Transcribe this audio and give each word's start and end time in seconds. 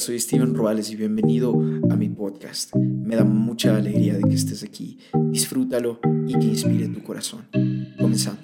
Soy 0.00 0.18
Steven 0.18 0.54
Ruales 0.54 0.90
y 0.90 0.96
bienvenido 0.96 1.52
a 1.90 1.94
mi 1.94 2.08
podcast. 2.08 2.74
Me 2.74 3.16
da 3.16 3.22
mucha 3.22 3.76
alegría 3.76 4.14
de 4.14 4.22
que 4.22 4.34
estés 4.34 4.62
aquí. 4.62 4.98
Disfrútalo 5.30 6.00
y 6.26 6.38
que 6.38 6.46
inspire 6.46 6.88
tu 6.88 7.02
corazón. 7.02 7.46
Comenzamos. 7.98 8.40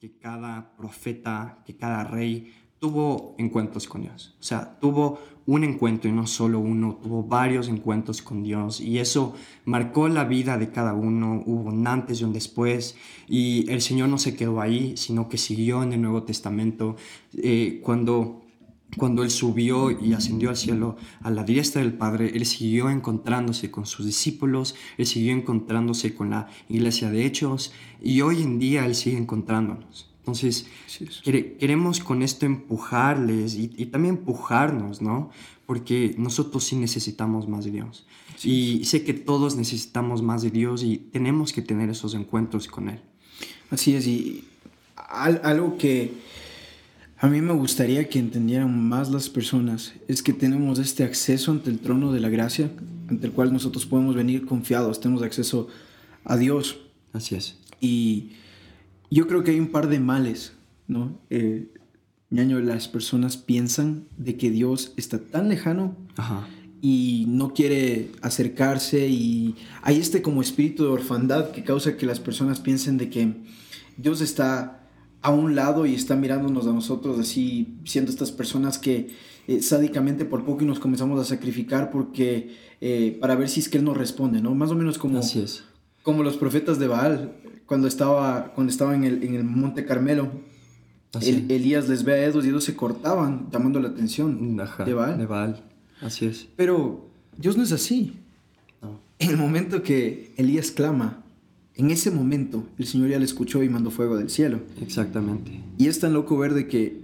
Que 0.00 0.18
cada 0.18 0.76
profeta, 0.76 1.62
que 1.64 1.76
cada 1.76 2.02
rey 2.02 2.52
tuvo 2.84 3.34
encuentros 3.38 3.88
con 3.88 4.02
Dios. 4.02 4.34
O 4.38 4.42
sea, 4.42 4.78
tuvo 4.78 5.18
un 5.46 5.64
encuentro 5.64 6.10
y 6.10 6.12
no 6.12 6.26
solo 6.26 6.58
uno, 6.60 6.98
tuvo 7.02 7.22
varios 7.22 7.68
encuentros 7.68 8.20
con 8.20 8.42
Dios 8.42 8.78
y 8.78 8.98
eso 8.98 9.34
marcó 9.64 10.06
la 10.08 10.24
vida 10.24 10.58
de 10.58 10.70
cada 10.70 10.92
uno, 10.92 11.42
hubo 11.46 11.70
un 11.70 11.86
antes 11.86 12.20
y 12.20 12.24
un 12.24 12.34
después 12.34 12.94
y 13.26 13.70
el 13.70 13.80
Señor 13.80 14.10
no 14.10 14.18
se 14.18 14.36
quedó 14.36 14.60
ahí, 14.60 14.98
sino 14.98 15.30
que 15.30 15.38
siguió 15.38 15.82
en 15.82 15.94
el 15.94 16.02
Nuevo 16.02 16.24
Testamento 16.24 16.96
eh, 17.38 17.80
cuando... 17.82 18.42
Cuando 18.96 19.24
Él 19.24 19.30
subió 19.30 19.90
y 19.90 20.12
ascendió 20.12 20.50
al 20.50 20.56
cielo 20.56 20.94
a 21.20 21.28
la 21.28 21.42
diestra 21.42 21.82
del 21.82 21.94
Padre, 21.94 22.30
Él 22.32 22.46
siguió 22.46 22.90
encontrándose 22.90 23.68
con 23.68 23.86
sus 23.86 24.06
discípulos, 24.06 24.76
Él 24.98 25.06
siguió 25.06 25.32
encontrándose 25.32 26.14
con 26.14 26.30
la 26.30 26.46
iglesia 26.68 27.10
de 27.10 27.26
Hechos 27.26 27.72
y 28.00 28.20
hoy 28.20 28.42
en 28.42 28.60
día 28.60 28.86
Él 28.86 28.94
sigue 28.94 29.16
encontrándonos. 29.16 30.13
Entonces, 30.24 30.66
queremos 31.22 32.00
con 32.00 32.22
esto 32.22 32.46
empujarles 32.46 33.56
y, 33.56 33.68
también 33.86 34.16
empujarnos, 34.16 35.02
¿no? 35.02 35.30
Porque 35.66 36.14
nosotros 36.16 36.64
sí 36.64 36.76
necesitamos 36.76 37.46
más 37.46 37.66
de 37.66 37.72
Dios. 37.72 38.06
y 38.42 38.84
sé 38.86 39.04
que 39.04 39.12
todos 39.12 39.54
necesitamos 39.56 40.22
más 40.22 40.40
de 40.40 40.50
Dios 40.50 40.82
y 40.82 40.96
tenemos 40.96 41.52
que 41.52 41.60
tener 41.60 41.90
esos 41.90 42.14
encuentros 42.14 42.68
con 42.68 42.88
Él. 42.88 43.00
Así 43.70 43.94
es, 43.94 44.06
y 44.06 44.44
algo 44.96 45.76
que 45.76 46.12
a 47.18 47.26
mí 47.26 47.42
me 47.42 47.52
gustaría 47.52 48.08
que 48.08 48.18
entendieran 48.18 48.88
más 48.88 49.10
las 49.10 49.28
personas 49.28 49.92
es 50.08 50.22
que 50.22 50.32
tenemos 50.32 50.78
este 50.78 51.04
acceso 51.04 51.52
ante 51.52 51.70
el 51.70 51.80
trono 51.80 52.12
de 52.12 52.20
la 52.20 52.30
gracia, 52.30 52.70
ante 53.08 53.26
el 53.26 53.32
cual 53.32 53.52
nosotros 53.52 53.84
podemos 53.84 54.14
venir 54.14 54.46
confiados, 54.46 55.00
tenemos 55.00 55.22
acceso 55.22 55.68
a 56.24 56.38
Dios. 56.38 56.78
Así 57.12 57.34
es. 57.34 57.56
Y 57.80 58.32
yo 59.10 59.26
creo 59.26 59.44
que 59.44 59.52
hay 59.52 59.60
un 59.60 59.68
par 59.68 59.88
de 59.88 60.00
males, 60.00 60.54
¿no? 60.88 61.18
Eh, 61.30 61.68
ñaño, 62.30 62.60
las 62.60 62.88
personas 62.88 63.36
piensan 63.36 64.06
de 64.16 64.36
que 64.36 64.50
Dios 64.50 64.92
está 64.96 65.18
tan 65.18 65.48
lejano 65.48 65.96
y 66.80 67.26
no 67.28 67.54
quiere 67.54 68.10
acercarse 68.22 69.08
y 69.08 69.54
hay 69.82 69.98
este 69.98 70.20
como 70.20 70.42
espíritu 70.42 70.82
de 70.82 70.90
orfandad 70.90 71.52
que 71.52 71.64
causa 71.64 71.96
que 71.96 72.06
las 72.06 72.20
personas 72.20 72.60
piensen 72.60 72.98
de 72.98 73.08
que 73.08 73.34
Dios 73.96 74.20
está 74.20 74.84
a 75.22 75.30
un 75.30 75.54
lado 75.54 75.86
y 75.86 75.94
está 75.94 76.16
mirándonos 76.16 76.66
a 76.66 76.72
nosotros 76.72 77.18
así, 77.18 77.78
siendo 77.84 78.10
estas 78.10 78.32
personas 78.32 78.78
que 78.78 79.10
eh, 79.46 79.62
sádicamente 79.62 80.24
por 80.24 80.44
poco 80.44 80.64
y 80.64 80.66
nos 80.66 80.80
comenzamos 80.80 81.20
a 81.20 81.24
sacrificar 81.24 81.90
porque 81.90 82.54
eh, 82.80 83.16
para 83.20 83.34
ver 83.34 83.48
si 83.48 83.60
es 83.60 83.68
que 83.68 83.78
Él 83.78 83.84
nos 83.84 83.96
responde, 83.96 84.42
¿no? 84.42 84.54
Más 84.54 84.70
o 84.70 84.74
menos 84.74 84.98
como, 84.98 85.20
como 86.02 86.22
los 86.22 86.36
profetas 86.36 86.78
de 86.78 86.88
Baal 86.88 87.36
cuando 87.74 87.88
estaba, 87.88 88.52
cuando 88.54 88.70
estaba 88.70 88.94
en, 88.94 89.02
el, 89.02 89.24
en 89.24 89.34
el 89.34 89.42
Monte 89.42 89.84
Carmelo, 89.84 90.30
el, 91.20 91.50
Elías 91.50 91.88
les 91.88 92.04
ve 92.04 92.12
a 92.12 92.24
Edos 92.24 92.44
y 92.44 92.50
ellos 92.50 92.62
se 92.62 92.76
cortaban 92.76 93.48
llamando 93.50 93.80
la 93.80 93.88
atención 93.88 94.56
de 94.56 94.94
Baal. 94.94 95.18
De 95.18 95.26
Baal, 95.26 95.64
así 96.00 96.26
es. 96.26 96.46
Pero 96.54 97.08
Dios 97.36 97.56
no 97.56 97.64
es 97.64 97.72
así. 97.72 98.12
En 99.18 99.30
el 99.30 99.36
momento 99.36 99.82
que 99.82 100.32
Elías 100.36 100.70
clama, 100.70 101.24
en 101.74 101.90
ese 101.90 102.12
momento 102.12 102.64
el 102.78 102.86
Señor 102.86 103.08
ya 103.08 103.18
le 103.18 103.24
escuchó 103.24 103.60
y 103.64 103.68
mandó 103.68 103.90
fuego 103.90 104.16
del 104.16 104.30
cielo. 104.30 104.60
Exactamente. 104.80 105.60
Y 105.76 105.88
es 105.88 105.98
tan 105.98 106.12
loco 106.12 106.38
ver 106.38 106.54
de 106.54 106.68
que 106.68 107.00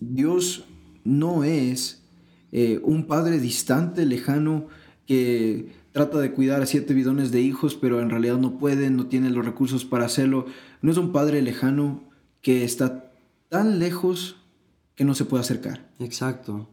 Dios 0.00 0.64
no 1.04 1.44
es 1.44 2.02
eh, 2.50 2.80
un 2.82 3.06
padre 3.06 3.38
distante, 3.38 4.04
lejano, 4.04 4.66
que 5.06 5.68
trata 5.92 6.18
de 6.18 6.32
cuidar 6.32 6.62
a 6.62 6.66
siete 6.66 6.94
bidones 6.94 7.30
de 7.30 7.40
hijos, 7.40 7.74
pero 7.74 8.00
en 8.00 8.10
realidad 8.10 8.38
no 8.38 8.58
puede, 8.58 8.90
no 8.90 9.06
tiene 9.06 9.30
los 9.30 9.44
recursos 9.44 9.84
para 9.84 10.06
hacerlo. 10.06 10.46
No 10.82 10.92
es 10.92 10.98
un 10.98 11.12
padre 11.12 11.42
lejano 11.42 12.08
que 12.40 12.64
está 12.64 13.12
tan 13.48 13.78
lejos 13.78 14.36
que 14.94 15.04
no 15.04 15.14
se 15.14 15.24
puede 15.24 15.42
acercar. 15.42 15.90
Exacto, 15.98 16.68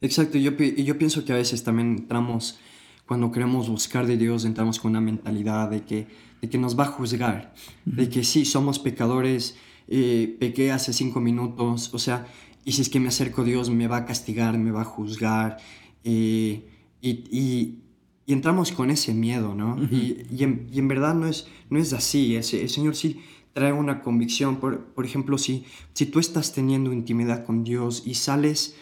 exacto. 0.00 0.38
Yo, 0.38 0.52
yo 0.52 0.98
pienso 0.98 1.24
que 1.24 1.32
a 1.32 1.36
veces 1.36 1.64
también 1.64 1.96
entramos, 1.98 2.58
cuando 3.06 3.32
queremos 3.32 3.68
buscar 3.68 4.06
de 4.06 4.16
Dios, 4.16 4.44
entramos 4.44 4.78
con 4.78 4.90
una 4.90 5.00
mentalidad 5.00 5.70
de 5.70 5.82
que, 5.82 6.06
de 6.40 6.48
que 6.48 6.58
nos 6.58 6.78
va 6.78 6.84
a 6.84 6.88
juzgar, 6.88 7.54
de 7.84 8.08
que 8.08 8.24
sí, 8.24 8.44
somos 8.44 8.78
pecadores, 8.78 9.56
eh, 9.88 10.36
pequé 10.38 10.70
hace 10.70 10.92
cinco 10.92 11.20
minutos, 11.20 11.92
o 11.92 11.98
sea, 11.98 12.26
y 12.64 12.72
si 12.72 12.82
es 12.82 12.88
que 12.88 13.00
me 13.00 13.08
acerco 13.08 13.42
a 13.42 13.44
Dios, 13.44 13.70
me 13.70 13.88
va 13.88 13.98
a 13.98 14.04
castigar, 14.04 14.56
me 14.56 14.70
va 14.70 14.82
a 14.82 14.84
juzgar. 14.84 15.56
Eh, 16.04 16.68
y, 17.00 17.10
y 17.30 17.82
entramos 18.26 18.70
con 18.72 18.90
ese 18.90 19.14
miedo, 19.14 19.54
¿no? 19.54 19.76
y, 19.90 20.26
y, 20.30 20.44
en, 20.44 20.88
verdad 20.88 21.14
no 21.14 21.26
es, 21.26 21.48
no 21.70 21.78
es 21.78 21.92
así. 21.92 22.36
El, 22.36 22.44
el 22.44 22.68
Señor 22.70 22.94
sí 22.94 23.20
trae 23.52 23.72
una 23.72 24.02
convicción. 24.02 24.56
Por, 24.56 24.84
por, 24.86 25.04
ejemplo, 25.04 25.38
si, 25.38 25.64
si 25.92 26.06
tú 26.06 26.18
estás 26.18 26.52
teniendo 26.52 26.92
intimidad 26.92 27.44
con 27.44 27.64
Dios 27.64 28.02
y 28.06 28.14
sales 28.14 28.76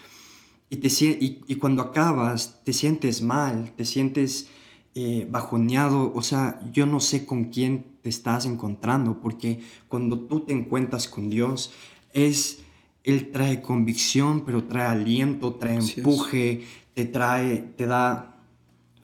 y, 0.68 0.76
te, 0.76 0.88
y, 0.88 1.40
y 1.46 1.54
cuando 1.56 1.82
acabas 1.82 2.62
te 2.64 2.72
sientes 2.72 3.22
mal, 3.22 3.72
te 3.76 3.84
sientes 3.84 4.48
eh, 4.94 5.26
bajoneado, 5.30 6.12
o 6.14 6.22
sea, 6.22 6.60
yo 6.72 6.86
no 6.86 7.00
sé 7.00 7.24
con 7.24 7.44
quién 7.44 7.86
te 8.02 8.08
estás 8.08 8.44
encontrando, 8.44 9.20
porque 9.20 9.60
cuando 9.88 10.20
tú 10.20 10.40
te 10.40 10.52
encuentras 10.52 11.08
con 11.08 11.30
Dios, 11.30 11.72
es... 12.12 12.62
Él 13.02 13.30
trae 13.32 13.62
convicción, 13.62 14.44
pero 14.44 14.64
trae 14.64 14.86
aliento, 14.86 15.54
trae 15.54 15.78
empuje, 15.78 16.66
te 16.92 17.06
trae, 17.06 17.56
te 17.56 17.86
da 17.86 18.39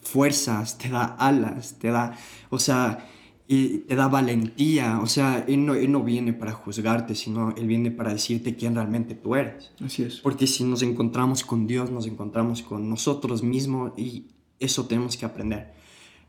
fuerzas, 0.06 0.78
te 0.78 0.88
da 0.88 1.04
alas, 1.04 1.76
te 1.78 1.90
da, 1.90 2.16
o 2.50 2.58
sea, 2.58 3.06
y 3.48 3.78
te 3.78 3.94
da 3.94 4.08
valentía. 4.08 5.00
O 5.00 5.06
sea, 5.06 5.44
él 5.46 5.64
no, 5.66 5.74
él 5.74 5.92
no 5.92 6.02
viene 6.02 6.32
para 6.32 6.52
juzgarte, 6.52 7.14
sino 7.14 7.54
Él 7.56 7.66
viene 7.66 7.90
para 7.90 8.12
decirte 8.12 8.56
quién 8.56 8.74
realmente 8.74 9.14
tú 9.14 9.34
eres. 9.34 9.70
Así 9.84 10.02
es. 10.02 10.20
Porque 10.20 10.46
si 10.46 10.64
nos 10.64 10.82
encontramos 10.82 11.44
con 11.44 11.66
Dios, 11.66 11.90
nos 11.90 12.06
encontramos 12.06 12.62
con 12.62 12.88
nosotros 12.88 13.42
mismos 13.42 13.92
y 13.96 14.26
eso 14.58 14.86
tenemos 14.86 15.16
que 15.16 15.26
aprender. 15.26 15.74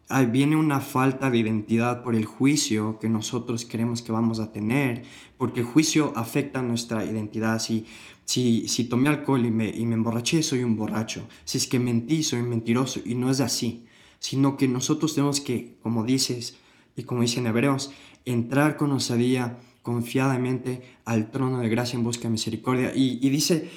Ahí 0.09 0.25
viene 0.27 0.55
una 0.55 0.79
falta 0.79 1.29
de 1.29 1.37
identidad 1.37 2.01
por 2.01 2.15
el 2.15 2.23
juicio 2.23 2.97
que 2.97 3.09
nosotros 3.09 3.65
queremos 3.65 4.01
que 4.01 4.13
vamos 4.13 4.39
a 4.39 4.53
tener, 4.53 5.03
porque 5.37 5.59
el 5.61 5.65
juicio 5.65 6.13
afecta 6.15 6.61
nuestra 6.61 7.03
identidad. 7.03 7.59
Si 7.59 7.85
si, 8.27 8.67
si 8.67 8.83
tomé 8.83 9.07
alcohol 9.07 9.45
y 9.45 9.51
me, 9.51 9.69
y 9.69 9.85
me 9.85 9.95
emborraché, 9.95 10.43
soy 10.43 10.61
un 10.61 10.75
borracho. 10.75 11.25
Si 11.45 11.57
es 11.57 11.65
que 11.65 11.79
mentí, 11.79 12.23
soy 12.23 12.41
un 12.41 12.49
mentiroso. 12.49 12.99
Y 13.05 13.15
no 13.15 13.31
es 13.31 13.39
así. 13.39 13.85
Sino 14.19 14.57
que 14.57 14.67
nosotros 14.67 15.15
tenemos 15.15 15.39
que, 15.39 15.77
como 15.81 16.03
dices 16.03 16.57
y 16.97 17.03
como 17.03 17.21
dicen 17.21 17.47
Hebreos, 17.47 17.91
entrar 18.25 18.75
con 18.75 18.91
osadía, 18.91 19.59
confiadamente 19.81 20.81
al 21.05 21.31
trono 21.31 21.59
de 21.59 21.69
gracia 21.69 21.95
en 21.95 22.03
busca 22.03 22.23
de 22.23 22.31
misericordia. 22.31 22.91
Y, 22.93 23.17
y 23.25 23.29
dice 23.29 23.69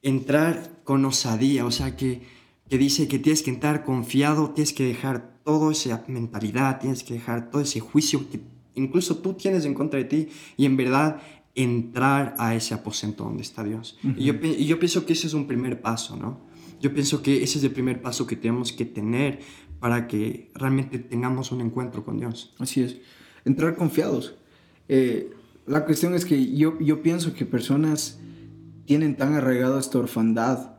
entrar 0.00 0.80
con 0.84 1.04
osadía, 1.04 1.66
o 1.66 1.72
sea 1.72 1.96
que, 1.96 2.22
que 2.70 2.78
dice 2.78 3.08
que 3.08 3.18
tienes 3.18 3.42
que 3.42 3.50
entrar 3.50 3.84
confiado, 3.84 4.50
tienes 4.50 4.72
que 4.72 4.84
dejar 4.84 5.40
toda 5.42 5.72
esa 5.72 6.04
mentalidad, 6.06 6.78
tienes 6.78 7.02
que 7.02 7.14
dejar 7.14 7.50
todo 7.50 7.62
ese 7.62 7.80
juicio 7.80 8.30
que 8.30 8.40
incluso 8.74 9.16
tú 9.16 9.34
tienes 9.34 9.64
en 9.64 9.74
contra 9.74 9.98
de 9.98 10.04
ti 10.04 10.28
y 10.56 10.66
en 10.66 10.76
verdad 10.76 11.20
entrar 11.58 12.36
a 12.38 12.54
ese 12.54 12.72
aposento 12.72 13.24
donde 13.24 13.42
está 13.42 13.64
Dios. 13.64 13.98
y, 14.16 14.24
yo, 14.24 14.34
y, 14.34 14.64
yo, 14.64 14.78
pienso 14.78 15.04
que 15.04 15.12
ese 15.12 15.26
es 15.26 15.34
un 15.34 15.48
primer 15.48 15.80
paso, 15.80 16.16
¿no? 16.16 16.40
Yo 16.80 16.94
pienso 16.94 17.20
que 17.20 17.42
ese 17.42 17.58
es 17.58 17.64
el 17.64 17.72
primer 17.72 18.00
paso 18.00 18.28
que 18.28 18.36
tenemos 18.36 18.72
que 18.72 18.84
tener 18.84 19.40
para 19.80 20.06
que 20.06 20.52
realmente 20.54 21.00
tengamos 21.00 21.50
un 21.50 21.60
encuentro 21.60 22.04
con 22.04 22.18
Dios. 22.18 22.54
Así 22.60 22.82
es, 22.82 22.98
entrar 23.44 23.74
confiados. 23.74 24.36
Eh, 24.88 25.32
la 25.66 25.84
cuestión 25.84 26.14
es 26.14 26.24
que 26.24 26.54
yo, 26.54 26.78
yo 26.78 27.02
pienso 27.02 27.34
que 27.34 27.44
personas 27.44 28.20
tienen 28.86 29.16
tan 29.16 29.34
arraigada 29.34 29.80
esta 29.80 29.98
orfandad 29.98 30.76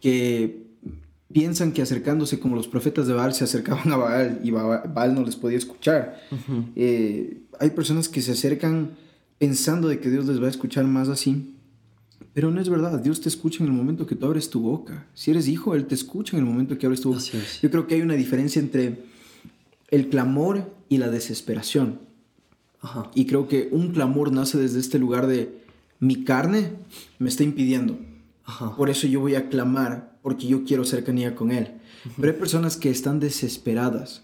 que 0.00 0.68
piensan 1.30 1.72
que 1.72 1.82
acercándose 1.82 2.40
como 2.40 2.56
los 2.56 2.66
profetas 2.66 3.06
de 3.06 3.12
Baal 3.12 3.34
se 3.34 3.44
acercaban 3.44 3.92
a 3.92 3.96
Baal 3.96 4.40
y 4.42 4.50
Baal 4.50 5.14
no 5.14 5.22
les 5.22 5.36
podía 5.36 5.58
escuchar. 5.58 6.18
eh, 6.76 7.42
hay 7.60 7.70
personas 7.70 8.08
que 8.08 8.22
se 8.22 8.32
acercan 8.32 8.96
pensando 9.38 9.88
de 9.88 10.00
que 10.00 10.10
Dios 10.10 10.26
les 10.26 10.40
va 10.40 10.46
a 10.46 10.50
escuchar 10.50 10.84
más 10.84 11.08
así. 11.08 11.54
Pero 12.34 12.50
no 12.50 12.60
es 12.60 12.68
verdad, 12.68 13.00
Dios 13.00 13.20
te 13.20 13.28
escucha 13.28 13.64
en 13.64 13.70
el 13.70 13.76
momento 13.76 14.06
que 14.06 14.14
tú 14.14 14.26
abres 14.26 14.50
tu 14.50 14.60
boca. 14.60 15.06
Si 15.14 15.30
eres 15.30 15.48
hijo, 15.48 15.74
Él 15.74 15.86
te 15.86 15.94
escucha 15.94 16.36
en 16.36 16.44
el 16.44 16.48
momento 16.48 16.78
que 16.78 16.86
abres 16.86 17.00
tu 17.00 17.12
boca. 17.12 17.22
Yo 17.62 17.70
creo 17.70 17.86
que 17.86 17.96
hay 17.96 18.02
una 18.02 18.14
diferencia 18.14 18.60
entre 18.60 19.04
el 19.90 20.08
clamor 20.08 20.70
y 20.88 20.98
la 20.98 21.08
desesperación. 21.08 22.00
Y 23.14 23.26
creo 23.26 23.48
que 23.48 23.68
un 23.72 23.92
clamor 23.92 24.30
nace 24.30 24.58
desde 24.58 24.78
este 24.78 24.98
lugar 24.98 25.26
de 25.26 25.62
mi 25.98 26.22
carne 26.22 26.72
me 27.18 27.28
está 27.28 27.42
impidiendo. 27.42 27.98
Por 28.76 28.88
eso 28.88 29.06
yo 29.06 29.20
voy 29.20 29.34
a 29.34 29.48
clamar, 29.48 30.16
porque 30.22 30.46
yo 30.46 30.64
quiero 30.64 30.84
cercanía 30.84 31.34
con 31.34 31.50
Él. 31.50 31.72
Pero 32.16 32.32
hay 32.32 32.38
personas 32.38 32.76
que 32.76 32.90
están 32.90 33.18
desesperadas 33.18 34.22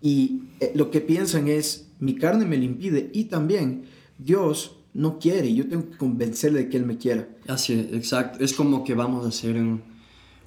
y 0.00 0.42
eh, 0.60 0.72
lo 0.74 0.90
que 0.90 1.00
piensan 1.00 1.48
es, 1.48 1.88
mi 1.98 2.14
carne 2.14 2.44
me 2.44 2.56
lo 2.56 2.64
impide 2.64 3.10
y 3.12 3.24
también 3.24 3.84
Dios 4.18 4.76
no 4.94 5.18
quiere 5.18 5.48
y 5.48 5.54
yo 5.54 5.68
tengo 5.68 5.88
que 5.90 5.96
convencerle 5.96 6.64
de 6.64 6.68
que 6.68 6.76
Él 6.76 6.86
me 6.86 6.98
quiera. 6.98 7.28
Así 7.46 7.72
es, 7.74 7.92
exacto. 7.92 8.44
Es 8.44 8.52
como 8.52 8.84
que 8.84 8.94
vamos 8.94 9.24
a 9.24 9.28
hacer 9.28 9.56
un, 9.56 9.82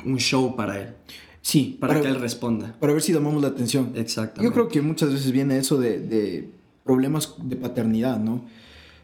un 0.06 0.18
show 0.18 0.56
para 0.56 0.82
Él. 0.82 0.94
Sí. 1.42 1.78
Para, 1.80 2.00
que 2.02 2.08
Él 2.08 2.20
responda. 2.20 2.76
Para 2.80 2.94
ver 2.94 3.02
si 3.02 3.14
llamamos 3.14 3.42
la 3.42 3.50
atención. 3.50 3.94
Exactamente. 3.96 4.44
Yo 4.44 4.54
creo 4.54 4.68
que 4.68 4.82
muchas 4.82 5.12
veces 5.12 5.32
viene 5.32 5.58
eso 5.58 5.80
de, 5.80 6.00
de 6.00 6.50
problemas 6.84 7.36
de 7.42 7.56
paternidad, 7.56 8.20
¿no? 8.20 8.46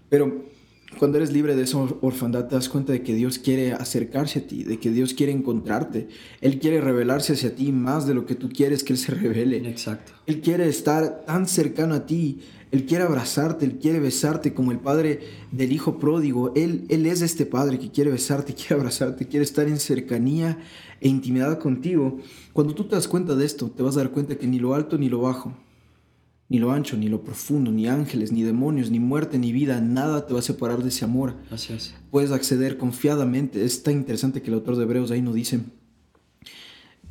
Pero 0.10 0.46
cuando 0.98 1.18
eres 1.18 1.32
libre 1.32 1.56
de 1.56 1.64
esa 1.64 1.78
orfandad 1.78 2.48
te 2.48 2.56
das 2.56 2.70
cuenta 2.70 2.94
de 2.94 3.02
que 3.02 3.14
Dios 3.14 3.40
quiere 3.40 3.74
acercarse 3.74 4.40
a 4.40 4.48
ti, 4.48 4.64
de 4.64 4.80
que 4.80 4.92
Dios 4.92 5.14
quiere 5.14 5.32
encontrarte. 5.32 6.08
Él 6.42 6.60
quiere 6.60 6.82
revelarse 6.82 7.34
hacia 7.34 7.56
ti 7.56 7.72
más 7.72 8.08
de 8.08 8.14
lo 8.14 8.26
que 8.26 8.36
tú 8.36 8.50
quieres 8.50 8.84
que 8.84 8.94
Él 8.94 9.00
se 9.00 9.14
revele. 9.14 9.58
Exacto. 9.70 10.14
Él 10.26 10.42
quiere 10.42 10.68
estar 10.68 11.26
tan 11.26 11.48
cercano 11.48 11.96
a 11.96 12.06
ti. 12.06 12.40
Él 12.72 12.86
quiere 12.86 13.04
abrazarte, 13.04 13.66
Él 13.66 13.80
quiere 13.80 14.00
besarte 14.00 14.54
como 14.54 14.72
el 14.72 14.80
padre 14.80 15.22
del 15.52 15.72
hijo 15.72 16.00
pródigo. 16.00 16.52
Él, 16.56 16.86
él 16.90 17.06
es 17.06 17.22
este 17.22 17.46
padre 17.46 17.80
que 17.80 17.92
quiere 17.92 18.12
besarte, 18.12 18.54
quiere 18.56 18.76
abrazarte, 18.76 19.28
quiere 19.28 19.44
estar 19.44 19.68
en 19.68 19.80
cercanía 19.80 20.58
e 21.00 21.08
intimidad 21.08 21.60
contigo. 21.60 22.20
Cuando 22.54 22.76
tú 22.76 22.86
te 22.86 22.96
das 22.96 23.08
cuenta 23.08 23.36
de 23.36 23.46
esto, 23.46 23.70
te 23.70 23.84
vas 23.84 23.96
a 23.96 24.00
dar 24.00 24.12
cuenta 24.12 24.38
que 24.38 24.48
ni 24.48 24.60
lo 24.60 24.74
alto 24.74 24.98
ni 24.98 25.10
lo 25.10 25.22
bajo, 25.22 25.54
ni 26.50 26.60
lo 26.60 26.72
ancho, 26.72 26.98
ni 26.98 27.08
lo 27.08 27.24
profundo, 27.24 27.72
ni 27.72 27.88
ángeles, 27.88 28.32
ni 28.32 28.44
demonios, 28.44 28.92
ni 28.92 29.00
muerte, 29.00 29.38
ni 29.38 29.52
vida, 29.52 29.80
nada 29.82 30.26
te 30.26 30.34
va 30.34 30.40
a 30.40 30.44
separar 30.44 30.82
de 30.82 30.90
ese 30.90 31.06
amor. 31.06 31.36
Así 31.52 31.74
es. 31.74 31.94
Puedes 32.12 32.32
acceder 32.32 32.78
confiadamente. 32.78 33.64
Es 33.64 33.84
tan 33.84 33.94
interesante 33.94 34.42
que 34.42 34.50
el 34.50 34.56
autor 34.56 34.76
de 34.76 34.84
Hebreos 34.84 35.12
ahí 35.12 35.22
no 35.22 35.34
dice, 35.34 35.60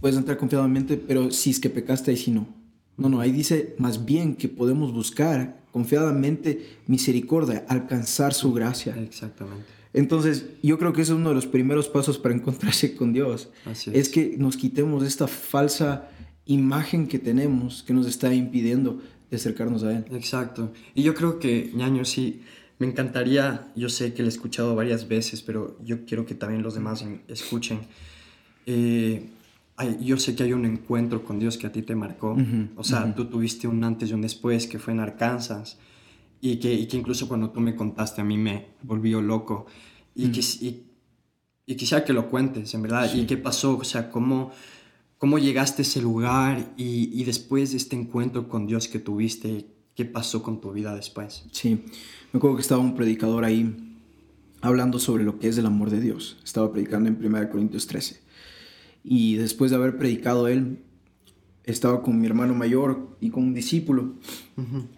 puedes 0.00 0.16
entrar 0.16 0.36
confiadamente, 0.36 0.96
pero 0.96 1.30
si 1.30 1.50
es 1.50 1.60
que 1.60 1.70
pecaste, 1.70 2.10
ahí 2.10 2.16
sí 2.16 2.30
no. 2.30 2.46
No, 2.96 3.08
no, 3.08 3.20
ahí 3.20 3.32
dice 3.32 3.74
más 3.78 4.04
bien 4.04 4.36
que 4.36 4.48
podemos 4.48 4.92
buscar 4.92 5.60
confiadamente 5.70 6.78
misericordia, 6.86 7.64
alcanzar 7.68 8.32
su 8.32 8.52
gracia. 8.52 8.96
Exactamente. 8.98 9.66
Entonces, 9.92 10.46
yo 10.62 10.78
creo 10.78 10.92
que 10.92 11.02
ese 11.02 11.12
es 11.12 11.18
uno 11.18 11.30
de 11.30 11.34
los 11.34 11.46
primeros 11.46 11.88
pasos 11.88 12.18
para 12.18 12.34
encontrarse 12.34 12.94
con 12.96 13.12
Dios. 13.12 13.50
Así 13.64 13.90
es. 13.92 14.08
que 14.08 14.36
nos 14.38 14.56
quitemos 14.56 15.02
esta 15.04 15.26
falsa 15.26 16.10
imagen 16.46 17.06
que 17.08 17.18
tenemos 17.18 17.82
que 17.82 17.92
nos 17.92 18.06
está 18.06 18.32
impidiendo 18.32 19.00
de 19.30 19.36
acercarnos 19.36 19.82
a 19.82 19.96
Él. 19.98 20.04
Exacto. 20.12 20.72
Y 20.94 21.02
yo 21.02 21.14
creo 21.14 21.38
que, 21.38 21.72
ñaño, 21.74 22.04
sí, 22.04 22.42
me 22.78 22.86
encantaría, 22.86 23.72
yo 23.74 23.88
sé 23.88 24.14
que 24.14 24.22
lo 24.22 24.28
he 24.28 24.32
escuchado 24.32 24.74
varias 24.74 25.08
veces, 25.08 25.42
pero 25.42 25.78
yo 25.84 26.04
quiero 26.04 26.26
que 26.26 26.34
también 26.34 26.62
los 26.62 26.74
demás 26.74 27.04
escuchen. 27.28 27.80
Eh, 28.66 29.28
yo 30.00 30.16
sé 30.16 30.34
que 30.34 30.42
hay 30.42 30.52
un 30.52 30.64
encuentro 30.64 31.24
con 31.24 31.38
Dios 31.38 31.58
que 31.58 31.66
a 31.66 31.72
ti 31.72 31.82
te 31.82 31.94
marcó. 31.94 32.36
o 32.76 32.84
sea, 32.84 33.14
tú 33.14 33.26
tuviste 33.26 33.68
un 33.68 33.84
antes 33.84 34.10
y 34.10 34.14
un 34.14 34.22
después 34.22 34.66
que 34.66 34.78
fue 34.78 34.92
en 34.92 35.00
Arkansas. 35.00 35.78
Y 36.40 36.56
que, 36.56 36.72
y 36.72 36.86
que 36.86 36.96
incluso 36.96 37.28
cuando 37.28 37.50
tú 37.50 37.60
me 37.60 37.74
contaste 37.74 38.20
a 38.20 38.24
mí 38.24 38.38
me 38.38 38.68
volvió 38.82 39.20
loco. 39.20 39.66
Y, 40.14 40.30
que, 40.32 40.40
y, 40.40 41.74
quisiera 41.74 42.04
que 42.04 42.12
lo 42.12 42.28
cuentes, 42.28 42.72
en 42.74 42.82
verdad. 42.82 43.12
¿Y 43.14 43.26
qué 43.26 43.36
pasó? 43.36 43.76
O 43.76 43.84
sea, 43.84 44.10
¿cómo, 44.10 44.50
cómo 45.18 45.38
llegaste 45.38 45.82
a 45.82 45.84
ese 45.84 46.00
lugar? 46.00 46.72
Y, 46.76 47.10
y 47.12 47.24
después 47.24 47.72
de 47.72 47.78
este 47.78 47.96
encuentro 47.96 48.48
con 48.48 48.66
Dios 48.66 48.88
que 48.88 48.98
tuviste, 48.98 49.66
¿qué 49.94 50.04
pasó 50.04 50.42
con 50.42 50.60
tu 50.60 50.72
vida 50.72 50.94
después? 50.94 51.46
Sí, 51.52 51.84
me 52.32 52.38
acuerdo 52.38 52.56
que 52.56 52.62
estaba 52.62 52.80
un 52.80 52.94
predicador 52.94 53.44
ahí 53.44 53.74
hablando 54.60 54.98
sobre 54.98 55.24
lo 55.24 55.38
que 55.38 55.48
es 55.48 55.58
el 55.58 55.66
amor 55.66 55.90
de 55.90 56.00
Dios. 56.00 56.38
Estaba 56.44 56.72
predicando 56.72 57.08
en 57.08 57.18
1 57.24 57.50
Corintios 57.50 57.86
13. 57.86 58.25
Y 59.08 59.36
después 59.36 59.70
de 59.70 59.76
haber 59.76 59.98
predicado 59.98 60.48
él, 60.48 60.80
estaba 61.62 62.02
con 62.02 62.20
mi 62.20 62.26
hermano 62.26 62.54
mayor 62.54 63.16
y 63.20 63.30
con 63.30 63.44
un 63.44 63.54
discípulo. 63.54 64.14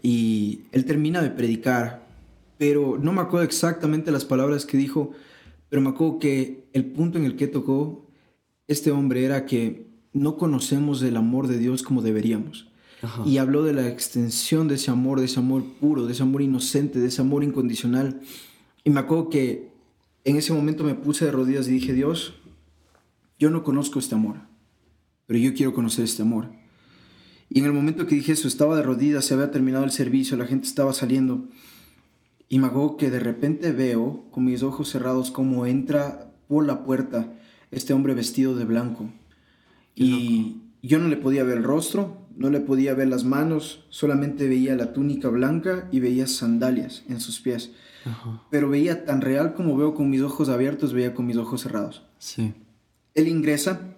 Y 0.03 0.63
él 0.73 0.87
termina 0.87 1.21
de 1.21 1.31
predicar, 1.31 2.09
pero 2.57 2.99
no 2.99 3.13
me 3.13 3.21
acuerdo 3.21 3.45
exactamente 3.45 4.11
las 4.11 4.25
palabras 4.25 4.65
que 4.65 4.79
dijo, 4.79 5.11
pero 5.69 5.83
me 5.83 5.91
acuerdo 5.91 6.19
que 6.19 6.69
el 6.73 6.87
punto 6.87 7.19
en 7.19 7.27
el 7.27 7.37
que 7.37 7.49
tocó 7.49 8.07
este 8.67 8.91
hombre 8.93 9.25
era 9.27 9.45
que 9.45 9.87
no 10.15 10.39
conocemos 10.39 11.03
el 11.03 11.17
amor 11.19 11.47
de 11.47 11.59
Dios 11.59 11.83
como 11.83 12.01
deberíamos. 12.01 12.69
Y 13.27 13.37
habló 13.37 13.63
de 13.63 13.75
la 13.75 13.89
extensión 13.89 14.69
de 14.69 14.77
ese 14.77 14.91
amor, 14.91 15.21
de 15.21 15.27
ese 15.27 15.39
amor 15.39 15.65
puro, 15.81 16.07
de 16.07 16.15
ese 16.15 16.23
amor 16.23 16.41
inocente, 16.41 16.99
de 16.99 17.09
ese 17.09 17.21
amor 17.21 17.45
incondicional. 17.45 18.21
Y 18.85 18.91
me 18.91 19.01
acuerdo 19.01 19.29
que 19.29 19.69
en 20.25 20.37
ese 20.37 20.53
momento 20.53 20.83
me 20.83 20.95
puse 20.95 21.27
de 21.27 21.31
rodillas 21.31 21.69
y 21.69 21.73
dije, 21.73 21.93
Dios, 21.93 22.35
yo 23.39 23.51
no 23.51 23.63
conozco 23.63 23.99
este 23.99 24.15
amor, 24.15 24.37
pero 25.27 25.39
yo 25.39 25.55
quiero 25.55 25.75
conocer 25.75 26.05
este 26.05 26.23
amor. 26.23 26.51
Y 27.51 27.61
en 27.61 27.65
el 27.65 27.73
momento 27.73 28.07
que 28.07 28.15
dije 28.15 28.33
eso, 28.33 28.49
estaba 28.49 28.77
de 28.77 28.83
rodillas, 28.83 29.25
se 29.25 29.35
había 29.35 29.51
terminado 29.51 29.85
el 29.85 29.91
servicio, 29.91 30.37
la 30.37 30.47
gente 30.47 30.67
estaba 30.67 30.93
saliendo. 30.93 31.49
Y 32.49 32.59
me 32.59 32.67
hago 32.67 32.97
que 32.97 33.11
de 33.11 33.21
repente 33.21 33.73
veo 33.73 34.27
con 34.31 34.45
mis 34.45 34.63
ojos 34.63 34.91
cerrados 34.91 35.31
cómo 35.31 35.67
entra 35.67 36.31
por 36.49 36.67
la 36.67 36.85
puerta 36.85 37.33
este 37.71 37.93
hombre 37.93 38.15
vestido 38.15 38.55
de 38.55 38.65
blanco. 38.65 39.11
y 39.95 40.63
yo 40.83 40.99
no 40.99 41.09
le 41.09 41.17
podía 41.17 41.43
ver 41.43 41.59
el 41.59 41.65
rostro, 41.65 42.29
no 42.37 42.51
le 42.51 42.61
podía 42.61 42.95
ver 42.95 43.09
las 43.09 43.25
manos, 43.25 43.85
solamente 43.89 44.49
veía 44.49 44.77
la 44.77 44.93
túnica 44.93 45.29
blanca 45.29 45.89
y 45.91 45.99
veía 45.99 46.27
sandalias 46.29 47.03
en 47.09 47.21
sus 47.21 47.41
pies. 47.41 47.73
Pero 48.51 48.71
veía 48.71 49.05
tan 49.05 49.21
real 49.21 49.55
como 49.55 49.77
veo 49.77 49.95
con 49.95 50.09
mis 50.09 50.23
ojos 50.23 50.49
abiertos, 50.49 50.93
veía 50.93 51.15
con 51.15 51.27
mis 51.27 51.37
ojos 51.37 51.63
cerrados. 51.63 52.05
Sí. 52.19 52.55
Él 53.19 53.27
ingresa 53.27 53.97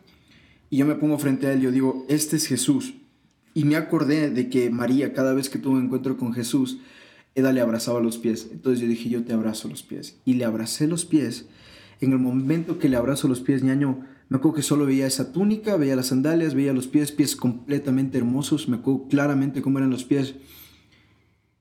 y 0.71 0.79
yo 0.79 0.87
me 0.87 0.95
pongo 0.95 1.19
frente 1.19 1.47
a 1.47 1.53
él 1.53 1.61
yo 1.61 1.71
digo, 1.71 2.07
este 2.09 2.37
es 2.37 2.47
Jesús. 2.47 2.95
Y 3.53 3.65
me 3.65 3.77
acordé 3.77 4.31
de 4.31 4.49
que 4.49 4.71
María, 4.71 5.13
cada 5.13 5.35
vez 5.35 5.51
que 5.51 5.59
tuvo 5.59 5.75
un 5.75 5.85
encuentro 5.85 6.17
con 6.17 6.33
Jesús, 6.33 6.79
ella 7.35 7.53
le 7.53 7.61
abrazaba 7.61 8.01
los 8.01 8.17
pies. 8.17 8.49
Entonces 8.51 8.81
yo 8.81 8.89
dije, 8.89 9.11
yo 9.11 9.23
te 9.25 9.35
abrazo 9.35 9.69
los 9.69 9.83
pies. 9.83 10.19
Y 10.25 10.35
le 10.35 10.47
abracé 10.47 10.87
los 10.87 11.05
pies. 11.05 11.49
En 12.01 12.13
el 12.13 12.19
momento 12.19 12.79
que 12.79 12.89
le 12.89 12.97
abrazo 12.97 13.29
los 13.29 13.41
pies, 13.41 13.63
ñaño, 13.63 14.07
me 14.31 14.39
acuerdo 14.39 14.57
que 14.57 14.63
solo 14.63 14.87
veía 14.87 15.07
esa 15.07 15.33
túnica, 15.33 15.77
veía 15.77 15.97
las 15.97 16.07
sandalias, 16.07 16.55
veía 16.55 16.73
los 16.73 16.87
pies, 16.87 17.13
pies 17.13 17.37
completamente 17.37 18.17
hermosos. 18.17 18.69
Me 18.69 18.77
acuerdo 18.77 19.07
claramente 19.09 19.61
cómo 19.61 19.81
eran 19.81 19.91
los 19.91 20.05
pies. 20.05 20.37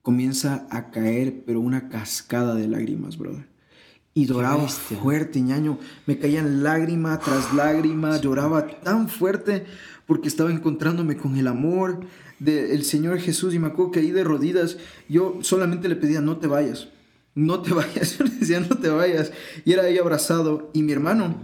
Comienza 0.01 0.65
a 0.69 0.91
caer, 0.91 1.43
pero 1.45 1.59
una 1.59 1.89
cascada 1.89 2.55
de 2.55 2.69
lágrimas, 2.69 3.17
brother 3.17 3.58
y 4.19 4.25
lloraba 4.25 4.67
fuerte, 4.67 5.39
ñaño. 5.39 5.79
Me 6.05 6.19
caían 6.19 6.61
lágrima 6.61 7.17
tras 7.19 7.53
lágrima, 7.53 8.19
lloraba 8.19 8.67
tan 8.67 9.07
fuerte 9.07 9.65
porque 10.05 10.27
estaba 10.27 10.51
encontrándome 10.51 11.15
con 11.15 11.37
el 11.37 11.47
amor 11.47 12.01
del 12.37 12.83
Señor 12.83 13.17
Jesús. 13.19 13.53
Y 13.53 13.59
me 13.59 13.67
acuerdo 13.67 13.91
que 13.91 13.99
ahí 14.01 14.11
de 14.11 14.25
rodillas 14.25 14.75
yo 15.07 15.39
solamente 15.41 15.87
le 15.87 15.95
pedía, 15.95 16.19
no 16.19 16.35
te 16.35 16.47
vayas, 16.47 16.89
no 17.33 17.61
te 17.61 17.73
vayas. 17.73 18.17
Yo 18.17 18.25
le 18.25 18.31
decía, 18.31 18.59
no 18.59 18.75
te 18.77 18.89
vayas. 18.89 19.31
Y 19.63 19.71
era 19.71 19.83
ahí 19.83 19.97
abrazado. 19.97 20.69
Y 20.73 20.83
mi 20.83 20.91
hermano 20.91 21.35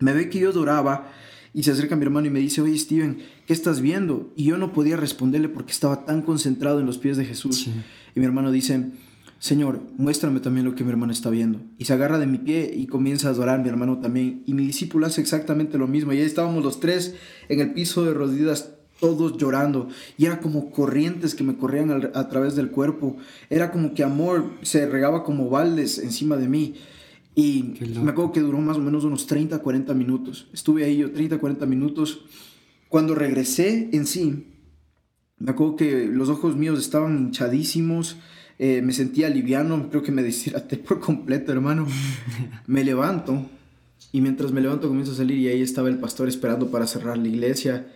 me 0.00 0.12
ve 0.12 0.28
que 0.28 0.40
yo 0.40 0.52
lloraba 0.52 1.12
y 1.54 1.62
se 1.62 1.70
acerca 1.70 1.94
a 1.94 1.98
mi 1.98 2.04
hermano 2.04 2.26
y 2.26 2.30
me 2.30 2.40
dice, 2.40 2.60
oye 2.62 2.76
Steven, 2.76 3.18
¿qué 3.46 3.52
estás 3.52 3.80
viendo? 3.80 4.32
Y 4.34 4.46
yo 4.46 4.58
no 4.58 4.72
podía 4.72 4.96
responderle 4.96 5.48
porque 5.48 5.70
estaba 5.70 6.04
tan 6.04 6.22
concentrado 6.22 6.80
en 6.80 6.86
los 6.86 6.98
pies 6.98 7.16
de 7.16 7.24
Jesús. 7.24 7.68
Y 8.16 8.18
mi 8.18 8.26
hermano 8.26 8.50
dice, 8.50 8.90
Señor, 9.38 9.80
muéstrame 9.96 10.40
también 10.40 10.66
lo 10.66 10.74
que 10.74 10.82
mi 10.82 10.90
hermano 10.90 11.12
está 11.12 11.30
viendo. 11.30 11.60
Y 11.78 11.84
se 11.84 11.92
agarra 11.92 12.18
de 12.18 12.26
mi 12.26 12.38
pie 12.38 12.72
y 12.74 12.86
comienza 12.86 13.28
a 13.28 13.30
adorar 13.30 13.62
mi 13.62 13.68
hermano 13.68 13.98
también. 14.00 14.42
Y 14.46 14.54
mi 14.54 14.66
discípulo 14.66 15.06
hace 15.06 15.20
exactamente 15.20 15.78
lo 15.78 15.86
mismo. 15.86 16.12
Y 16.12 16.18
ahí 16.18 16.24
estábamos 16.24 16.64
los 16.64 16.80
tres 16.80 17.14
en 17.48 17.60
el 17.60 17.72
piso 17.72 18.04
de 18.04 18.14
rodillas, 18.14 18.74
todos 18.98 19.36
llorando. 19.36 19.88
Y 20.16 20.26
era 20.26 20.40
como 20.40 20.70
corrientes 20.72 21.36
que 21.36 21.44
me 21.44 21.56
corrían 21.56 22.10
a 22.14 22.28
través 22.28 22.56
del 22.56 22.70
cuerpo. 22.70 23.16
Era 23.48 23.70
como 23.70 23.94
que 23.94 24.02
amor 24.02 24.50
se 24.62 24.88
regaba 24.88 25.22
como 25.22 25.48
baldes 25.48 25.98
encima 25.98 26.36
de 26.36 26.48
mí. 26.48 26.74
Y 27.36 27.74
me 28.02 28.10
acuerdo 28.10 28.32
que 28.32 28.40
duró 28.40 28.58
más 28.58 28.76
o 28.76 28.80
menos 28.80 29.04
unos 29.04 29.28
30, 29.28 29.60
40 29.60 29.94
minutos. 29.94 30.48
Estuve 30.52 30.84
ahí 30.84 30.96
yo 30.96 31.12
30, 31.12 31.38
40 31.38 31.64
minutos. 31.66 32.24
Cuando 32.88 33.14
regresé 33.14 33.90
en 33.92 34.04
sí, 34.04 34.48
me 35.38 35.52
acuerdo 35.52 35.76
que 35.76 36.06
los 36.06 36.28
ojos 36.28 36.56
míos 36.56 36.80
estaban 36.80 37.16
hinchadísimos 37.16 38.16
eh, 38.58 38.82
me 38.82 38.92
sentía 38.92 39.28
liviano, 39.28 39.88
creo 39.88 40.02
que 40.02 40.12
me 40.12 40.22
deshidraté 40.22 40.76
por 40.78 41.00
completo, 41.00 41.52
hermano. 41.52 41.86
me 42.66 42.82
levanto 42.84 43.46
y 44.12 44.20
mientras 44.20 44.52
me 44.52 44.60
levanto 44.60 44.88
comienzo 44.88 45.12
a 45.12 45.16
salir 45.16 45.38
y 45.38 45.48
ahí 45.48 45.62
estaba 45.62 45.88
el 45.88 45.98
pastor 45.98 46.28
esperando 46.28 46.70
para 46.70 46.86
cerrar 46.86 47.18
la 47.18 47.28
iglesia. 47.28 47.86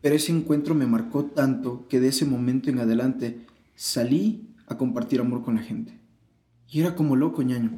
Pero 0.00 0.14
ese 0.14 0.32
encuentro 0.32 0.74
me 0.74 0.86
marcó 0.86 1.24
tanto 1.24 1.86
que 1.88 2.00
de 2.00 2.08
ese 2.08 2.24
momento 2.24 2.68
en 2.68 2.80
adelante 2.80 3.46
salí 3.74 4.48
a 4.66 4.76
compartir 4.76 5.20
amor 5.20 5.42
con 5.44 5.54
la 5.54 5.62
gente. 5.62 5.98
Y 6.68 6.80
era 6.80 6.94
como 6.94 7.16
loco, 7.16 7.42
ñaño. 7.42 7.70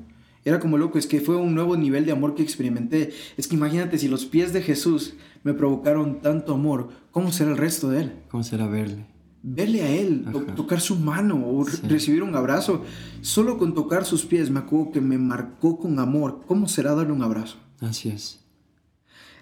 Era 0.44 0.60
como 0.60 0.76
loco, 0.76 0.98
es 0.98 1.06
que 1.06 1.20
fue 1.20 1.36
un 1.36 1.54
nuevo 1.54 1.76
nivel 1.76 2.04
de 2.04 2.12
amor 2.12 2.34
que 2.34 2.42
experimenté. 2.42 3.12
Es 3.36 3.48
que 3.48 3.56
imagínate, 3.56 3.98
si 3.98 4.08
los 4.08 4.26
pies 4.26 4.52
de 4.52 4.62
Jesús 4.62 5.14
me 5.42 5.54
provocaron 5.54 6.20
tanto 6.20 6.54
amor, 6.54 6.90
¿cómo 7.10 7.32
será 7.32 7.50
el 7.50 7.56
resto 7.56 7.90
de 7.90 8.02
él? 8.02 8.12
¿Cómo 8.28 8.42
será 8.42 8.66
verle? 8.66 9.13
Verle 9.46 9.82
a 9.82 9.90
él, 9.90 10.24
tocar 10.56 10.80
su 10.80 10.96
mano 10.96 11.46
o 11.46 11.64
recibir 11.64 12.22
un 12.22 12.34
abrazo. 12.34 12.82
Solo 13.20 13.58
con 13.58 13.74
tocar 13.74 14.06
sus 14.06 14.24
pies 14.24 14.50
me 14.50 14.60
acuerdo 14.60 14.92
que 14.92 15.00
me 15.02 15.18
marcó 15.18 15.78
con 15.78 15.98
amor. 15.98 16.40
¿Cómo 16.46 16.66
será 16.66 16.94
darle 16.94 17.12
un 17.12 17.22
abrazo? 17.22 17.58
Así 17.80 18.08
es. 18.08 18.40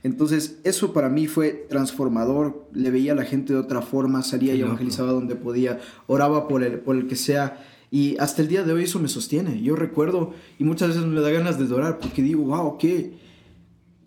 Entonces, 0.02 0.58
eso 0.64 0.92
para 0.92 1.08
mí 1.08 1.28
fue 1.28 1.66
transformador. 1.70 2.68
Le 2.72 2.90
veía 2.90 3.12
a 3.12 3.14
la 3.14 3.24
gente 3.24 3.52
de 3.52 3.60
otra 3.60 3.80
forma, 3.80 4.22
salía 4.22 4.54
y 4.56 4.60
evangelizaba 4.60 5.12
donde 5.12 5.36
podía, 5.36 5.78
oraba 6.08 6.48
por 6.48 6.64
el, 6.64 6.80
por 6.80 6.96
el 6.96 7.06
que 7.06 7.14
sea. 7.14 7.64
Y 7.92 8.16
hasta 8.18 8.42
el 8.42 8.48
día 8.48 8.64
de 8.64 8.72
hoy 8.72 8.84
eso 8.84 8.98
me 8.98 9.06
sostiene. 9.06 9.62
Yo 9.62 9.76
recuerdo 9.76 10.32
y 10.58 10.64
muchas 10.64 10.88
veces 10.88 11.04
me 11.04 11.20
da 11.20 11.30
ganas 11.30 11.60
de 11.60 11.66
llorar 11.66 12.00
porque 12.00 12.22
digo, 12.22 12.42
wow, 12.42 12.76
qué 12.78 13.16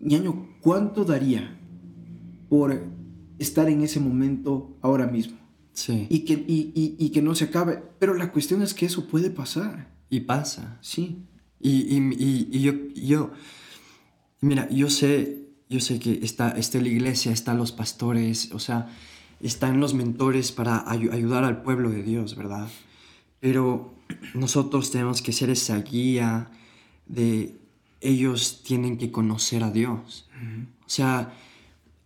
ñaño, 0.00 0.46
¿cuánto 0.60 1.04
daría 1.04 1.58
por 2.50 2.82
estar 3.38 3.70
en 3.70 3.80
ese 3.80 3.98
momento 3.98 4.76
ahora 4.82 5.06
mismo? 5.06 5.45
Sí. 5.76 6.06
Y 6.08 6.20
que, 6.20 6.32
y, 6.32 6.72
y, 6.74 6.96
y 6.98 7.10
que 7.10 7.20
no 7.20 7.34
se 7.34 7.44
acabe. 7.44 7.82
Pero 7.98 8.14
la 8.14 8.32
cuestión 8.32 8.62
es 8.62 8.72
que 8.72 8.86
eso 8.86 9.06
puede 9.06 9.30
pasar. 9.30 9.94
Y 10.08 10.20
pasa. 10.20 10.78
Sí. 10.80 11.18
Y, 11.60 11.70
y, 11.70 12.48
y, 12.50 12.62
yo, 12.62 12.72
yo, 12.94 13.30
mira, 14.40 14.68
yo 14.70 14.88
sé, 14.88 15.48
yo 15.68 15.80
sé 15.80 15.98
que 15.98 16.20
está, 16.22 16.50
está 16.50 16.80
la 16.80 16.88
iglesia, 16.88 17.30
están 17.30 17.58
los 17.58 17.72
pastores, 17.72 18.52
o 18.52 18.58
sea, 18.58 18.88
están 19.40 19.80
los 19.80 19.92
mentores 19.92 20.52
para 20.52 20.84
ay 20.86 21.08
ayudar 21.12 21.44
al 21.44 21.62
pueblo 21.62 21.90
de 21.90 22.02
Dios, 22.02 22.36
¿verdad? 22.36 22.68
Pero 23.40 23.94
nosotros 24.34 24.90
tenemos 24.90 25.20
que 25.20 25.32
ser 25.32 25.50
esa 25.50 25.78
guía 25.82 26.50
de 27.06 27.58
ellos 28.00 28.62
tienen 28.64 28.96
que 28.96 29.10
conocer 29.10 29.62
a 29.62 29.70
Dios. 29.70 30.28
Uh 30.30 30.44
-huh. 30.44 30.66
O 30.86 30.88
sea, 30.88 31.34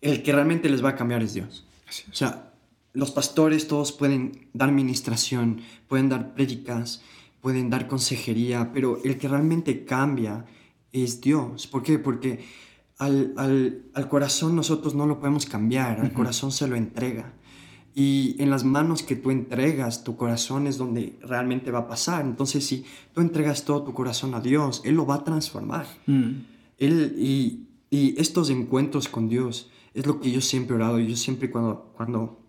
el 0.01 0.23
que 0.23 0.33
realmente 0.33 0.69
les 0.69 0.83
va 0.83 0.91
a 0.91 0.97
cambiar 0.97 1.23
es 1.23 1.35
Dios. 1.35 1.67
Así 1.89 2.03
es. 2.05 2.09
O 2.11 2.15
sea, 2.15 2.50
los 2.93 3.11
pastores 3.11 3.69
todos 3.69 3.93
pueden 3.93 4.49
dar 4.53 4.73
ministración, 4.73 5.61
pueden 5.89 6.09
dar 6.09 6.35
prédicas, 6.35 7.03
pueden 7.41 7.71
dar 7.71 7.89
consejería, 7.89 8.73
pero 8.73 9.01
el 9.05 9.19
que 9.19 9.29
realmente 9.29 9.85
cambia 9.85 10.47
es 10.93 11.21
Dios. 11.21 11.67
¿Por 11.67 11.83
qué? 11.83 11.99
Porque 11.99 12.45
al, 12.99 13.33
al, 13.37 13.85
al 13.95 14.09
corazón 14.09 14.57
nosotros 14.57 14.95
no 14.95 15.07
lo 15.07 15.21
podemos 15.21 15.47
cambiar, 15.47 16.01
al 16.01 16.07
uh 16.07 16.09
-huh. 16.11 16.13
corazón 16.13 16.53
se 16.53 16.67
lo 16.67 16.77
entrega. 16.77 17.33
Y 17.95 18.37
en 18.39 18.51
las 18.51 18.63
manos 18.63 19.03
que 19.03 19.17
tú 19.17 19.31
entregas, 19.31 20.05
tu 20.05 20.17
corazón 20.17 20.67
es 20.67 20.79
donde 20.79 21.19
realmente 21.23 21.71
va 21.71 21.81
a 21.81 21.89
pasar. 21.89 22.25
Entonces, 22.25 22.65
si 22.65 22.85
tú 23.13 23.21
entregas 23.21 23.65
todo 23.65 23.83
tu 23.83 23.95
corazón 23.95 24.35
a 24.35 24.41
Dios, 24.41 24.83
Él 24.85 24.95
lo 24.95 25.07
va 25.07 25.17
a 25.17 25.25
transformar. 25.25 25.87
Mm. 26.07 26.31
Él, 26.79 27.15
y, 27.19 27.67
y, 27.91 28.21
estos 28.21 28.49
encuentros 28.51 29.09
con 29.09 29.29
Dios 29.29 29.71
es 29.93 30.07
lo 30.07 30.21
que 30.21 30.31
yo 30.31 30.41
siempre 30.41 30.75
he 30.75 30.77
orado. 30.77 31.01
Yo 31.01 31.17
siempre 31.17 31.51
cuando, 31.51 31.93
cuando, 31.97 32.40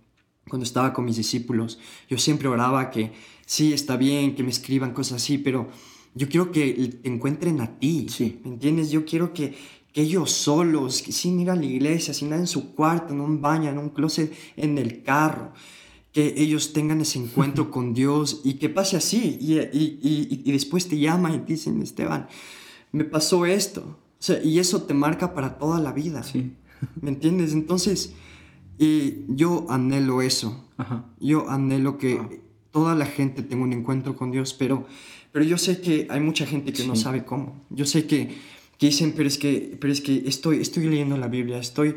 cuando 0.50 0.64
estaba 0.64 0.94
con 0.94 1.06
mis 1.06 1.18
discípulos, 1.18 1.80
yo 2.10 2.18
siempre 2.18 2.48
oraba 2.48 2.90
que 2.90 3.12
sí, 3.46 3.74
está 3.74 3.98
bien, 3.98 4.36
que 4.36 4.44
me 4.44 4.50
escriban 4.50 4.94
cosas 4.94 5.22
así, 5.22 5.38
pero 5.38 5.70
yo 6.14 6.28
quiero 6.28 6.52
que 6.52 7.00
te 7.02 7.10
encuentren 7.10 7.62
a 7.62 7.80
ti. 7.80 8.08
Sí. 8.10 8.40
¿Me 8.44 8.52
entiendes? 8.52 8.92
Yo 8.92 9.06
quiero 9.06 9.34
que, 9.34 9.56
que 9.94 10.02
ellos 10.02 10.32
solos, 10.32 10.98
sin 10.98 11.40
ir 11.40 11.50
a 11.50 11.56
la 11.56 11.66
iglesia, 11.66 12.14
sin 12.14 12.30
nada 12.30 12.42
en 12.42 12.48
su 12.48 12.74
cuarto, 12.74 13.14
en 13.14 13.22
un 13.22 13.42
baño, 13.42 13.70
en 13.70 13.78
un 13.78 13.90
closet, 13.90 14.34
en 14.58 14.78
el 14.78 15.04
carro, 15.04 15.54
que 16.12 16.34
ellos 16.38 16.74
tengan 16.74 17.02
ese 17.02 17.20
encuentro 17.20 17.72
con 17.72 17.94
Dios 17.94 18.42
y 18.44 18.56
que 18.56 18.70
pase 18.70 18.98
así. 18.98 19.38
Y, 19.40 19.60
y, 19.60 20.00
y, 20.02 20.44
y, 20.46 20.52
después 20.52 20.88
te 20.88 21.00
llaman 21.00 21.36
y 21.36 21.40
te 21.40 21.54
dicen, 21.54 21.82
Esteban, 21.82 22.28
me 22.92 23.06
pasó 23.06 23.46
esto. 23.46 23.82
O 24.20 24.24
sea, 24.24 24.44
y 24.44 24.60
eso 24.60 24.84
te 24.84 24.94
marca 24.94 25.34
para 25.34 25.58
toda 25.58 25.80
la 25.80 25.94
vida. 25.94 26.24
Sí. 26.24 26.54
¿Me 27.00 27.10
entiendes? 27.10 27.54
Entonces, 27.54 28.14
y 28.86 29.26
yo 29.28 29.66
anhelo 29.70 30.22
eso. 30.22 30.66
Ajá. 30.78 31.06
Yo 31.20 31.50
anhelo 31.50 31.98
que 31.98 32.42
toda 32.72 32.96
la 32.96 33.06
gente 33.06 33.44
tenga 33.44 33.64
un 33.64 33.74
encuentro 33.74 34.16
con 34.16 34.32
Dios, 34.32 34.54
pero, 34.54 34.86
pero 35.32 35.46
yo 35.46 35.58
sé 35.58 35.80
que 35.82 36.08
hay 36.10 36.20
mucha 36.20 36.46
gente 36.46 36.74
que 36.74 36.86
no 36.88 36.96
sabe 36.96 37.24
cómo. 37.24 37.62
Yo 37.70 37.86
sé 37.86 38.08
que, 38.08 38.36
que 38.78 38.88
dicen, 38.88 39.14
pero 39.16 39.28
es 39.28 39.38
que, 39.38 39.78
pero 39.80 39.94
es 39.94 40.02
que 40.02 40.24
estoy, 40.26 40.58
estoy 40.62 40.88
leyendo 40.88 41.16
la 41.18 41.28
Biblia, 41.28 41.58
estoy 41.60 41.96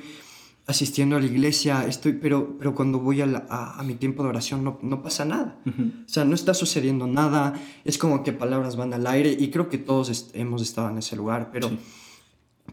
asistiendo 0.66 1.16
a 1.16 1.20
la 1.20 1.26
iglesia, 1.26 1.86
estoy, 1.86 2.14
pero, 2.14 2.56
pero 2.58 2.74
cuando 2.74 2.98
voy 2.98 3.20
a, 3.20 3.26
la- 3.26 3.46
a- 3.50 3.78
a 3.78 3.82
mi 3.82 3.94
tiempo 3.94 4.22
de 4.22 4.30
oración 4.30 4.64
no, 4.64 4.78
no 4.82 5.02
pasa 5.02 5.24
nada. 5.26 5.58
O 5.66 6.08
sea, 6.08 6.24
no 6.24 6.34
está 6.34 6.54
sucediendo 6.54 7.06
nada, 7.06 7.54
es 7.84 7.98
como 7.98 8.22
que 8.22 8.32
palabras 8.32 8.76
van 8.76 8.94
al 8.94 9.06
aire 9.06 9.36
y 9.38 9.50
creo 9.50 9.68
que 9.68 9.76
todos 9.78 10.08
est- 10.08 10.34
hemos 10.34 10.62
estado 10.62 10.88
en 10.90 10.98
ese 10.98 11.16
lugar, 11.16 11.50
pero, 11.52 11.68
Sí. 11.68 11.78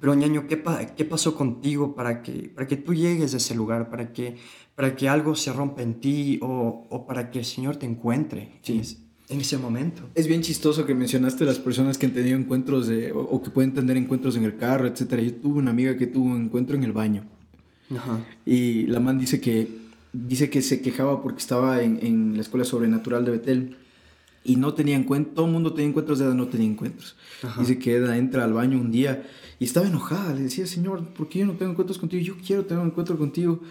Pero 0.02 0.14
ñaño, 0.16 0.48
¿qué, 0.48 0.58
pa- 0.58 0.86
¿qué 0.88 1.06
pasó 1.06 1.36
contigo 1.36 1.96
para 1.96 2.22
que, 2.24 2.52
para 2.54 2.68
que 2.68 2.76
tú 2.76 2.94
llegues 2.94 3.34
a 3.34 3.38
ese 3.38 3.56
lugar, 3.56 3.90
para 3.90 4.12
que, 4.12 4.36
para 4.76 4.96
que 4.96 5.08
algo 5.08 5.36
se 5.36 5.54
rompa 5.54 5.82
en 5.84 6.02
ti 6.02 6.40
o, 6.42 6.88
o 6.90 7.06
para 7.06 7.32
que 7.32 7.40
el 7.40 7.46
Señor 7.46 7.78
te 7.78 7.86
encuentre 7.86 8.50
Sí. 8.64 8.74
en, 8.74 8.80
es- 8.82 8.98
en 9.30 9.40
ese 9.40 9.58
momento? 9.58 10.10
Es 10.16 10.28
bien 10.28 10.42
chistoso 10.42 10.86
que 10.86 10.94
mencionaste 10.94 11.46
las 11.46 11.58
personas 11.60 11.98
que 11.98 12.08
han 12.08 12.12
tenido 12.14 12.38
encuentros 12.38 12.88
de, 12.88 13.12
o, 13.14 13.20
o 13.22 13.42
que 13.42 13.50
pueden 13.52 13.74
tener 13.74 13.96
encuentros 13.96 14.36
en 14.36 14.44
el 14.44 14.58
carro, 14.58 14.88
etcétera. 14.88 15.22
Yo 15.22 15.36
tuve 15.36 15.60
una 15.60 15.72
amiga 15.72 15.96
que 15.96 16.08
tuvo 16.08 16.26
un 16.32 16.42
encuentro 16.46 16.76
en 16.76 16.84
el 16.84 16.92
baño 16.92 17.24
Ajá. 17.96 18.20
y 18.46 18.88
la 18.88 19.00
man 19.00 19.18
dice 19.20 19.40
que 19.40 19.68
dice 20.14 20.50
que 20.50 20.62
se 20.62 20.82
quejaba 20.82 21.22
porque 21.22 21.40
estaba 21.40 21.82
en, 21.82 22.00
en 22.02 22.34
la 22.36 22.42
escuela 22.42 22.66
sobrenatural 22.66 23.24
de 23.24 23.32
Betel 23.32 23.78
y 24.44 24.56
no 24.56 24.74
tenía 24.74 24.96
encuentros, 24.96 25.36
todo 25.36 25.46
el 25.46 25.52
mundo 25.52 25.74
tenía 25.74 25.90
encuentros, 25.90 26.20
Eda 26.20 26.34
no 26.34 26.48
tenía 26.48 26.68
encuentros. 26.68 27.16
Ajá. 27.44 27.62
Dice 27.62 27.78
que 27.78 27.96
Eda 27.96 28.18
entra 28.18 28.44
al 28.44 28.54
baño 28.54 28.80
un 28.80 28.92
día 28.92 29.24
y 29.60 29.66
estaba 29.66 29.88
enojada, 29.88 30.34
le 30.34 30.44
decía, 30.44 30.66
Señor, 30.66 31.08
¿por 31.10 31.30
qué 31.30 31.40
yo 31.40 31.46
no 31.46 31.54
tengo 31.54 31.72
encuentros 31.72 31.98
contigo? 31.98 32.24
Yo 32.24 32.36
quiero 32.46 32.66
tener 32.66 32.82
un 32.82 32.90
encuentro 32.90 33.18
contigo. 33.18 33.62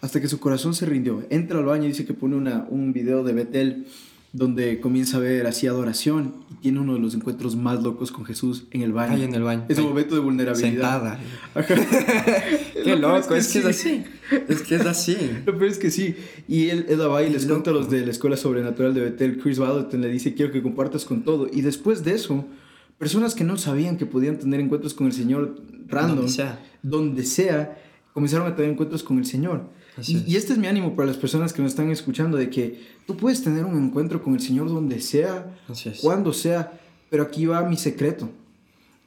Hasta 0.00 0.20
que 0.20 0.28
su 0.28 0.38
corazón 0.38 0.74
se 0.74 0.84
rindió. 0.84 1.24
Entra 1.30 1.58
al 1.58 1.64
baño 1.64 1.84
y 1.84 1.88
dice 1.88 2.04
que 2.04 2.12
pone 2.12 2.36
una, 2.36 2.66
un 2.68 2.92
video 2.92 3.24
de 3.24 3.32
Betel 3.32 3.86
donde 4.36 4.80
comienza 4.80 5.16
a 5.16 5.20
ver 5.20 5.46
así 5.46 5.66
adoración 5.66 6.34
y 6.50 6.54
tiene 6.56 6.80
uno 6.80 6.92
de 6.94 7.00
los 7.00 7.14
encuentros 7.14 7.56
más 7.56 7.82
locos 7.82 8.12
con 8.12 8.24
Jesús 8.26 8.64
en 8.70 8.82
el 8.82 8.92
baño. 8.92 9.14
Ahí 9.14 9.22
en 9.24 9.34
el 9.34 9.42
baño. 9.42 9.64
Es 9.68 9.78
un 9.78 9.84
momento 9.86 10.14
de 10.14 10.20
vulnerabilidad. 10.20 10.70
Sentada. 10.72 11.20
Qué 12.84 12.96
loco, 12.96 13.34
es 13.34 13.48
que 13.48 13.58
es 13.60 13.76
sí. 13.76 14.04
así. 14.30 14.40
Es 14.48 14.62
que 14.62 14.74
es 14.76 14.84
así. 14.86 15.16
Lo 15.46 15.56
peor 15.56 15.70
es 15.70 15.78
que 15.78 15.90
sí. 15.90 16.16
Y 16.46 16.68
él, 16.68 16.84
Eda 16.88 17.08
va 17.08 17.22
y 17.22 17.30
les 17.30 17.44
Loco. 17.44 17.54
cuenta 17.54 17.70
a 17.70 17.74
los 17.74 17.90
de 17.90 18.04
la 18.04 18.10
Escuela 18.10 18.36
Sobrenatural 18.36 18.92
de 18.92 19.00
Betel. 19.00 19.38
Chris 19.38 19.58
Vallotton 19.58 20.02
le 20.02 20.08
dice, 20.08 20.34
quiero 20.34 20.52
que 20.52 20.62
compartas 20.62 21.06
con 21.06 21.22
todo. 21.24 21.48
Y 21.50 21.62
después 21.62 22.04
de 22.04 22.14
eso, 22.14 22.44
personas 22.98 23.34
que 23.34 23.44
no 23.44 23.56
sabían 23.56 23.96
que 23.96 24.04
podían 24.04 24.38
tener 24.38 24.60
encuentros 24.60 24.92
con 24.92 25.06
el 25.06 25.12
Señor 25.14 25.56
random, 25.88 26.16
Donde 26.16 26.32
sea. 26.32 26.60
donde 26.82 27.24
sea, 27.24 27.78
comenzaron 28.12 28.46
a 28.52 28.54
tener 28.54 28.70
encuentros 28.72 29.02
con 29.02 29.16
el 29.18 29.24
Señor. 29.24 29.70
Y, 29.98 30.16
es. 30.16 30.28
y 30.28 30.36
este 30.36 30.52
es 30.52 30.58
mi 30.58 30.66
ánimo 30.66 30.94
para 30.94 31.06
las 31.06 31.16
personas 31.16 31.52
que 31.52 31.62
nos 31.62 31.72
están 31.72 31.90
escuchando, 31.90 32.36
de 32.36 32.50
que 32.50 32.80
tú 33.06 33.16
puedes 33.16 33.42
tener 33.42 33.64
un 33.64 33.82
encuentro 33.82 34.22
con 34.22 34.34
el 34.34 34.40
Señor 34.40 34.68
donde 34.68 35.00
sea, 35.00 35.56
cuando 36.00 36.32
sea, 36.32 36.78
pero 37.10 37.22
aquí 37.22 37.46
va 37.46 37.68
mi 37.68 37.76
secreto. 37.76 38.28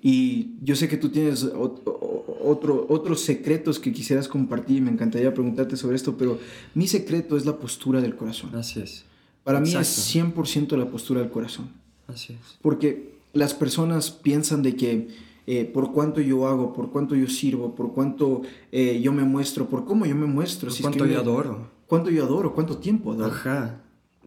Y 0.01 0.51
yo 0.63 0.75
sé 0.75 0.87
que 0.87 0.97
tú 0.97 1.09
tienes 1.09 1.43
otro, 1.43 2.85
otros 2.89 3.21
secretos 3.21 3.79
que 3.79 3.91
quisieras 3.91 4.27
compartir 4.27 4.77
y 4.77 4.81
me 4.81 4.91
encantaría 4.91 5.33
preguntarte 5.33 5.75
sobre 5.75 5.97
esto, 5.97 6.17
pero 6.17 6.39
mi 6.73 6.87
secreto 6.87 7.35
es 7.35 7.45
la 7.45 7.57
postura 7.57 7.99
del 7.99 8.15
corazón. 8.15 8.55
Así 8.55 8.79
es. 8.79 9.03
Para 9.43 9.59
mí 9.59 9.73
es 9.73 10.15
100% 10.15 10.77
la 10.77 10.89
postura 10.89 11.21
del 11.21 11.29
corazón. 11.29 11.71
Así 12.07 12.33
es. 12.33 12.57
Porque 12.61 13.13
las 13.33 13.53
personas 13.53 14.09
piensan 14.11 14.63
de 14.63 14.75
que 14.75 15.07
eh, 15.51 15.65
por 15.65 15.91
cuánto 15.91 16.21
yo 16.21 16.47
hago, 16.47 16.73
por 16.73 16.91
cuánto 16.91 17.15
yo 17.15 17.27
sirvo, 17.27 17.73
por 17.73 17.93
cuánto 17.93 18.43
eh, 18.71 18.99
yo 19.01 19.11
me 19.11 19.23
muestro, 19.23 19.67
por 19.67 19.83
cómo 19.85 20.05
yo 20.05 20.15
me 20.15 20.27
muestro. 20.27 20.67
Por 20.67 20.73
si 20.73 20.79
es 20.79 20.85
cuánto 20.87 21.03
que 21.05 21.09
yo 21.11 21.15
me- 21.15 21.21
adoro. 21.21 21.71
Cuánto 21.87 22.09
yo 22.11 22.23
adoro, 22.23 22.53
cuánto 22.53 22.77
tiempo 22.77 23.11
adoro. 23.13 23.31
Ajá. 23.31 23.81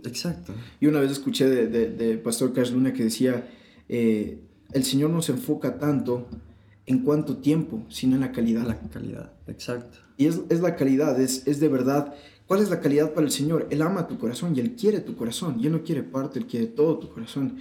Exacto. 0.05 0.52
Y 0.81 0.87
una 0.88 0.99
vez 0.99 1.12
escuché 1.12 1.49
de, 1.49 1.69
de, 1.69 1.91
de 1.91 2.19
Pastor 2.19 2.52
Cash 2.52 2.73
Luna 2.73 2.93
que 2.93 3.05
decía, 3.05 3.49
eh, 3.88 4.41
el 4.73 4.83
Señor 4.83 5.11
no 5.11 5.23
se 5.23 5.31
enfoca 5.31 5.79
tanto 5.79 6.26
en 6.87 7.05
cuánto 7.05 7.37
tiempo, 7.37 7.85
sino 7.88 8.17
en 8.17 8.23
la 8.23 8.33
calidad. 8.33 8.67
La 8.67 8.81
calidad. 8.91 9.33
Exacto. 9.47 9.99
Y 10.17 10.26
es, 10.26 10.41
es 10.49 10.61
la 10.61 10.75
calidad, 10.75 11.21
es, 11.21 11.47
es 11.47 11.61
de 11.61 11.69
verdad. 11.69 12.14
¿Cuál 12.49 12.62
es 12.62 12.69
la 12.71 12.81
calidad 12.81 13.12
para 13.14 13.25
el 13.26 13.31
Señor? 13.33 13.69
Él 13.71 13.81
ama 13.83 14.09
tu 14.09 14.19
corazón 14.19 14.55
y 14.57 14.61
Él 14.61 14.75
quiere 14.75 14.99
tu 15.00 15.14
corazón. 15.14 15.57
Y 15.61 15.67
Él 15.67 15.73
no 15.73 15.83
quiere 15.85 16.02
parte, 16.02 16.41
Él 16.41 16.47
quiere 16.47 16.67
todo 16.67 16.99
tu 16.99 17.09
corazón. 17.11 17.59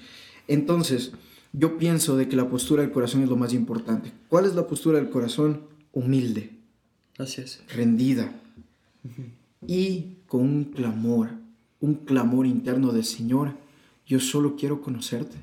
Entonces, 0.48 1.12
yo 1.54 1.78
pienso 1.78 2.16
de 2.18 2.28
que 2.30 2.36
la 2.36 2.50
postura 2.50 2.82
del 2.82 2.92
corazón 2.92 3.24
es 3.24 3.30
lo 3.30 3.36
más 3.36 3.54
importante. 3.54 4.12
¿Cuál 4.30 4.46
es 4.46 4.56
la 4.56 4.68
postura 4.68 5.00
del 5.00 5.10
corazón? 5.10 5.62
Humilde, 5.94 6.52
Así 7.18 7.42
es. 7.42 7.62
rendida 7.76 8.32
y 9.68 10.18
con 10.28 10.42
un 10.42 10.64
clamor, 10.66 11.30
un 11.82 11.96
clamor 11.96 12.46
interno 12.46 12.94
de 12.94 13.04
Señor, 13.04 13.56
yo 14.06 14.20
solo 14.20 14.56
quiero 14.56 14.82
conocerte. 14.82 15.38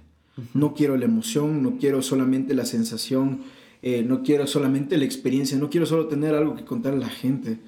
No 0.55 0.73
quiero 0.73 0.97
la 0.97 1.05
emoción, 1.05 1.63
no 1.65 1.79
quiero 1.79 2.01
solamente 2.01 2.55
la 2.55 2.65
sensación, 2.65 3.41
eh, 3.83 4.05
no 4.05 4.23
quiero 4.23 4.47
solamente 4.47 4.97
la 4.97 5.05
experiencia, 5.05 5.59
no 5.59 5.69
quiero 5.69 5.85
solo 5.85 6.07
tener 6.07 6.35
algo 6.35 6.55
que 6.55 6.65
contar 6.65 6.95
a 6.95 6.99
la 6.99 7.09
gente. 7.09 7.59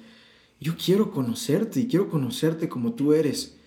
Yo 0.59 0.75
quiero 0.77 1.11
conocerte 1.11 1.81
y 1.81 1.87
quiero 1.87 2.09
conocerte 2.09 2.69
como 2.69 2.93
tú 2.93 3.13
eres. 3.13 3.57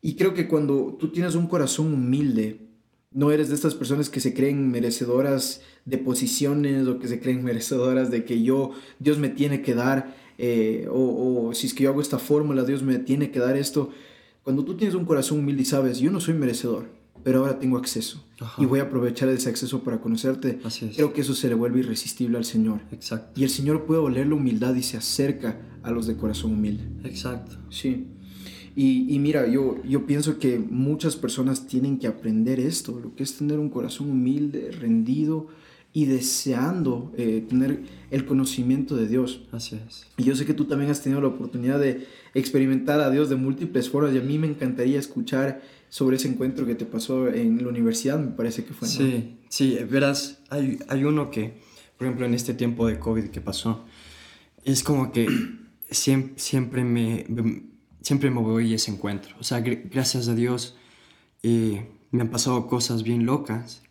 Y 0.00 0.14
creo 0.14 0.32
que 0.32 0.48
cuando 0.48 0.96
tú 0.98 1.08
tienes 1.08 1.34
un 1.34 1.46
corazón 1.46 1.92
humilde, 1.92 2.67
no 3.10 3.30
eres 3.30 3.48
de 3.48 3.54
estas 3.54 3.74
personas 3.74 4.10
que 4.10 4.20
se 4.20 4.34
creen 4.34 4.70
merecedoras 4.70 5.62
de 5.84 5.98
posiciones 5.98 6.86
o 6.86 6.98
que 6.98 7.08
se 7.08 7.20
creen 7.20 7.44
merecedoras 7.44 8.10
de 8.10 8.24
que 8.24 8.42
yo, 8.42 8.72
Dios 8.98 9.18
me 9.18 9.28
tiene 9.28 9.62
que 9.62 9.74
dar, 9.74 10.16
eh, 10.38 10.86
o, 10.90 11.48
o 11.48 11.54
si 11.54 11.66
es 11.66 11.74
que 11.74 11.84
yo 11.84 11.90
hago 11.90 12.00
esta 12.00 12.18
fórmula, 12.18 12.64
Dios 12.64 12.82
me 12.82 12.98
tiene 12.98 13.30
que 13.30 13.40
dar 13.40 13.56
esto. 13.56 13.90
Cuando 14.42 14.64
tú 14.64 14.76
tienes 14.76 14.94
un 14.94 15.04
corazón 15.04 15.40
humilde 15.40 15.62
y 15.62 15.66
sabes, 15.66 15.98
yo 15.98 16.10
no 16.10 16.20
soy 16.20 16.34
merecedor, 16.34 16.88
pero 17.22 17.40
ahora 17.40 17.58
tengo 17.58 17.76
acceso 17.76 18.24
Ajá. 18.40 18.62
y 18.62 18.66
voy 18.66 18.80
a 18.80 18.84
aprovechar 18.84 19.28
ese 19.28 19.48
acceso 19.48 19.82
para 19.82 20.00
conocerte, 20.00 20.60
creo 20.94 21.12
que 21.12 21.20
eso 21.22 21.34
se 21.34 21.48
le 21.48 21.54
vuelve 21.54 21.80
irresistible 21.80 22.38
al 22.38 22.44
Señor. 22.44 22.80
Exacto. 22.92 23.38
Y 23.38 23.44
el 23.44 23.50
Señor 23.50 23.84
puede 23.84 24.00
oler 24.00 24.26
la 24.26 24.34
humildad 24.34 24.74
y 24.74 24.82
se 24.82 24.96
acerca 24.96 25.60
a 25.82 25.90
los 25.90 26.06
de 26.06 26.16
corazón 26.16 26.52
humilde. 26.52 26.84
Exacto. 27.08 27.56
Sí. 27.70 28.06
Y, 28.80 29.12
y, 29.12 29.18
mira, 29.18 29.48
yo, 29.48 29.82
yo 29.82 30.06
pienso 30.06 30.38
que 30.38 30.60
muchas 30.60 31.16
personas 31.16 31.66
tienen 31.66 31.98
que 31.98 32.06
aprender 32.06 32.60
esto, 32.60 33.00
lo 33.02 33.12
que 33.16 33.24
es 33.24 33.36
tener 33.36 33.58
un 33.58 33.70
corazón 33.70 34.08
humilde, 34.08 34.70
rendido 34.70 35.48
y 35.92 36.04
deseando 36.04 37.12
eh, 37.16 37.44
tener 37.48 37.82
el 38.12 38.24
conocimiento 38.24 38.94
de 38.94 39.08
Dios. 39.08 39.42
Así 39.50 39.80
es. 39.84 40.06
Y 40.16 40.22
yo 40.22 40.36
sé 40.36 40.46
que 40.46 40.54
tú 40.54 40.66
también 40.66 40.92
has 40.92 41.02
tenido 41.02 41.20
la 41.20 41.26
oportunidad 41.26 41.80
de 41.80 42.06
experimentar 42.34 43.00
a 43.00 43.10
Dios 43.10 43.28
de 43.28 43.34
múltiples 43.34 43.90
formas 43.90 44.14
y 44.14 44.18
a 44.18 44.22
mí 44.22 44.38
me 44.38 44.46
encantaría 44.46 45.00
escuchar 45.00 45.60
sobre 45.88 46.14
ese 46.14 46.28
encuentro 46.28 46.64
que 46.64 46.76
te 46.76 46.86
pasó 46.86 47.26
en 47.26 47.60
la 47.60 47.70
universidad, 47.70 48.20
me 48.20 48.30
parece 48.30 48.64
que 48.64 48.74
fue. 48.74 48.86
Sí, 48.86 49.38
sí, 49.48 49.76
verás, 49.90 50.38
hay, 50.50 50.78
hay 50.86 51.02
uno 51.02 51.32
que, 51.32 51.54
por 51.96 52.06
ejemplo, 52.06 52.26
en 52.26 52.34
este 52.34 52.54
tiempo 52.54 52.86
de 52.86 53.00
COVID 53.00 53.30
que 53.30 53.40
pasó, 53.40 53.84
es 54.64 54.84
como 54.84 55.10
que 55.10 55.26
siempre, 55.90 56.34
siempre, 56.36 56.84
me, 56.84 57.26
siempre 58.08 58.30
me 58.30 58.40
voy 58.40 58.72
a 58.72 58.76
ese 58.76 58.90
encuentro. 58.90 59.36
O 59.38 59.44
sea, 59.44 59.60
gracias 59.60 60.28
a 60.28 60.34
Dios 60.34 60.76
eh, 61.42 61.86
me 62.10 62.22
han 62.22 62.30
pasado 62.30 62.66
cosas 62.66 63.02
bien 63.02 63.26
locas, 63.26 63.82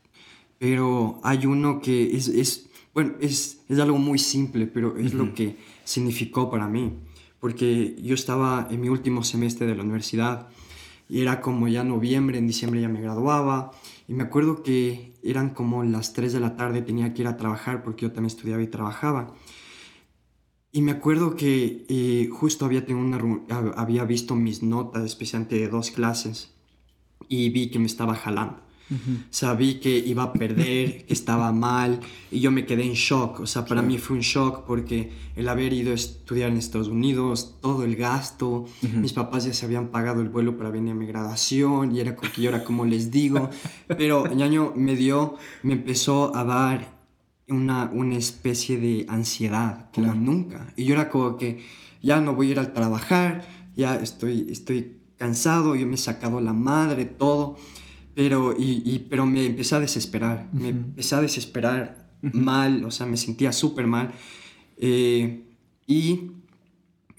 pero 0.58 1.20
hay 1.24 1.46
uno 1.46 1.82
que 1.82 2.18
es, 2.18 2.28
es 2.28 2.68
bueno, 2.96 3.14
es, 3.22 3.60
es, 3.70 3.78
algo 3.78 4.00
muy 4.00 4.18
simple, 4.18 4.66
pero 4.66 4.98
es 4.98 5.14
lo 5.14 5.36
que 5.36 5.58
significó 5.84 6.50
para 6.50 6.68
mí, 6.68 6.94
porque 7.40 7.96
yo 8.02 8.16
estaba 8.16 8.68
en 8.72 8.82
mi 8.82 8.90
último 8.90 9.24
semestre 9.24 9.68
de 9.68 9.76
la 9.76 9.84
universidad 9.84 10.48
y 11.08 11.22
era 11.22 11.40
como 11.40 11.68
ya 11.68 11.84
noviembre, 11.84 12.40
en 12.40 12.48
diciembre 12.48 12.82
ya 12.82 12.90
me 12.90 13.02
graduaba 13.02 13.72
y 14.08 14.14
me 14.14 14.24
acuerdo 14.24 14.64
que 14.64 15.14
eran 15.22 15.52
como 15.52 15.84
las 15.84 16.14
3 16.14 16.34
de 16.34 16.40
la 16.40 16.56
tarde, 16.56 16.82
tenía 16.82 17.14
que 17.14 17.22
ir 17.22 17.28
a 17.28 17.38
trabajar 17.38 17.84
porque 17.84 18.08
yo 18.08 18.12
también 18.12 18.36
estudiaba 18.36 18.64
y 18.64 18.68
trabajaba. 18.68 19.36
Y 20.78 20.84
me 20.84 20.92
acuerdo 20.92 21.36
que 21.36 21.88
eh, 21.90 22.30
justo 22.32 22.64
había, 22.64 22.86
tenido 22.86 23.04
una, 23.04 23.18
había 23.78 24.04
visto 24.04 24.36
mis 24.36 24.62
notas, 24.62 25.06
especialmente 25.06 25.56
de 25.56 25.70
dos 25.70 25.90
clases, 25.90 26.52
y 27.28 27.50
vi 27.50 27.72
que 27.72 27.80
me 27.80 27.88
estaba 27.88 28.14
jalando. 28.14 28.60
Sabí 29.32 29.80
que 29.80 29.98
iba 29.98 30.22
a 30.22 30.34
perder, 30.34 31.04
que 31.08 31.14
estaba 31.14 31.52
mal 31.52 32.00
y 32.30 32.42
yo 32.42 32.52
me 32.52 32.68
quedé 32.68 32.84
en 32.84 32.94
shock. 32.94 33.40
O 33.40 33.48
sea, 33.48 33.66
para 33.66 33.82
mí 33.82 33.98
fue 33.98 34.18
un 34.18 34.22
shock 34.22 34.66
porque 34.68 35.12
el 35.36 35.50
haber 35.50 35.74
ido 35.74 35.94
a 35.94 35.96
estudiar 35.96 36.52
en 36.52 36.58
Estados 36.58 36.90
Unidos, 36.90 37.56
todo 37.60 37.84
el 37.84 37.96
gasto, 37.96 38.68
mis 38.84 39.14
papás 39.14 39.46
ya 39.46 39.54
se 39.54 39.66
habían 39.66 39.88
pagado 39.88 40.22
el 40.22 40.30
vuelo 40.30 40.58
para 40.58 40.70
venir 40.70 40.92
a 40.92 40.96
mi 40.96 41.08
graduación 41.08 41.96
y 41.96 42.02
era 42.02 42.16
como 42.16 42.32
que 42.32 42.42
yo 42.44 42.50
era 42.50 42.64
como 42.64 42.86
les 42.86 43.10
digo. 43.10 43.50
Pero 43.88 44.28
el 44.28 44.40
año 44.44 44.74
me 44.76 44.96
dio, 44.96 45.38
me 45.64 45.74
empezó 45.74 46.36
a 46.36 46.44
dar 46.44 46.97
una, 47.48 47.90
una 47.94 48.18
especie 48.18 48.78
de 48.78 49.06
ansiedad 49.08 49.90
como 49.94 50.14
nunca. 50.14 50.74
Y 50.76 50.86
yo 50.86 50.94
era 50.94 51.10
como 51.10 51.38
que 51.38 51.64
ya 52.02 52.22
no 52.22 52.36
voy 52.36 52.50
a 52.50 52.52
ir 52.52 52.60
a 52.60 52.74
trabajar, 52.74 53.48
ya 53.76 53.96
estoy, 53.96 54.48
estoy 54.50 54.98
cansado, 55.18 55.76
yo 55.76 55.88
me 55.88 55.96
he 55.96 55.98
sacado 55.98 56.42
la 56.42 56.54
madre, 56.54 57.06
todo. 57.06 57.58
Pero, 58.14 58.56
y, 58.58 59.06
pero 59.10 59.26
me 59.26 59.46
empecé 59.46 59.76
a 59.76 59.80
desesperar, 59.80 60.50
me 60.52 60.70
empecé 60.70 61.16
a 61.16 61.22
desesperar 61.22 62.10
mal, 62.22 62.84
o 62.84 62.92
sea, 62.92 63.06
me 63.06 63.16
sentía 63.16 63.52
súper 63.52 63.86
mal. 63.86 64.12
Eh, 64.78 65.44
y 65.86 66.32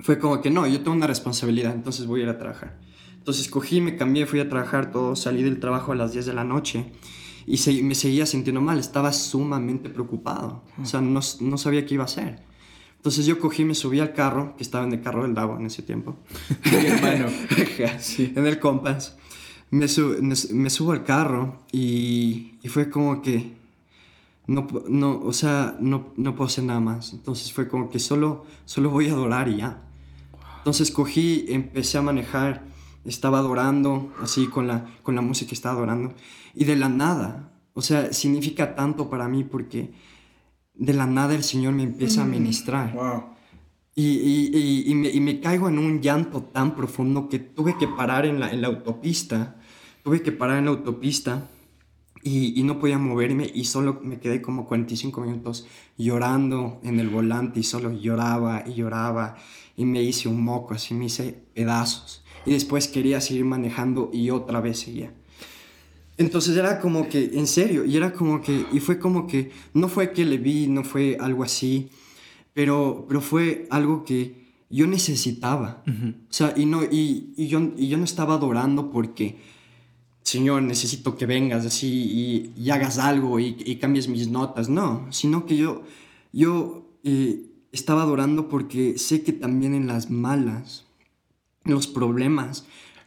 fue 0.00 0.18
como 0.18 0.40
que 0.40 0.50
no, 0.50 0.66
yo 0.66 0.78
tengo 0.78 0.92
una 0.92 1.06
responsabilidad, 1.06 1.72
entonces 1.74 2.06
voy 2.06 2.20
a 2.20 2.24
ir 2.24 2.28
a 2.28 2.38
trabajar. 2.38 2.80
Entonces 3.16 3.48
cogí, 3.48 3.80
me 3.80 3.96
cambié, 3.96 4.26
fui 4.26 4.40
a 4.40 4.48
trabajar 4.48 4.90
todo, 4.90 5.14
salí 5.14 5.42
del 5.42 5.60
trabajo 5.60 5.92
a 5.92 5.94
las 5.94 6.12
10 6.12 6.26
de 6.26 6.34
la 6.34 6.44
noche 6.44 6.92
y 7.48 7.82
me 7.82 7.94
seguía 7.94 8.26
sintiendo 8.26 8.60
mal, 8.60 8.78
estaba 8.78 9.12
sumamente 9.12 9.88
preocupado, 9.88 10.62
o 10.80 10.84
sea, 10.84 11.00
no, 11.00 11.20
no, 11.40 11.58
sabía 11.58 11.86
qué 11.86 11.94
iba 11.94 12.04
a 12.04 12.06
hacer. 12.06 12.42
Entonces 12.96 13.26
yo 13.26 13.38
cogí, 13.38 13.64
me 13.64 13.74
subí 13.74 14.00
al 14.00 14.12
carro, 14.12 14.56
que 14.56 14.64
estaba 14.64 14.84
en 14.84 14.92
el 14.92 15.00
carro 15.00 15.22
del 15.22 15.34
Davo 15.34 15.56
en 15.56 15.66
ese 15.66 15.82
tiempo, 15.82 16.16
sí. 18.00 18.32
en 18.34 18.46
el 18.46 18.58
Compass 18.58 19.14
me, 19.70 19.86
me, 20.52 20.70
subo 20.70 20.92
al 20.92 21.04
carro 21.04 21.58
y, 21.72 22.54
y, 22.62 22.68
fue 22.68 22.88
como 22.88 23.20
que 23.20 23.52
no, 24.46 24.66
no, 24.88 25.20
o 25.20 25.32
sea, 25.32 25.76
no, 25.78 26.12
no 26.16 26.34
puedo 26.34 26.48
hacer 26.48 26.64
nada 26.64 26.80
más. 26.80 27.12
Entonces 27.12 27.52
fue 27.52 27.68
como 27.68 27.90
que 27.90 27.98
solo, 27.98 28.46
solo 28.64 28.90
voy 28.90 29.08
a 29.08 29.12
adorar 29.12 29.48
y 29.48 29.58
ya. 29.58 29.82
Entonces 30.58 30.90
cogí, 30.90 31.46
empecé 31.48 31.98
a 31.98 32.02
manejar, 32.02 32.64
estaba 33.04 33.38
adorando, 33.38 34.12
así 34.22 34.46
con 34.46 34.66
la, 34.66 34.86
con 35.02 35.14
la 35.14 35.22
música 35.22 35.50
que 35.50 35.54
estaba 35.54 35.76
adorando. 35.76 36.14
Y 36.54 36.64
de 36.64 36.76
la 36.76 36.88
nada, 36.88 37.52
o 37.74 37.82
sea, 37.82 38.12
significa 38.12 38.74
tanto 38.74 39.08
para 39.08 39.28
mí 39.28 39.44
porque 39.44 39.92
de 40.74 40.94
la 40.94 41.06
nada 41.06 41.34
el 41.34 41.44
Señor 41.44 41.74
me 41.74 41.84
empieza 41.84 42.22
a 42.22 42.26
ministrar. 42.26 42.92
Wow. 42.94 43.24
Y, 43.94 44.84
y, 44.86 44.94
me, 44.94 45.08
y, 45.08 45.20
me, 45.20 45.40
caigo 45.40 45.68
en 45.68 45.78
un 45.78 46.00
llanto 46.00 46.42
tan 46.42 46.76
profundo 46.76 47.28
que 47.28 47.40
tuve 47.40 47.76
que 47.78 47.88
parar 47.88 48.26
en 48.26 48.38
la, 48.38 48.50
en 48.50 48.62
la 48.62 48.68
autopista. 48.68 49.56
Tuve 50.04 50.22
que 50.22 50.30
parar 50.30 50.58
en 50.58 50.66
la 50.66 50.70
autopista 50.70 51.48
y, 52.22 52.62
no 52.62 52.78
podía 52.78 52.98
moverme 52.98 53.50
y 53.52 53.64
solo 53.64 54.00
me 54.02 54.18
quedé 54.18 54.42
como 54.42 54.66
45 54.66 55.20
minutos 55.20 55.66
llorando 55.96 56.80
en 56.82 57.00
el 57.00 57.08
volante 57.08 57.60
y 57.60 57.62
solo 57.62 57.92
lloraba 57.92 58.64
y 58.66 58.74
lloraba 58.74 59.36
y 59.76 59.84
me 59.84 60.02
hice 60.02 60.28
un 60.28 60.42
moco, 60.42 60.74
así 60.74 60.94
me 60.94 61.06
hice 61.06 61.44
pedazos. 61.54 62.24
Y 62.46 62.52
después 62.52 62.88
quería 62.88 63.20
seguir 63.20 63.44
manejando 63.44 64.10
y 64.12 64.30
otra 64.30 64.60
vez 64.60 64.80
seguía. 64.80 65.12
Entonces 66.18 66.56
era 66.56 66.80
como 66.80 67.08
que, 67.08 67.30
en 67.34 67.46
serio, 67.46 67.84
y 67.84 67.96
era 67.96 68.12
como 68.12 68.40
que, 68.40 68.66
y 68.72 68.80
fue 68.80 68.98
como 68.98 69.26
que, 69.26 69.52
no 69.72 69.88
fue 69.88 70.12
que 70.12 70.24
le 70.24 70.38
vi, 70.38 70.66
no 70.66 70.82
fue 70.82 71.16
algo 71.20 71.44
así, 71.44 71.90
pero, 72.54 73.04
pero 73.06 73.20
fue 73.20 73.66
algo 73.70 74.04
que 74.04 74.48
yo 74.68 74.86
necesitaba. 74.88 75.84
O 75.86 76.32
sea, 76.32 76.54
y, 76.56 76.66
no, 76.66 76.82
y, 76.82 77.32
y, 77.36 77.46
yo, 77.46 77.72
y 77.76 77.86
yo 77.86 77.96
no 77.98 78.04
estaba 78.04 78.34
adorando 78.34 78.90
porque, 78.90 79.38
Señor, 80.22 80.62
necesito 80.62 81.16
que 81.16 81.24
vengas 81.24 81.64
así 81.64 82.52
y, 82.56 82.70
hagas 82.70 82.98
algo 82.98 83.38
y, 83.38 83.56
y, 83.64 83.76
cambies 83.76 84.08
mis 84.08 84.28
notas. 84.28 84.68
No, 84.68 85.06
sino 85.10 85.46
que 85.46 85.56
yo, 85.56 85.82
yo 86.32 86.84
eh, 87.04 87.46
estaba 87.70 88.02
adorando 88.02 88.48
porque 88.48 88.98
sé 88.98 89.22
que 89.22 89.32
también 89.32 89.72
en 89.72 89.86
las 89.86 90.10
malas, 90.10 90.84
los 91.68 91.86
problemas, 91.86 92.66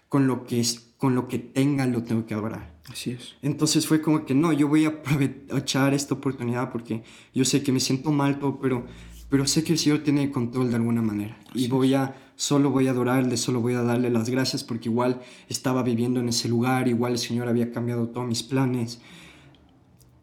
con 0.10 0.28
lo 0.28 0.45
que, 0.45 0.60
es, 0.60 0.93
con 0.97 1.15
lo 1.15 1.28
que 1.28 1.39
tenga 1.39 1.86
lo 1.86 2.04
tengo 2.04 2.26
que 2.26 2.34
adorar. 2.34 2.80
Así 2.89 3.12
es. 3.12 3.36
Entonces 3.41 3.88
fue 3.88 4.02
como 4.02 4.26
que 4.26 4.34
no, 4.34 4.52
yo 4.52 4.67
voy 4.67 4.86
a 4.86 4.89
aprovechar 4.89 5.93
esta 5.93 6.15
oportunidad 6.15 6.71
porque 6.71 7.04
yo 7.34 7.45
sé 7.45 7.63
que 7.63 7.71
me 7.71 7.80
siento 7.80 8.12
mal, 8.12 8.39
pero 8.39 8.86
pero 9.32 9.47
sé 9.47 9.63
que 9.63 9.71
el 9.71 9.80
Señor 9.80 10.00
tiene 10.00 10.30
control 10.30 10.71
de 10.71 10.76
alguna 10.76 11.02
manera. 11.02 11.39
Y 11.54 11.69
voy 11.69 11.93
a, 11.93 12.34
solo 12.36 12.69
voy 12.69 12.88
a 12.88 12.91
adorarle, 12.91 13.38
solo 13.38 13.62
voy 13.62 13.76
a 13.76 13.82
darle 13.82 14.10
las 14.10 14.30
gracias 14.30 14.65
porque 14.65 14.89
igual 14.89 15.21
estaba 15.47 15.84
viviendo 15.84 16.19
en 16.19 16.28
ese 16.28 16.50
lugar, 16.50 16.89
igual 16.89 17.13
el 17.13 17.17
Señor 17.17 17.47
había 17.47 17.71
cambiado 17.71 18.10
todos 18.10 18.28
mis 18.28 18.43
planes. 18.43 19.00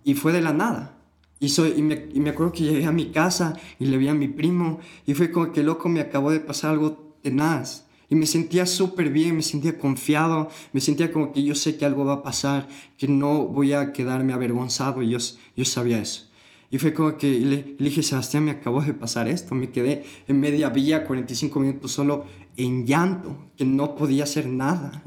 Y 0.05 0.13
fue 0.13 0.35
de 0.35 0.43
la 0.43 0.53
nada. 0.53 0.99
Y, 1.41 1.49
soy, 1.49 1.73
y, 1.79 1.81
me, 1.81 2.07
y 2.13 2.21
me 2.21 2.29
acuerdo 2.29 2.53
que 2.53 2.65
llegué 2.65 2.85
a 2.85 2.93
mi 2.93 3.07
casa 3.07 3.59
y 3.79 3.87
le 3.87 3.97
vi 3.97 4.09
a 4.09 4.15
mi 4.15 4.29
primo 4.29 4.79
y 5.07 5.15
fue 5.15 5.31
como 5.31 5.53
que 5.53 5.63
loco, 5.63 5.89
me 5.89 6.01
acabó 6.01 6.31
de 6.31 6.41
pasar 6.41 6.73
algo 6.73 7.17
tenaz. 7.23 7.87
Y 8.11 8.15
me 8.15 8.27
sentía 8.27 8.65
súper 8.65 9.11
bien, 9.11 9.37
me 9.37 9.43
sentía 9.43 9.79
confiado, 9.79 10.49
me 10.73 10.81
sentía 10.81 11.13
como 11.13 11.33
que 11.33 11.43
yo 11.43 11.55
sé 11.55 11.77
que 11.77 11.85
algo 11.85 12.07
va 12.07 12.15
a 12.15 12.23
pasar, 12.23 12.67
que 12.97 13.07
no 13.07 13.45
voy 13.47 13.75
a 13.75 13.93
quedarme 13.93 14.33
avergonzado 14.33 15.03
y 15.03 15.11
yo, 15.11 15.19
yo 15.55 15.65
sabía 15.65 16.01
eso. 16.01 16.29
Y 16.71 16.79
fue 16.79 16.93
como 16.95 17.17
que 17.17 17.29
le, 17.41 17.77
dije, 17.79 18.03
Sebastián, 18.03 18.45
me 18.45 18.51
acabó 18.51 18.83
de 18.83 18.93
pasar 18.93 19.29
esto. 19.29 19.55
Me 19.55 19.71
quedé 19.71 20.05
en 20.27 20.41
media 20.41 20.69
vía, 20.69 21.05
45 21.07 21.61
minutos 21.61 21.93
solo 21.93 22.27
en 22.57 22.87
llanto, 22.87 23.51
que 23.57 23.65
no 23.65 23.95
podía 23.95 24.25
hacer 24.25 24.47
nada. 24.47 25.03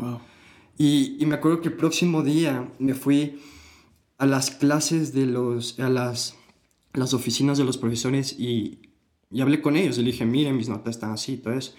Y, 0.78 1.18
y, 1.20 1.26
me 1.28 1.36
acuerdo 1.36 1.62
que 1.62 1.70
el 1.70 1.76
próximo 1.76 2.24
día 2.24 2.72
me 2.80 2.96
fui 2.96 3.40
a 4.18 4.26
las 4.26 4.50
clases 4.50 5.14
de 5.14 5.28
los, 5.28 5.80
a 5.80 5.90
las, 5.90 6.36
las 6.94 7.14
oficinas 7.14 7.60
de 7.60 7.64
los 7.64 7.78
profesores 7.78 8.36
y, 8.40 8.80
y 9.30 9.42
hablé 9.42 9.62
con 9.62 9.76
ellos. 9.76 10.00
Y 10.00 10.02
le 10.02 10.12
dije, 10.12 10.26
miren, 10.26 10.58
mis 10.58 10.70
notas 10.70 10.96
están 10.96 11.12
así, 11.12 11.38
todo 11.38 11.54
eso 11.54 11.74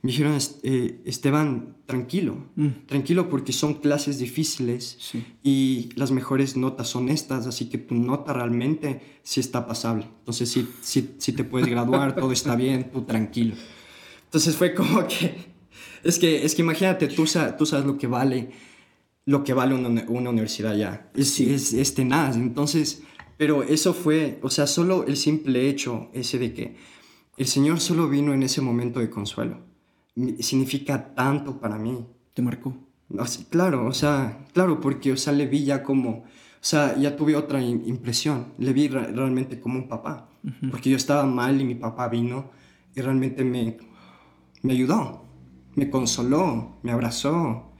me 0.00 0.12
dijeron, 0.12 0.38
eh, 0.62 1.00
Esteban, 1.06 1.76
tranquilo, 1.84 2.36
mm. 2.54 2.86
tranquilo 2.86 3.28
porque 3.28 3.52
son 3.52 3.74
clases 3.74 4.18
difíciles 4.18 4.96
y 5.42 5.88
las 5.96 6.12
mejores 6.12 6.56
notas 6.56 6.88
son 6.88 7.08
estas, 7.08 7.48
así 7.48 7.68
que 7.68 7.78
tu 7.78 7.96
nota 7.96 8.32
realmente 8.32 9.00
sí 9.24 9.40
está 9.40 9.66
pasable. 9.66 10.06
Entonces 10.20 10.50
sí, 10.50 10.68
sí, 10.82 11.14
sí 11.18 11.32
te 11.32 11.42
puedes 11.42 11.68
graduar, 11.68 12.14
todo 12.14 12.30
está 12.30 12.54
bien, 12.54 12.92
tú 12.92 13.02
tranquilo. 13.02 13.56
Entonces 14.24 14.54
fue 14.54 14.72
como 14.72 15.04
que, 15.08 15.34
es 16.04 16.20
que, 16.20 16.44
es 16.44 16.54
que 16.54 16.62
imagínate, 16.62 17.08
tú, 17.08 17.24
tú 17.58 17.66
sabes 17.66 17.84
lo 17.84 17.98
que 17.98 18.06
vale, 18.06 18.50
lo 19.24 19.42
que 19.42 19.52
vale 19.52 19.74
una, 19.74 20.04
una 20.08 20.30
universidad 20.30 20.76
ya, 20.76 21.10
es, 21.16 21.40
es, 21.40 21.72
es 21.72 21.94
tenaz. 21.94 22.36
Entonces, 22.36 23.02
pero 23.36 23.64
eso 23.64 23.94
fue, 23.94 24.38
o 24.42 24.50
sea, 24.50 24.68
solo 24.68 25.06
el 25.08 25.16
simple 25.16 25.68
hecho 25.68 26.08
ese 26.14 26.38
de 26.38 26.54
que 26.54 26.76
el 27.36 27.46
Señor 27.46 27.80
solo 27.80 28.08
vino 28.08 28.32
en 28.32 28.44
ese 28.44 28.60
momento 28.60 29.00
de 29.00 29.10
consuelo 29.10 29.67
significa 30.40 31.14
tanto 31.14 31.58
para 31.60 31.78
mí. 31.78 32.06
¿Te 32.34 32.42
marcó? 32.42 32.74
claro, 33.48 33.86
o 33.86 33.92
sea, 33.92 34.44
claro, 34.52 34.80
porque, 34.80 35.12
o 35.12 35.16
sea, 35.16 35.32
le 35.32 35.46
vi 35.46 35.64
ya 35.64 35.82
como, 35.82 36.10
o 36.10 36.24
sea, 36.60 36.96
ya 36.96 37.16
tuve 37.16 37.36
otra 37.36 37.62
impresión, 37.62 38.48
le 38.58 38.72
vi 38.72 38.88
realmente 38.88 39.60
como 39.60 39.78
un 39.78 39.88
papá, 39.88 40.28
porque 40.70 40.90
yo 40.90 40.96
estaba 40.96 41.24
mal 41.24 41.60
y 41.60 41.64
mi 41.64 41.74
papá 41.74 42.08
vino 42.08 42.50
y 42.94 43.00
realmente 43.00 43.44
me, 43.44 43.78
me 44.62 44.72
ayudó, 44.72 45.24
me 45.74 45.88
consoló, 45.88 46.76
me 46.82 46.92
abrazó, 46.92 47.72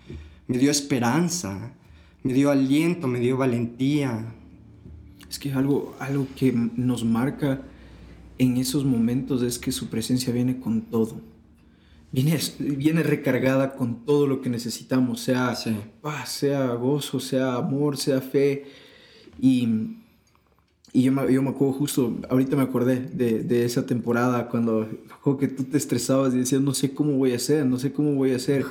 me 0.47 0.57
dio 0.57 0.71
esperanza, 0.71 1.75
me 2.23 2.33
dio 2.33 2.51
aliento, 2.51 3.07
me 3.07 3.21
dio 3.21 3.37
valentía. 3.37 4.35
Es 5.29 5.39
que 5.39 5.53
algo, 5.53 5.95
algo 5.99 6.27
que 6.37 6.53
nos 6.53 7.05
marca 7.05 7.61
en 8.39 8.57
esos 8.57 8.85
momentos 8.85 9.43
es 9.43 9.59
que 9.59 9.73
su 9.73 9.89
presencia 9.89 10.33
viene 10.33 10.59
con 10.59 10.83
todo. 10.83 11.21
Viene, 12.11 12.39
viene 12.59 13.03
recargada 13.03 13.75
con 13.75 14.07
todo 14.07 14.27
lo 14.27 14.41
que 14.41 14.49
necesitamos, 14.49 15.21
sea 15.21 15.55
paz, 16.01 16.31
sea 16.31 16.69
gozo, 16.75 17.21
sea 17.21 17.57
amor, 17.57 17.99
sea 17.99 18.21
fe. 18.21 18.65
Y, 19.39 19.69
y 20.93 21.03
yo, 21.03 21.13
me, 21.13 21.33
yo 21.33 21.43
me 21.43 21.51
acuerdo 21.51 21.75
justo, 21.75 22.17
ahorita 22.31 22.57
me 22.57 22.63
acordé 22.63 23.01
de, 23.01 23.43
de 23.43 23.65
esa 23.65 23.85
temporada 23.85 24.49
cuando 24.49 24.89
que 25.37 25.49
tú 25.49 25.65
te 25.65 25.77
estresabas 25.77 26.33
y 26.35 26.39
decías, 26.39 26.63
no 26.63 26.73
sé 26.73 26.95
cómo 26.95 27.13
voy 27.15 27.33
a 27.33 27.37
hacer, 27.37 27.67
no 27.67 27.79
sé 27.79 27.93
cómo 27.93 28.15
voy 28.15 28.33
a 28.33 28.37
hacer. 28.37 28.65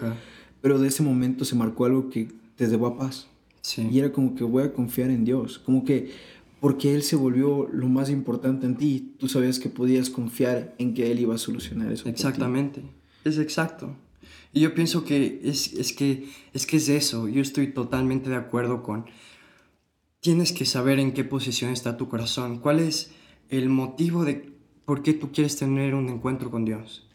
Pero 0.61 0.79
de 0.79 0.87
ese 0.87 1.03
momento 1.03 1.45
se 1.45 1.55
marcó 1.55 1.85
algo 1.85 2.09
que 2.09 2.29
te 2.55 2.67
llevó 2.67 2.87
a 2.87 2.97
paz. 2.97 3.27
Y 3.77 3.99
era 3.99 4.11
como 4.11 4.33
que 4.33 4.43
voy 4.43 4.63
a 4.63 4.73
confiar 4.73 5.09
en 5.09 5.25
Dios. 5.25 5.59
Como 5.59 5.83
que 5.83 6.09
porque 6.59 6.95
Él 6.95 7.03
se 7.03 7.15
volvió 7.15 7.67
lo 7.71 7.87
más 7.87 8.09
importante 8.09 8.65
en 8.65 8.77
ti, 8.77 9.13
tú 9.19 9.27
sabías 9.27 9.59
que 9.59 9.69
podías 9.69 10.09
confiar 10.09 10.73
en 10.79 10.93
que 10.93 11.11
Él 11.11 11.19
iba 11.19 11.35
a 11.35 11.37
solucionar 11.37 11.91
eso. 11.91 12.09
Exactamente, 12.09 12.81
es 13.27 13.37
exacto. 13.37 13.95
Y 14.53 14.61
yo 14.61 14.73
pienso 14.73 15.03
que 15.03 15.41
es, 15.43 15.73
es 15.73 15.93
que 15.93 16.29
es 16.53 16.65
que 16.65 16.77
es 16.77 16.89
eso, 16.89 17.27
yo 17.27 17.41
estoy 17.41 17.67
totalmente 17.67 18.29
de 18.29 18.35
acuerdo 18.35 18.81
con, 18.81 19.05
tienes 20.19 20.51
que 20.51 20.65
saber 20.65 20.99
en 20.99 21.13
qué 21.13 21.23
posición 21.23 21.71
está 21.71 21.97
tu 21.97 22.09
corazón, 22.09 22.59
cuál 22.59 22.79
es 22.79 23.11
el 23.49 23.69
motivo 23.69 24.25
de 24.25 24.51
por 24.85 25.03
qué 25.03 25.13
tú 25.13 25.31
quieres 25.31 25.57
tener 25.57 25.93
un 25.95 26.09
encuentro 26.09 26.49
con 26.49 26.65
Dios. 26.65 27.07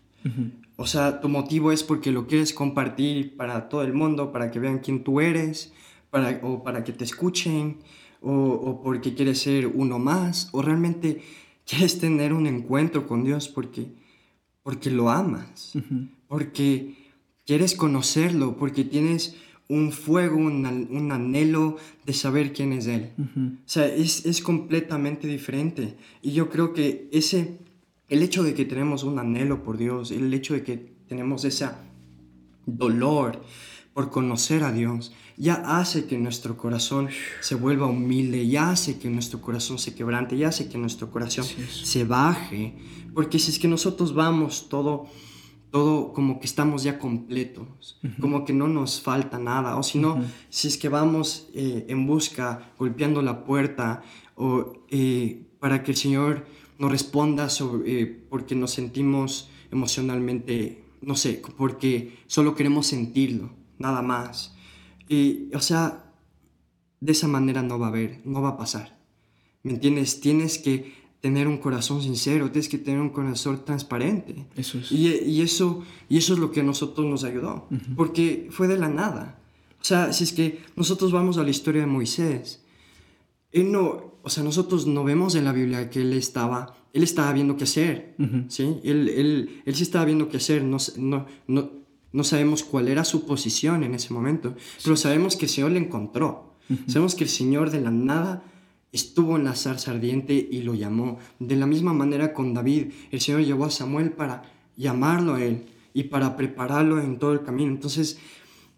O 0.76 0.86
sea, 0.86 1.20
tu 1.20 1.28
motivo 1.28 1.72
es 1.72 1.82
porque 1.82 2.12
lo 2.12 2.26
quieres 2.26 2.52
compartir 2.52 3.36
para 3.36 3.68
todo 3.68 3.82
el 3.82 3.92
mundo, 3.92 4.32
para 4.32 4.50
que 4.50 4.60
vean 4.60 4.78
quién 4.78 5.04
tú 5.04 5.20
eres, 5.20 5.72
para, 6.10 6.40
o 6.42 6.62
para 6.62 6.84
que 6.84 6.92
te 6.92 7.04
escuchen, 7.04 7.78
o, 8.20 8.80
porque 8.82 9.14
quieres 9.14 9.40
ser 9.40 9.66
uno 9.66 9.98
más, 9.98 10.48
o 10.52 10.62
realmente 10.62 11.22
quieres 11.66 11.98
tener 11.98 12.32
un 12.32 12.46
encuentro 12.46 13.06
con 13.06 13.24
Dios 13.24 13.48
porque, 13.48 13.92
porque 14.62 14.90
lo 14.90 15.10
amas, 15.10 15.72
porque 16.28 16.94
quieres 17.46 17.74
conocerlo, 17.74 18.56
porque 18.56 18.84
tienes 18.84 19.36
un 19.68 19.92
fuego, 19.92 20.36
un, 20.36 21.10
anhelo 21.12 21.76
de 22.04 22.12
saber 22.12 22.52
quién 22.52 22.72
es 22.72 22.86
Él. 22.86 23.12
O 23.18 23.68
sea, 23.68 23.86
es, 23.86 24.26
es, 24.26 24.42
completamente 24.42 25.26
diferente. 25.26 25.96
Y 26.20 26.32
yo 26.32 26.50
creo 26.50 26.72
que 26.72 27.08
ese, 27.10 27.58
el 28.08 28.22
hecho 28.22 28.42
de 28.42 28.54
que 28.54 28.64
tenemos 28.64 29.02
un 29.02 29.18
anhelo 29.18 29.62
por 29.62 29.78
Dios, 29.78 30.10
el 30.10 30.32
hecho 30.34 30.54
de 30.54 30.62
que 30.62 30.92
tenemos 31.08 31.44
ese 31.44 31.68
dolor 32.66 33.42
por 33.94 34.10
conocer 34.10 34.62
a 34.62 34.72
Dios, 34.72 35.12
ya 35.36 35.78
hace 35.78 36.06
que 36.06 36.18
nuestro 36.18 36.56
corazón 36.56 37.08
se 37.40 37.54
vuelva 37.54 37.86
humilde, 37.86 38.46
ya 38.46 38.70
hace 38.70 38.98
que 38.98 39.10
nuestro 39.10 39.40
corazón 39.40 39.78
se 39.78 39.94
quebrante, 39.94 40.36
ya 40.36 40.48
hace 40.48 40.68
que 40.68 40.78
nuestro 40.78 41.10
corazón 41.10 41.44
se 41.44 42.04
baje, 42.04 42.74
porque 43.14 43.38
si 43.38 43.50
es 43.50 43.58
que 43.58 43.68
nosotros 43.68 44.14
vamos 44.14 44.68
todo, 44.68 45.06
todo 45.70 46.12
como 46.12 46.38
que 46.38 46.46
estamos 46.46 46.82
ya 46.82 46.98
completos, 46.98 47.98
como 48.20 48.44
que 48.44 48.52
no 48.52 48.68
nos 48.68 49.00
falta 49.00 49.38
nada, 49.38 49.76
o 49.76 49.82
si 49.82 49.98
no, 49.98 50.22
si 50.50 50.68
es 50.68 50.76
que 50.76 50.88
vamos 50.88 51.48
eh, 51.54 51.86
en 51.88 52.06
busca, 52.06 52.72
golpeando 52.78 53.22
la 53.22 53.44
puerta, 53.44 54.02
o 54.36 54.84
eh, 54.90 55.46
para 55.60 55.82
que 55.82 55.92
el 55.92 55.96
Señor 55.96 56.46
nos 56.78 56.90
responda 56.90 57.48
sobre, 57.48 58.02
eh, 58.02 58.06
porque 58.28 58.54
nos 58.54 58.72
sentimos 58.72 59.48
emocionalmente, 59.70 60.84
no 61.00 61.16
sé, 61.16 61.40
porque 61.56 62.18
solo 62.26 62.54
queremos 62.54 62.86
sentirlo, 62.86 63.50
nada 63.78 64.02
más 64.02 64.56
y, 65.08 65.54
o 65.54 65.60
sea, 65.60 66.12
de 67.00 67.12
esa 67.12 67.28
manera 67.28 67.62
no 67.62 67.78
va 67.78 67.86
a 67.86 67.88
haber, 67.90 68.20
no 68.24 68.42
va 68.42 68.50
a 68.50 68.56
pasar. 68.56 68.98
¿Me 69.62 69.72
entiendes? 69.72 70.20
Tienes 70.20 70.58
que 70.58 71.02
tener 71.20 71.46
un 71.46 71.58
corazón 71.58 72.02
sincero, 72.02 72.50
tienes 72.50 72.68
que 72.68 72.78
tener 72.78 73.00
un 73.00 73.10
corazón 73.10 73.64
transparente. 73.64 74.46
Eso 74.56 74.78
es. 74.78 74.90
Y, 74.90 75.08
y 75.08 75.40
eso, 75.40 75.84
y 76.08 76.18
eso 76.18 76.34
es 76.34 76.38
lo 76.40 76.50
que 76.50 76.60
a 76.60 76.64
nosotros 76.64 77.06
nos 77.06 77.22
ayudó, 77.24 77.68
porque 77.96 78.48
fue 78.50 78.66
de 78.66 78.76
la 78.76 78.88
nada. 78.88 79.38
O 79.80 79.84
sea, 79.84 80.12
si 80.12 80.24
es 80.24 80.32
que 80.32 80.60
nosotros 80.76 81.12
vamos 81.12 81.38
a 81.38 81.44
la 81.44 81.50
historia 81.50 81.82
de 81.82 81.86
Moisés, 81.86 82.64
él 83.52 83.70
no, 83.70 84.14
o 84.22 84.30
sea, 84.30 84.42
nosotros 84.42 84.86
no 84.86 85.04
vemos 85.04 85.34
en 85.34 85.44
la 85.44 85.52
Biblia 85.52 85.90
que 85.90 86.00
él 86.00 86.12
estaba, 86.12 86.76
él 86.92 87.02
estaba 87.02 87.32
viendo 87.32 87.56
qué 87.56 87.64
hacer, 87.64 88.16
¿sí? 88.48 88.80
Él, 88.82 89.08
él, 89.08 89.62
él 89.64 89.74
sí 89.74 89.82
estaba 89.82 90.04
viendo 90.04 90.28
qué 90.28 90.38
hacer, 90.38 90.64
no, 90.64 90.78
no, 90.96 91.26
no, 91.46 91.70
no 92.12 92.24
sabemos 92.24 92.62
cuál 92.62 92.88
era 92.88 93.04
su 93.04 93.26
posición 93.26 93.84
en 93.84 93.94
ese 93.94 94.12
momento, 94.12 94.54
pero 94.82 94.96
sabemos 94.96 95.36
que 95.36 95.46
el 95.46 95.50
Señor 95.50 95.72
le 95.72 95.78
encontró. 95.78 96.52
Sabemos 96.86 97.14
que 97.14 97.24
el 97.24 97.30
Señor 97.30 97.70
de 97.70 97.80
la 97.80 97.90
nada 97.90 98.44
estuvo 98.92 99.36
en 99.36 99.44
la 99.44 99.54
zarza 99.54 99.90
ardiente 99.90 100.34
y 100.50 100.62
lo 100.62 100.74
llamó. 100.74 101.18
De 101.38 101.56
la 101.56 101.66
misma 101.66 101.92
manera 101.92 102.32
con 102.32 102.54
David, 102.54 102.92
el 103.10 103.20
Señor 103.20 103.42
llevó 103.42 103.64
a 103.64 103.70
Samuel 103.70 104.12
para 104.12 104.42
llamarlo 104.76 105.34
a 105.34 105.44
él 105.44 105.64
y 105.94 106.04
para 106.04 106.36
prepararlo 106.36 107.00
en 107.00 107.18
todo 107.18 107.32
el 107.32 107.42
camino. 107.42 107.70
Entonces, 107.70 108.18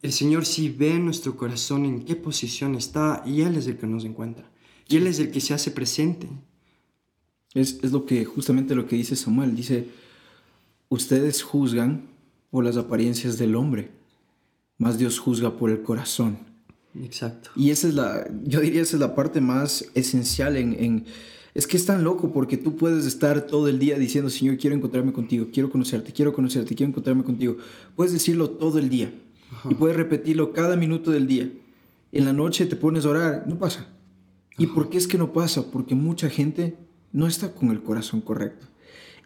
el 0.03 0.13
Señor 0.13 0.45
sí 0.47 0.69
ve 0.69 0.95
en 0.95 1.05
nuestro 1.05 1.37
corazón 1.37 1.85
en 1.85 2.05
qué 2.05 2.17
posición 2.17 2.75
está 2.75 3.23
y 3.27 3.43
Él 3.43 3.57
es 3.57 3.67
el 3.67 3.77
que 3.77 3.87
nos 3.87 4.05
encuentra. 4.05 4.49
Y 4.89 4.97
Él 4.97 5.07
es 5.07 5.19
el 5.19 5.31
que 5.31 5.41
se 5.41 5.55
hace 5.55 5.71
presente. 5.71 6.29
Es, 7.55 7.79
es 7.83 7.93
lo 7.93 8.05
que, 8.05 8.25
justamente 8.25 8.75
lo 8.75 8.87
que 8.87 8.97
dice 8.97 9.17
Samuel. 9.17 9.57
Dice, 9.57 9.89
ustedes 10.89 11.43
juzgan 11.43 12.14
o 12.57 12.63
las 12.63 12.77
apariencias 12.77 13.37
del 13.37 13.57
hombre, 13.57 13.91
más 14.79 14.97
Dios 14.97 15.19
juzga 15.19 15.57
por 15.57 15.71
el 15.71 15.83
corazón. 15.83 16.39
Exacto. 17.03 17.51
Y 17.57 17.71
esa 17.71 17.89
es 17.89 17.95
la, 17.95 18.29
yo 18.45 18.61
diría, 18.61 18.81
esa 18.81 18.95
es 18.95 19.01
la 19.01 19.17
parte 19.17 19.41
más 19.41 19.87
esencial 19.95 20.57
en, 20.57 20.73
en, 20.79 21.05
es 21.53 21.67
que 21.67 21.77
es 21.77 21.85
tan 21.85 22.05
loco 22.05 22.33
porque 22.33 22.57
tú 22.57 22.77
puedes 22.77 23.07
estar 23.07 23.49
todo 23.49 23.67
el 23.67 23.81
día 23.81 23.99
diciendo, 23.99 24.31
Señor, 24.31 24.57
quiero 24.57 24.77
encontrarme 24.77 25.13
contigo, 25.13 25.49
quiero 25.53 25.69
conocerte, 25.69 26.13
quiero 26.13 26.33
conocerte, 26.33 26.77
quiero 26.77 26.91
encontrarme 26.91 27.25
contigo. 27.25 27.57
Puedes 27.97 28.13
decirlo 28.13 28.49
todo 28.51 28.79
el 28.79 28.89
día 28.89 29.13
y 29.69 29.75
puedes 29.75 29.97
repetirlo 29.97 30.53
cada 30.53 30.77
minuto 30.77 31.11
del 31.11 31.27
día. 31.27 31.51
En 32.13 32.25
la 32.25 32.33
noche 32.33 32.67
te 32.67 32.77
pones 32.77 33.05
a 33.05 33.09
orar, 33.09 33.45
no 33.49 33.59
pasa. 33.59 33.89
¿Y 34.59 34.69
por 34.69 34.91
qué 34.91 34.99
es 34.99 35.09
que 35.09 35.19
no 35.19 35.33
pasa? 35.33 35.73
Porque 35.73 35.97
mucha 35.97 36.31
gente 36.31 36.77
no 37.11 37.27
está 37.27 37.53
con 37.53 37.71
el 37.71 37.83
corazón 37.83 38.21
correcto. 38.21 38.69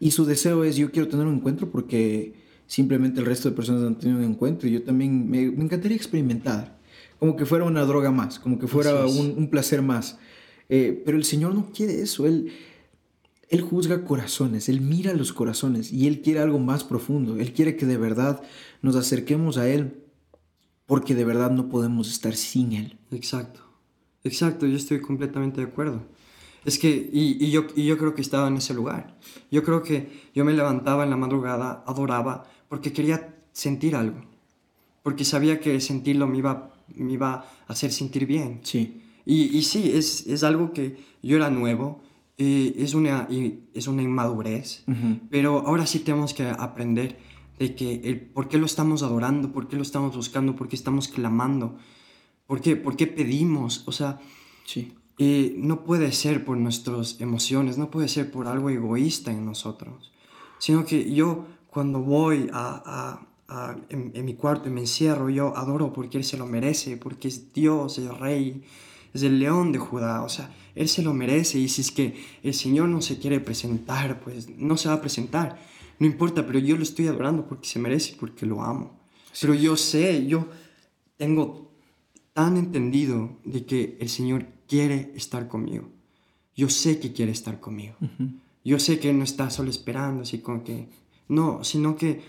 Y 0.01 0.13
su 0.13 0.25
deseo 0.25 0.65
es, 0.65 0.77
yo 0.77 0.91
quiero 0.91 1.09
tener 1.09 1.27
un 1.27 1.35
encuentro 1.35 1.71
porque 1.71 2.38
simplemente 2.69 3.19
el 3.19 3.27
resto 3.27 3.49
de 3.49 3.57
personas 3.57 3.83
han 3.83 3.99
tenido 3.99 4.19
un 4.19 4.25
encuentro 4.25 4.69
y 4.69 4.73
yo 4.73 4.83
también 4.83 5.29
me, 5.29 5.43
encantaría 5.43 5.97
experimentar, 5.97 6.79
como 7.19 7.35
que 7.35 7.47
fuera 7.47 7.65
una 7.65 7.85
droga 7.85 8.13
más, 8.13 8.39
como 8.39 8.59
que 8.61 8.69
fuera 8.69 9.07
un, 9.07 9.49
placer 9.51 9.83
más. 9.83 10.19
Eh, 10.69 11.03
pero 11.05 11.17
el 11.17 11.25
Señor 11.25 11.55
no 11.55 11.73
quiere 11.73 12.03
eso, 12.03 12.27
Él, 12.27 12.53
él 13.49 13.63
juzga 13.63 14.05
corazones, 14.05 14.69
Él 14.69 14.83
mira 14.83 15.15
los 15.15 15.33
corazones 15.33 15.91
y 15.93 16.07
Él 16.07 16.21
quiere 16.21 16.41
algo 16.41 16.59
más 16.59 16.85
profundo, 16.85 17.39
Él 17.39 17.55
quiere 17.55 17.75
que 17.75 17.87
de 17.87 17.97
verdad 17.97 18.43
nos 18.83 18.95
acerquemos 18.95 19.57
a 19.57 19.69
Él 19.69 20.05
porque 20.85 21.15
de 21.15 21.25
verdad 21.25 21.51
no 21.51 21.71
podemos 21.71 22.11
estar 22.11 22.37
sin 22.37 22.73
Él. 22.73 22.99
Exacto, 23.11 23.61
exacto, 24.25 24.67
yo 24.67 24.77
estoy 24.77 25.01
completamente 25.01 25.63
de 25.63 25.69
acuerdo. 25.69 26.03
Es 26.67 26.79
que, 26.79 26.89
y, 26.91 27.43
y, 27.43 27.51
yo, 27.51 27.67
y 27.75 27.87
yo 27.87 27.97
creo 27.97 28.15
que 28.15 28.21
estaba 28.21 28.49
en 28.49 28.57
ese 28.57 28.75
lugar. 28.75 29.17
Yo 29.51 29.63
creo 29.63 29.83
que 29.83 30.29
yo 30.35 30.45
me 30.45 30.53
levantaba 30.53 31.05
en 31.05 31.09
la 31.09 31.17
madrugada, 31.17 31.83
adoraba, 31.87 32.47
porque 32.69 32.93
quería 32.93 33.37
sentir 33.53 33.97
algo. 33.97 34.21
Porque 35.03 35.25
sabía 35.25 35.61
que 35.61 35.81
sentirlo 35.81 36.27
me 36.27 36.39
iba, 36.39 36.75
me 36.95 37.13
iba 37.13 37.35
a 37.35 37.73
hacer 37.73 37.93
sentir 37.93 38.27
bien. 38.27 38.61
Sí. 38.63 39.03
Y, 39.25 39.57
y 39.57 39.63
sí, 39.63 39.91
es, 39.93 40.27
es, 40.27 40.43
algo 40.43 40.73
que 40.73 40.97
yo 41.23 41.37
era 41.37 41.51
nuevo, 41.51 42.01
y 42.39 42.81
es, 42.83 42.95
una, 42.95 43.29
es 43.75 43.89
una 43.89 44.03
inmadurez, 44.03 44.85
pero 45.29 45.67
ahora 45.67 45.87
sí 45.87 45.99
tenemos 45.99 46.33
que 46.33 46.45
aprender 46.45 47.19
de 47.59 47.75
que 47.75 48.01
el, 48.05 48.21
por 48.21 48.49
qué 48.49 48.59
lo 48.59 48.67
estamos 48.67 49.03
adorando, 49.03 49.53
por 49.53 49.67
qué 49.67 49.77
lo 49.77 49.83
estamos 49.83 50.15
buscando, 50.15 50.55
por 50.55 50.69
qué 50.69 50.77
estamos 50.77 51.09
clamando, 51.09 51.77
por 52.47 52.61
qué, 52.61 52.77
por 52.77 52.97
qué 52.97 53.07
pedimos. 53.09 53.83
O 53.87 53.93
sea, 53.93 54.21
sí. 54.65 54.95
Y 55.19 55.55
no 55.57 55.83
puede 55.83 56.13
ser 56.13 56.45
por 56.45 56.57
nuestras 56.57 57.21
emociones, 57.21 57.77
no 57.77 57.91
puede 57.91 58.07
ser 58.07 58.31
por 58.31 58.47
algo 58.47 58.71
egoísta 58.71 59.33
en 59.33 59.45
nosotros, 59.45 60.13
sino 60.59 60.87
que 60.87 61.13
yo 61.13 61.45
cuando 61.71 62.01
voy 62.01 62.49
a, 62.53 63.19
a, 63.49 63.77
en, 63.89 64.25
mi 64.25 64.35
cuarto 64.35 64.69
y 64.69 64.73
me 64.73 64.81
encierro, 64.81 65.31
yo 65.31 65.57
adoro 65.57 65.93
porque 65.93 66.19
Él 66.19 66.25
se 66.25 66.37
lo 66.37 66.47
merece, 66.47 66.97
porque 66.97 67.29
es 67.29 67.53
Dios, 67.53 67.99
es 67.99 68.19
Rey, 68.19 68.63
es 69.15 69.23
el 69.23 69.39
león 69.39 69.73
de 69.73 69.79
Judá, 69.79 70.23
o 70.23 70.29
sea, 70.29 70.55
Él 70.75 70.89
se 70.89 71.03
lo 71.03 71.15
merece 71.15 71.59
y 71.59 71.69
si 71.69 71.81
es 71.81 71.91
que 71.91 72.23
el 72.43 72.55
Señor 72.55 72.89
no 72.89 73.01
se 73.01 73.19
quiere 73.19 73.41
presentar, 73.41 74.21
pues 74.21 74.49
no 74.59 74.77
se 74.77 74.89
va 74.89 74.97
a 74.97 75.01
presentar, 75.01 75.59
no 75.99 76.07
importa, 76.07 76.47
pero 76.47 76.59
yo 76.59 76.77
lo 76.77 76.83
estoy 76.83 77.09
adorando 77.09 77.47
porque 77.47 77.69
se 77.69 77.79
merece, 77.79 78.17
porque 78.19 78.47
lo 78.47 78.63
amo. 78.63 78.99
Pero 79.41 79.55
yo 79.55 79.77
sé, 79.77 80.27
yo 80.27 80.49
tengo 81.17 81.71
tan 82.33 82.57
entendido 82.57 83.37
de 83.45 83.65
que 83.65 83.97
el 84.01 84.09
Señor 84.09 84.47
quiere 84.69 85.13
estar 85.17 85.49
conmigo. 85.49 85.89
Yo 86.57 86.69
sé 86.69 87.01
que 87.01 87.13
quiere 87.13 87.33
estar 87.33 87.61
conmigo. 87.61 87.95
Yo 88.65 88.79
sé 88.79 88.99
que 88.99 89.13
no 89.13 89.25
está 89.25 89.51
solo 89.51 89.71
esperando, 89.71 90.23
así 90.23 90.39
como 90.39 90.65
que... 90.65 90.89
No, 91.29 91.63
sino 91.63 91.97
que 91.97 92.23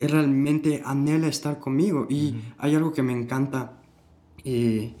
realmente 0.00 0.82
anhela 0.84 1.28
estar 1.28 1.58
conmigo. 1.58 2.06
Y 2.08 2.36
hay 2.58 2.74
algo 2.74 2.92
que 2.92 3.02
me 3.02 3.12
encanta, 3.12 3.82
eh, 4.44 4.94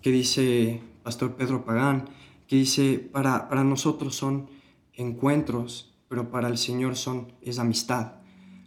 que 0.00 0.10
dice 0.10 0.82
Pastor 1.02 1.34
Pedro 1.36 1.64
Pagán, 1.64 2.10
que 2.46 2.56
dice, 2.56 2.98
para, 2.98 3.48
para 3.48 3.64
nosotros 3.64 4.14
son 4.14 4.48
encuentros, 4.92 5.94
pero 6.08 6.30
para 6.30 6.48
el 6.48 6.58
Señor 6.58 6.96
son, 6.96 7.32
es 7.40 7.58
amistad. 7.58 8.16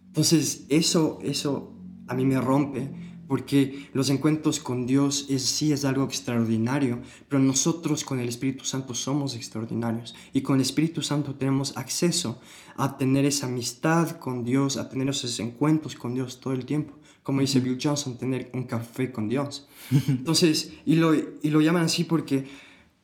Entonces, 0.07 0.65
eso, 0.69 1.19
eso 1.21 1.73
a 2.07 2.13
mí 2.15 2.25
me 2.25 2.41
rompe, 2.41 2.89
porque 3.27 3.89
los 3.93 4.09
encuentros 4.09 4.59
con 4.59 4.85
Dios 4.85 5.25
es, 5.29 5.43
sí 5.43 5.71
es 5.71 5.85
algo 5.85 6.03
extraordinario, 6.03 6.99
pero 7.27 7.41
nosotros 7.41 8.03
con 8.03 8.19
el 8.19 8.29
Espíritu 8.29 8.65
Santo 8.65 8.93
somos 8.93 9.35
extraordinarios 9.35 10.15
y 10.33 10.41
con 10.41 10.55
el 10.55 10.61
Espíritu 10.61 11.01
Santo 11.01 11.35
tenemos 11.35 11.75
acceso 11.77 12.39
a 12.77 12.97
tener 12.97 13.25
esa 13.25 13.47
amistad 13.47 14.11
con 14.19 14.43
Dios, 14.43 14.77
a 14.77 14.89
tener 14.89 15.09
esos 15.09 15.39
encuentros 15.39 15.95
con 15.95 16.13
Dios 16.13 16.39
todo 16.39 16.53
el 16.53 16.65
tiempo. 16.65 16.93
Como 17.23 17.41
dice 17.41 17.59
Bill 17.59 17.79
Johnson, 17.81 18.17
tener 18.17 18.51
un 18.53 18.63
café 18.65 19.11
con 19.11 19.27
Dios. 19.27 19.67
Entonces, 20.07 20.73
y 20.85 20.95
lo, 20.95 21.15
y 21.15 21.49
lo 21.49 21.61
llaman 21.61 21.83
así 21.85 22.03
porque 22.03 22.45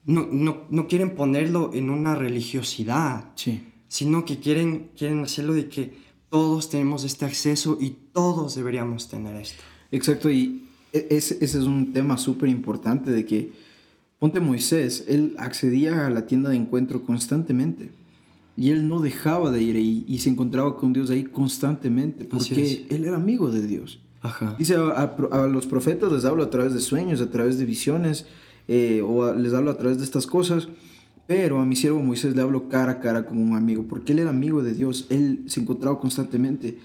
no, 0.06 0.28
no, 0.32 0.64
no 0.70 0.88
quieren 0.88 1.16
ponerlo 1.16 1.72
en 1.74 1.90
una 1.90 2.16
religiosidad, 2.16 3.32
Sí. 3.36 3.64
sino 3.88 4.26
que 4.26 4.40
quieren, 4.40 4.92
quieren 4.98 5.24
hacerlo 5.24 5.54
de 5.54 5.70
que 5.70 6.12
todos 6.30 6.70
tenemos 6.70 7.04
este 7.04 7.26
acceso 7.26 7.78
y 7.82 7.92
todos 8.14 8.56
deberíamos 8.56 9.10
tener 9.10 9.36
esto. 9.36 9.62
Exacto, 9.92 10.30
y 10.32 10.64
e- 10.94 11.08
ese, 11.12 11.36
ese 11.42 11.58
es 11.60 11.66
un 11.66 11.94
tema 11.94 12.18
súper 12.18 12.50
importante 12.50 13.12
de 13.12 13.26
que, 13.26 13.52
ponte 14.20 14.40
Moisés, 14.40 15.06
él 15.08 15.36
accedía 15.38 16.08
a 16.08 16.10
la 16.10 16.26
tienda 16.28 16.50
de 16.50 16.56
encuentro 16.56 17.04
constantemente 17.04 17.92
y 18.58 18.70
él 18.70 18.88
no 18.88 19.00
dejaba 19.02 19.52
de 19.52 19.64
ir 19.64 19.76
ahí 19.76 20.06
y 20.08 20.20
se 20.20 20.30
encontraba 20.30 20.78
con 20.78 20.94
Dios 20.94 21.10
ahí 21.10 21.24
constantemente 21.24 22.26
porque 22.26 22.86
él 22.90 23.06
era 23.06 23.16
amigo 23.16 23.50
de 23.50 23.66
Dios. 23.66 24.00
Ajá. 24.22 24.56
Dice, 24.60 24.76
a, 24.76 24.90
a- 24.90 25.44
a 25.44 25.48
los 25.48 25.66
profetas 25.66 26.12
les 26.12 26.26
hablo 26.26 26.44
a 26.44 26.50
través 26.50 26.74
de 26.74 26.80
sueños, 26.80 27.22
a 27.22 27.32
través 27.32 27.58
de 27.58 27.66
visiones, 27.66 28.26
eh, 28.68 29.02
o 29.04 29.24
a- 29.24 29.36
les 29.36 29.54
hablo 29.54 29.72
a 29.72 29.78
través 29.78 29.98
de 29.98 30.04
estas 30.04 30.28
cosas, 30.28 30.68
pero 31.28 31.60
a 31.60 31.66
mi 31.66 31.76
siervo 31.76 32.02
Moisés 32.04 32.36
le 32.36 32.42
hablo 32.42 32.68
cara 32.70 32.92
a 32.94 33.00
cara 33.00 33.26
como 33.26 33.42
un 33.42 33.56
amigo, 33.56 33.86
porque 33.90 34.12
él 34.14 34.20
era 34.20 34.30
amigo 34.30 34.62
de 34.62 34.74
Dios, 34.74 35.08
él 35.10 35.44
se 35.48 35.62
encontraba 35.62 36.00
constantemente. 36.00 36.78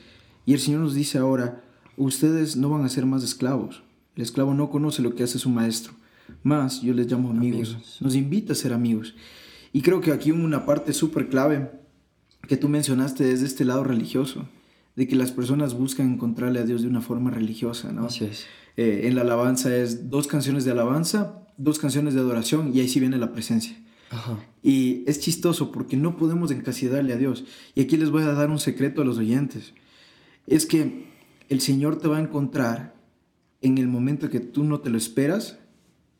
Y 0.46 0.54
el 0.54 0.60
Señor 0.60 0.80
nos 0.82 0.94
dice 0.94 1.18
ahora, 1.18 1.62
ustedes 1.96 2.56
no 2.56 2.70
van 2.70 2.84
a 2.84 2.88
ser 2.88 3.06
más 3.06 3.22
esclavos. 3.22 3.82
El 4.14 4.22
esclavo 4.22 4.54
no 4.54 4.70
conoce 4.70 5.02
lo 5.02 5.14
que 5.14 5.24
hace 5.24 5.38
su 5.38 5.50
maestro, 5.50 5.92
más 6.42 6.82
yo 6.82 6.94
les 6.94 7.10
llamo 7.10 7.30
amigos. 7.30 7.74
Amigos. 7.74 7.98
Nos 8.00 8.14
invita 8.14 8.52
a 8.52 8.56
ser 8.56 8.72
amigos. 8.72 9.14
Y 9.72 9.82
creo 9.82 10.00
que 10.00 10.12
aquí 10.12 10.30
una 10.30 10.64
parte 10.64 10.92
súper 10.92 11.28
clave 11.28 11.70
que 12.48 12.56
tú 12.56 12.68
mencionaste 12.68 13.32
es 13.32 13.40
de 13.40 13.46
este 13.46 13.64
lado 13.64 13.84
religioso, 13.84 14.46
de 14.94 15.06
que 15.06 15.16
las 15.16 15.32
personas 15.32 15.74
buscan 15.74 16.12
encontrarle 16.14 16.60
a 16.60 16.64
Dios 16.64 16.82
de 16.82 16.88
una 16.88 17.00
forma 17.00 17.30
religiosa, 17.30 17.92
¿no? 17.92 18.06
Así 18.06 18.24
es. 18.24 18.46
Eh, 18.76 19.02
en 19.04 19.14
la 19.14 19.22
alabanza 19.22 19.74
es 19.74 20.08
dos 20.10 20.26
canciones 20.26 20.64
de 20.64 20.70
alabanza, 20.70 21.42
dos 21.56 21.78
canciones 21.78 22.14
de 22.14 22.20
adoración 22.20 22.72
y 22.74 22.80
ahí 22.80 22.88
sí 22.88 23.00
viene 23.00 23.18
la 23.18 23.32
presencia. 23.32 23.76
Ajá. 24.10 24.38
Y 24.62 25.02
es 25.06 25.20
chistoso 25.20 25.72
porque 25.72 25.96
no 25.96 26.16
podemos 26.16 26.50
encasillarle 26.50 27.12
a 27.12 27.16
Dios. 27.16 27.44
Y 27.74 27.80
aquí 27.82 27.96
les 27.96 28.10
voy 28.10 28.22
a 28.22 28.32
dar 28.32 28.50
un 28.50 28.58
secreto 28.58 29.02
a 29.02 29.04
los 29.04 29.18
oyentes. 29.18 29.74
Es 30.46 30.64
que 30.64 31.06
el 31.48 31.60
Señor 31.60 31.98
te 31.98 32.08
va 32.08 32.18
a 32.18 32.22
encontrar 32.22 32.96
en 33.60 33.78
el 33.78 33.88
momento 33.88 34.30
que 34.30 34.40
tú 34.40 34.64
no 34.64 34.80
te 34.80 34.90
lo 34.90 34.98
esperas, 34.98 35.58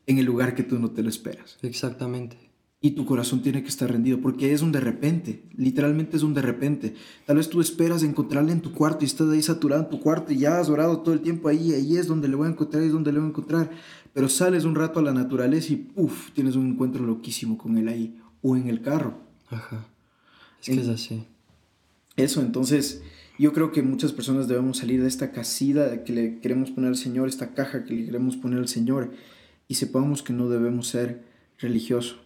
en 0.05 0.17
el 0.17 0.25
lugar 0.25 0.55
que 0.55 0.63
tú 0.63 0.79
no 0.79 0.91
te 0.91 1.03
lo 1.03 1.09
esperas. 1.09 1.57
Exactamente. 1.61 2.37
Y 2.79 2.91
tu 2.91 3.05
corazón 3.05 3.41
tiene 3.41 3.63
que 3.63 3.69
estar 3.69 3.91
rendido 3.91 4.21
porque 4.21 4.53
es 4.53 4.61
un 4.61 4.71
de 4.71 4.79
repente, 4.79 5.43
literalmente 5.55 6.15
es 6.15 6.23
un 6.23 6.35
de 6.35 6.43
repente. 6.43 6.93
Tal 7.25 7.37
vez 7.37 7.49
tú 7.49 7.59
esperas 7.59 8.03
encontrarle 8.03 8.51
en 8.51 8.61
tu 8.61 8.71
cuarto 8.71 9.03
y 9.03 9.07
estás 9.07 9.29
ahí 9.29 9.41
saturado 9.41 9.81
en 9.83 9.89
tu 9.89 9.99
cuarto 9.99 10.31
y 10.31 10.37
ya 10.37 10.59
has 10.59 10.69
orado 10.69 10.99
todo 10.99 11.13
el 11.13 11.21
tiempo 11.21 11.49
ahí, 11.49 11.73
ahí 11.73 11.97
es 11.97 12.05
donde 12.05 12.27
le 12.27 12.35
voy 12.35 12.47
a 12.47 12.51
encontrar, 12.51 12.81
ahí 12.81 12.87
es 12.87 12.93
donde 12.93 13.11
le 13.11 13.19
voy 13.19 13.27
a 13.27 13.29
encontrar. 13.29 13.71
Pero 14.13 14.29
sales 14.29 14.63
un 14.63 14.75
rato 14.75 14.99
a 14.99 15.03
la 15.03 15.13
naturaleza 15.13 15.73
y 15.73 15.77
puff, 15.77 16.31
tienes 16.31 16.55
un 16.55 16.67
encuentro 16.67 17.03
loquísimo 17.03 17.57
con 17.57 17.77
él 17.77 17.87
ahí 17.87 18.19
o 18.43 18.55
en 18.55 18.67
el 18.67 18.81
carro. 18.81 19.17
Ajá. 19.49 19.87
Es 20.61 20.67
que 20.67 20.79
es 20.79 20.87
así. 20.87 21.23
Eso, 22.15 22.41
entonces 22.41 23.01
yo 23.37 23.53
creo 23.53 23.71
que 23.71 23.83
muchas 23.83 24.13
personas 24.13 24.47
debemos 24.47 24.77
salir 24.77 25.01
de 25.01 25.07
esta 25.07 25.31
casida 25.31 26.03
que 26.03 26.13
le 26.13 26.39
queremos 26.39 26.71
poner 26.71 26.89
al 26.89 26.97
Señor, 26.97 27.27
esta 27.27 27.53
caja 27.53 27.85
que 27.85 27.93
le 27.93 28.05
queremos 28.05 28.35
poner 28.35 28.59
al 28.59 28.67
Señor 28.67 29.11
y 29.67 29.75
sepamos 29.75 30.23
que 30.23 30.33
no 30.33 30.49
debemos 30.49 30.87
ser 30.87 31.23
religiosos. 31.59 32.19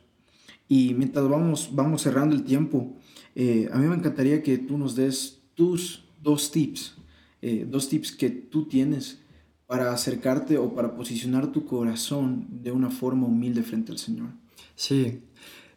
Y 0.68 0.94
mientras 0.94 1.28
vamos, 1.28 1.72
vamos 1.74 2.02
cerrando 2.02 2.36
el 2.36 2.44
tiempo, 2.44 2.96
eh, 3.36 3.70
a 3.74 3.78
mí 3.78 3.88
me 3.88 3.96
encantaría 3.96 4.42
que 4.42 4.58
tú 4.58 4.78
nos 4.78 4.96
des 4.96 5.42
tus 5.54 6.06
dos 6.22 6.52
tips, 6.52 6.96
eh, 7.42 7.68
dos 7.70 7.90
tips 7.90 8.14
que 8.14 8.30
tú 8.30 8.68
tienes 8.68 9.20
para 9.68 9.92
acercarte 9.92 10.58
o 10.58 10.74
para 10.74 10.96
posicionar 10.96 11.52
tu 11.52 11.66
corazón 11.66 12.48
de 12.50 12.72
una 12.72 12.90
forma 12.90 13.28
humilde 13.28 13.64
frente 13.64 13.92
al 13.92 13.98
Señor. 13.98 14.30
Sí. 14.76 15.22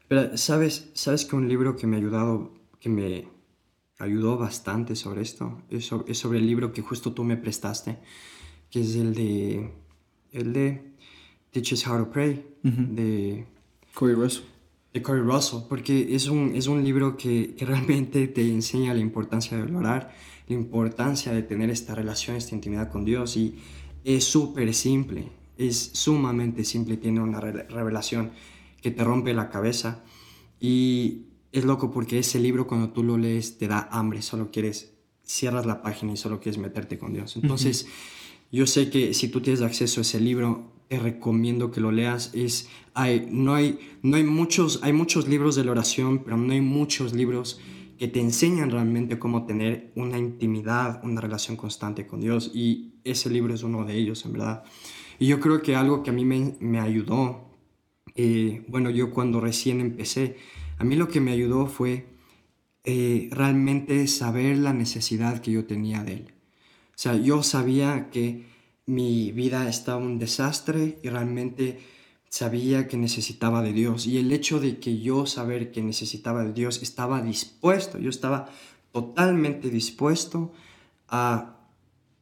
Pero, 0.09 0.37
¿sabes, 0.37 0.91
¿sabes 0.95 1.25
que 1.25 1.37
un 1.37 1.49
libro 1.49 1.77
que 1.77 1.87
me 1.87 1.97
ha 1.97 1.99
ayudado, 1.99 2.53
que 2.79 2.89
me 2.89 3.27
ayudó 4.05 4.37
bastante 4.39 4.95
sobre 4.97 5.23
esto, 5.23 5.63
es 5.71 5.87
sobre, 5.87 6.13
es 6.13 6.19
sobre 6.19 6.39
el 6.39 6.47
libro 6.47 6.73
que 6.73 6.83
justo 6.83 7.13
tú 7.13 7.25
me 7.25 7.37
prestaste, 7.37 7.99
que 8.71 8.81
es 8.81 8.95
el 8.97 9.15
de, 9.15 9.73
el 10.33 10.53
de 10.53 10.83
Teaches 11.51 11.87
How 11.87 11.99
to 12.05 12.11
Pray, 12.11 12.45
de 12.63 13.47
Corey 13.95 14.15
Russell. 14.17 14.45
de 14.93 15.03
Corey 15.03 15.23
Russell, 15.23 15.61
porque 15.69 16.15
es 16.15 16.29
un, 16.29 16.53
es 16.55 16.67
un 16.67 16.83
libro 16.85 17.17
que, 17.17 17.55
que 17.57 17.65
realmente 17.73 18.27
te 18.29 18.43
enseña 18.49 18.95
la 18.95 19.01
importancia 19.01 19.57
de 19.57 19.75
orar, 19.75 20.15
la 20.49 20.55
importancia 20.55 21.33
de 21.33 21.43
tener 21.43 21.71
esta 21.71 21.95
relación, 21.95 22.37
esta 22.37 22.55
intimidad 22.55 22.91
con 22.91 23.05
Dios, 23.05 23.37
y 23.37 23.57
es 24.05 24.25
súper 24.25 24.73
simple, 24.75 25.31
es 25.57 25.91
sumamente 25.95 26.65
simple, 26.65 26.97
tiene 26.97 27.21
una 27.21 27.41
re- 27.41 27.65
revelación 27.69 28.33
que 28.83 28.91
te 28.91 29.03
rompe 29.05 29.33
la 29.35 29.49
cabeza, 29.51 30.03
y 30.61 31.27
es 31.55 31.65
loco 31.65 31.93
porque 31.93 32.19
ese 32.19 32.41
libro 32.41 32.67
cuando 32.67 32.91
tú 32.91 33.05
lo 33.05 33.17
lees 33.17 33.59
te 33.59 33.69
da 33.69 33.89
hambre, 33.93 34.23
solo 34.23 34.51
quieres, 34.51 34.93
cierras 35.23 35.67
la 35.67 35.83
página 35.83 36.13
y 36.13 36.17
solo 36.17 36.41
quieres 36.41 36.59
meterte 36.59 36.99
con 36.99 37.13
Dios. 37.13 37.37
Entonces, 37.37 37.87
yo 38.51 38.67
sé 38.67 38.91
que 38.91 39.15
si 39.15 39.29
tú 39.29 39.41
tienes 39.41 39.63
acceso 39.63 40.01
a 40.01 40.03
ese 40.03 40.19
libro, 40.19 40.73
te 40.89 40.99
recomiendo 40.99 41.71
que 41.71 41.81
lo 41.81 41.93
leas. 41.93 42.33
Es, 42.35 42.69
hay, 42.93 43.29
no, 43.31 43.55
hay, 43.55 43.79
no 44.03 44.17
hay, 44.17 44.25
muchos, 44.25 44.81
hay 44.83 44.93
muchos 44.93 45.29
libros 45.29 45.55
de 45.55 45.65
la 45.65 45.71
oración, 45.71 46.25
pero 46.25 46.37
no 46.37 46.53
hay 46.53 46.61
muchos 46.61 47.13
libros 47.13 47.61
que 47.99 48.09
te 48.09 48.21
enseñan 48.21 48.73
realmente 48.73 49.21
cómo 49.21 49.47
tener 49.47 49.93
una 49.95 50.19
intimidad, 50.19 51.05
una 51.05 51.21
relación 51.21 51.57
constante 51.57 52.05
con 52.09 52.21
Dios. 52.21 52.51
Y 52.53 52.95
ese 53.05 53.31
libro 53.31 53.55
es 53.55 53.63
uno 53.63 53.85
de 53.85 53.97
ellos, 53.97 54.25
en 54.25 54.33
verdad. 54.33 54.65
Y 55.21 55.29
yo 55.29 55.39
creo 55.39 55.63
que 55.63 55.77
algo 55.77 56.03
que 56.03 56.11
a 56.11 56.13
mí 56.13 56.25
me, 56.25 56.57
me 56.59 56.81
ayudó, 56.81 57.45
eh, 58.17 58.65
bueno, 58.67 58.91
yo 58.91 59.13
cuando 59.13 59.41
recién 59.41 59.81
empecé, 59.81 60.37
a 60.79 60.85
mí 60.85 60.97
lo 60.97 61.09
que 61.09 61.21
me 61.21 61.33
ayudó 61.33 61.67
fue 61.67 62.07
eh, 62.85 63.29
realmente 63.31 64.07
saber 64.07 64.59
la 64.59 64.73
necesidad 64.73 65.41
que 65.41 65.53
yo 65.53 65.65
tenía 65.65 66.05
de 66.05 66.15
Él. 66.15 66.35
O 66.91 66.97
sea, 66.97 67.17
yo 67.17 67.43
sabía 67.43 68.11
que 68.11 68.47
mi 68.87 69.33
vida 69.33 69.69
estaba 69.69 69.99
un 69.99 70.19
desastre 70.19 70.99
y 71.03 71.09
realmente 71.09 71.81
sabía 72.29 72.89
que 72.89 72.97
necesitaba 72.97 73.63
de 73.63 73.73
Dios. 73.73 74.07
Y 74.07 74.19
el 74.19 74.33
hecho 74.33 74.61
de 74.61 74.79
que 74.81 75.01
yo 75.01 75.27
saber 75.27 75.71
que 75.71 75.83
necesitaba 75.83 76.45
de 76.45 76.53
Dios, 76.53 76.83
estaba 76.83 77.23
dispuesto, 77.23 77.99
yo 77.99 78.11
estaba 78.11 78.51
totalmente 78.93 79.71
dispuesto 79.71 80.53
a 81.09 81.57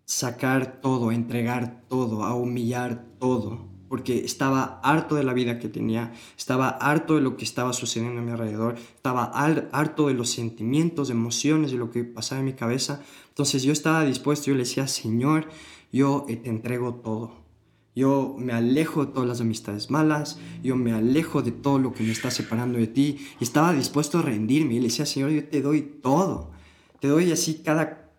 sacar 0.05 0.81
todo, 0.81 1.09
a 1.09 1.15
entregar 1.15 1.83
todo, 1.89 2.25
a 2.25 2.35
humillar 2.35 3.07
todo, 3.19 3.69
porque 3.93 4.25
estaba 4.25 4.81
harto 4.83 5.17
de 5.17 5.23
la 5.23 5.35
vida 5.35 5.59
que 5.59 5.69
tenía, 5.69 6.15
estaba 6.39 6.71
harto 6.71 7.17
de 7.17 7.21
lo 7.21 7.37
que 7.37 7.45
estaba 7.45 7.75
sucediendo 7.75 8.23
a 8.23 8.25
mi 8.25 8.31
alrededor, 8.31 8.77
estaba 8.97 9.25
har- 9.35 9.69
harto 9.71 10.09
de 10.09 10.15
los 10.15 10.31
sentimientos, 10.31 11.11
emociones, 11.11 11.73
de 11.73 11.77
lo 11.77 11.91
que 11.91 12.03
pasaba 12.03 12.39
en 12.39 12.47
mi 12.47 12.55
cabeza. 12.55 13.03
Entonces 13.29 13.63
yo 13.65 13.71
estaba 13.71 14.03
dispuesto, 14.07 14.47
yo 14.47 14.55
le 14.55 14.61
decía, 14.61 14.87
Señor, 14.89 15.47
yo 15.93 16.25
eh, 16.31 16.37
te 16.37 16.49
entrego 16.49 16.95
todo. 16.95 17.43
Yo 17.95 18.35
me 18.39 18.55
alejo 18.55 19.05
de 19.05 19.13
todas 19.13 19.29
las 19.29 19.43
amistades 19.43 19.91
malas, 19.91 20.39
yo 20.63 20.75
me 20.75 20.93
alejo 20.95 21.43
de 21.43 21.53
todo 21.53 21.79
lo 21.79 21.93
que 21.93 22.03
me 22.03 22.13
está 22.13 22.31
separando 22.31 22.79
de 22.79 22.87
ti. 22.87 23.19
Y 23.41 23.45
estaba 23.45 23.75
dispuesto 23.75 24.21
a 24.21 24.23
rendirme 24.23 24.73
y 24.73 24.79
le 24.79 24.85
decía, 24.85 25.05
Señor, 25.05 25.29
yo 25.33 25.45
te 25.47 25.61
doy 25.61 25.83
todo. 25.83 26.51
Te 26.99 27.09
doy 27.09 27.31
así 27.31 27.61
cada 27.63 28.11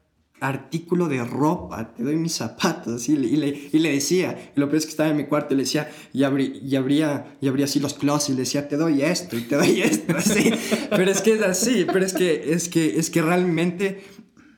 artículo 0.44 1.08
de 1.08 1.24
ropa, 1.24 1.94
te 1.96 2.04
doy 2.04 2.18
mis 2.18 2.34
zapatos, 2.34 3.02
así, 3.02 3.14
y, 3.14 3.38
le, 3.38 3.70
y 3.72 3.80
le 3.80 3.94
decía, 3.94 4.52
y 4.54 4.60
lo 4.60 4.68
peor 4.68 4.80
es 4.80 4.86
que 4.86 4.92
estaba 4.92 5.10
en 5.10 5.16
mi 5.16 5.24
cuarto, 5.24 5.54
y 5.54 5.58
le 5.58 5.64
decía, 5.64 5.90
y, 6.12 6.24
abrí, 6.24 6.60
y, 6.62 6.76
abría, 6.76 7.38
y 7.40 7.48
abría 7.48 7.64
así 7.64 7.80
los 7.80 7.94
closets, 7.94 8.30
y 8.30 8.34
le 8.34 8.40
decía, 8.40 8.68
te 8.68 8.76
doy 8.76 9.04
esto, 9.04 9.38
y 9.38 9.44
te 9.44 9.56
doy 9.56 9.82
esto, 9.82 10.14
así, 10.18 10.52
pero 10.90 11.10
es 11.10 11.22
que 11.22 11.36
es 11.36 11.42
así, 11.42 11.86
pero 11.86 12.06
es 12.06 12.14
que, 12.14 12.54
es 12.54 12.68
que, 12.68 13.00
es 13.00 13.10
que 13.10 13.22
realmente, 13.22 14.04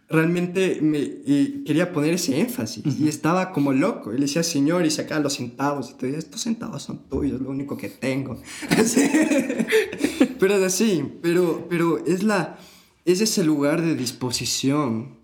realmente 0.10 0.80
me 0.82 0.98
y 0.98 1.64
quería 1.66 1.94
poner 1.94 2.16
ese 2.16 2.40
énfasis, 2.40 2.84
y 3.00 3.08
estaba 3.08 3.52
como 3.52 3.72
loco, 3.72 4.12
y 4.12 4.16
le 4.16 4.22
decía, 4.22 4.42
señor, 4.42 4.88
y 4.88 4.90
sacaba 4.90 5.22
los 5.22 5.36
centavos, 5.36 5.92
y 5.92 5.94
te 5.94 6.08
decía, 6.08 6.18
estos 6.18 6.42
centavos 6.42 6.82
son 6.82 7.08
tuyos, 7.08 7.40
lo 7.40 7.52
único 7.52 7.78
que 7.78 7.90
tengo, 7.90 8.42
pero 10.40 10.56
es 10.56 10.64
así, 10.64 11.04
pero, 11.22 11.68
pero 11.70 12.04
es 12.08 12.24
la, 12.24 12.58
es 13.06 13.22
ese 13.22 13.44
lugar 13.44 13.84
de 13.84 13.94
disposición, 13.94 15.15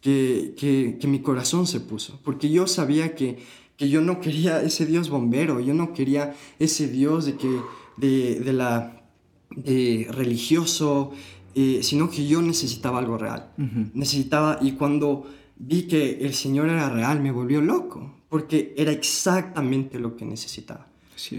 que, 0.00 0.54
que, 0.56 0.98
que 1.00 1.06
mi 1.06 1.20
corazón 1.20 1.66
se 1.66 1.80
puso, 1.80 2.20
porque 2.24 2.50
yo 2.50 2.66
sabía 2.66 3.14
que, 3.14 3.38
que 3.76 3.88
yo 3.88 4.00
no 4.00 4.20
quería 4.20 4.62
ese 4.62 4.86
Dios 4.86 5.10
bombero, 5.10 5.60
yo 5.60 5.74
no 5.74 5.92
quería 5.92 6.34
ese 6.58 6.88
Dios 6.88 7.26
de, 7.26 7.36
que, 7.36 7.60
de, 7.96 8.40
de 8.40 8.52
la, 8.52 9.02
de 9.50 10.06
religioso, 10.10 11.12
eh, 11.54 11.80
sino 11.82 12.10
que 12.10 12.26
yo 12.26 12.42
necesitaba 12.42 12.98
algo 12.98 13.18
real. 13.18 13.52
Necesitaba, 13.94 14.58
y 14.60 14.72
cuando 14.72 15.26
vi 15.56 15.82
que 15.82 16.18
el 16.20 16.34
Señor 16.34 16.68
era 16.68 16.88
real, 16.88 17.20
me 17.20 17.32
volvió 17.32 17.60
loco, 17.60 18.14
porque 18.28 18.74
era 18.76 18.92
exactamente 18.92 19.98
lo 19.98 20.16
que 20.16 20.24
necesitaba. 20.24 20.86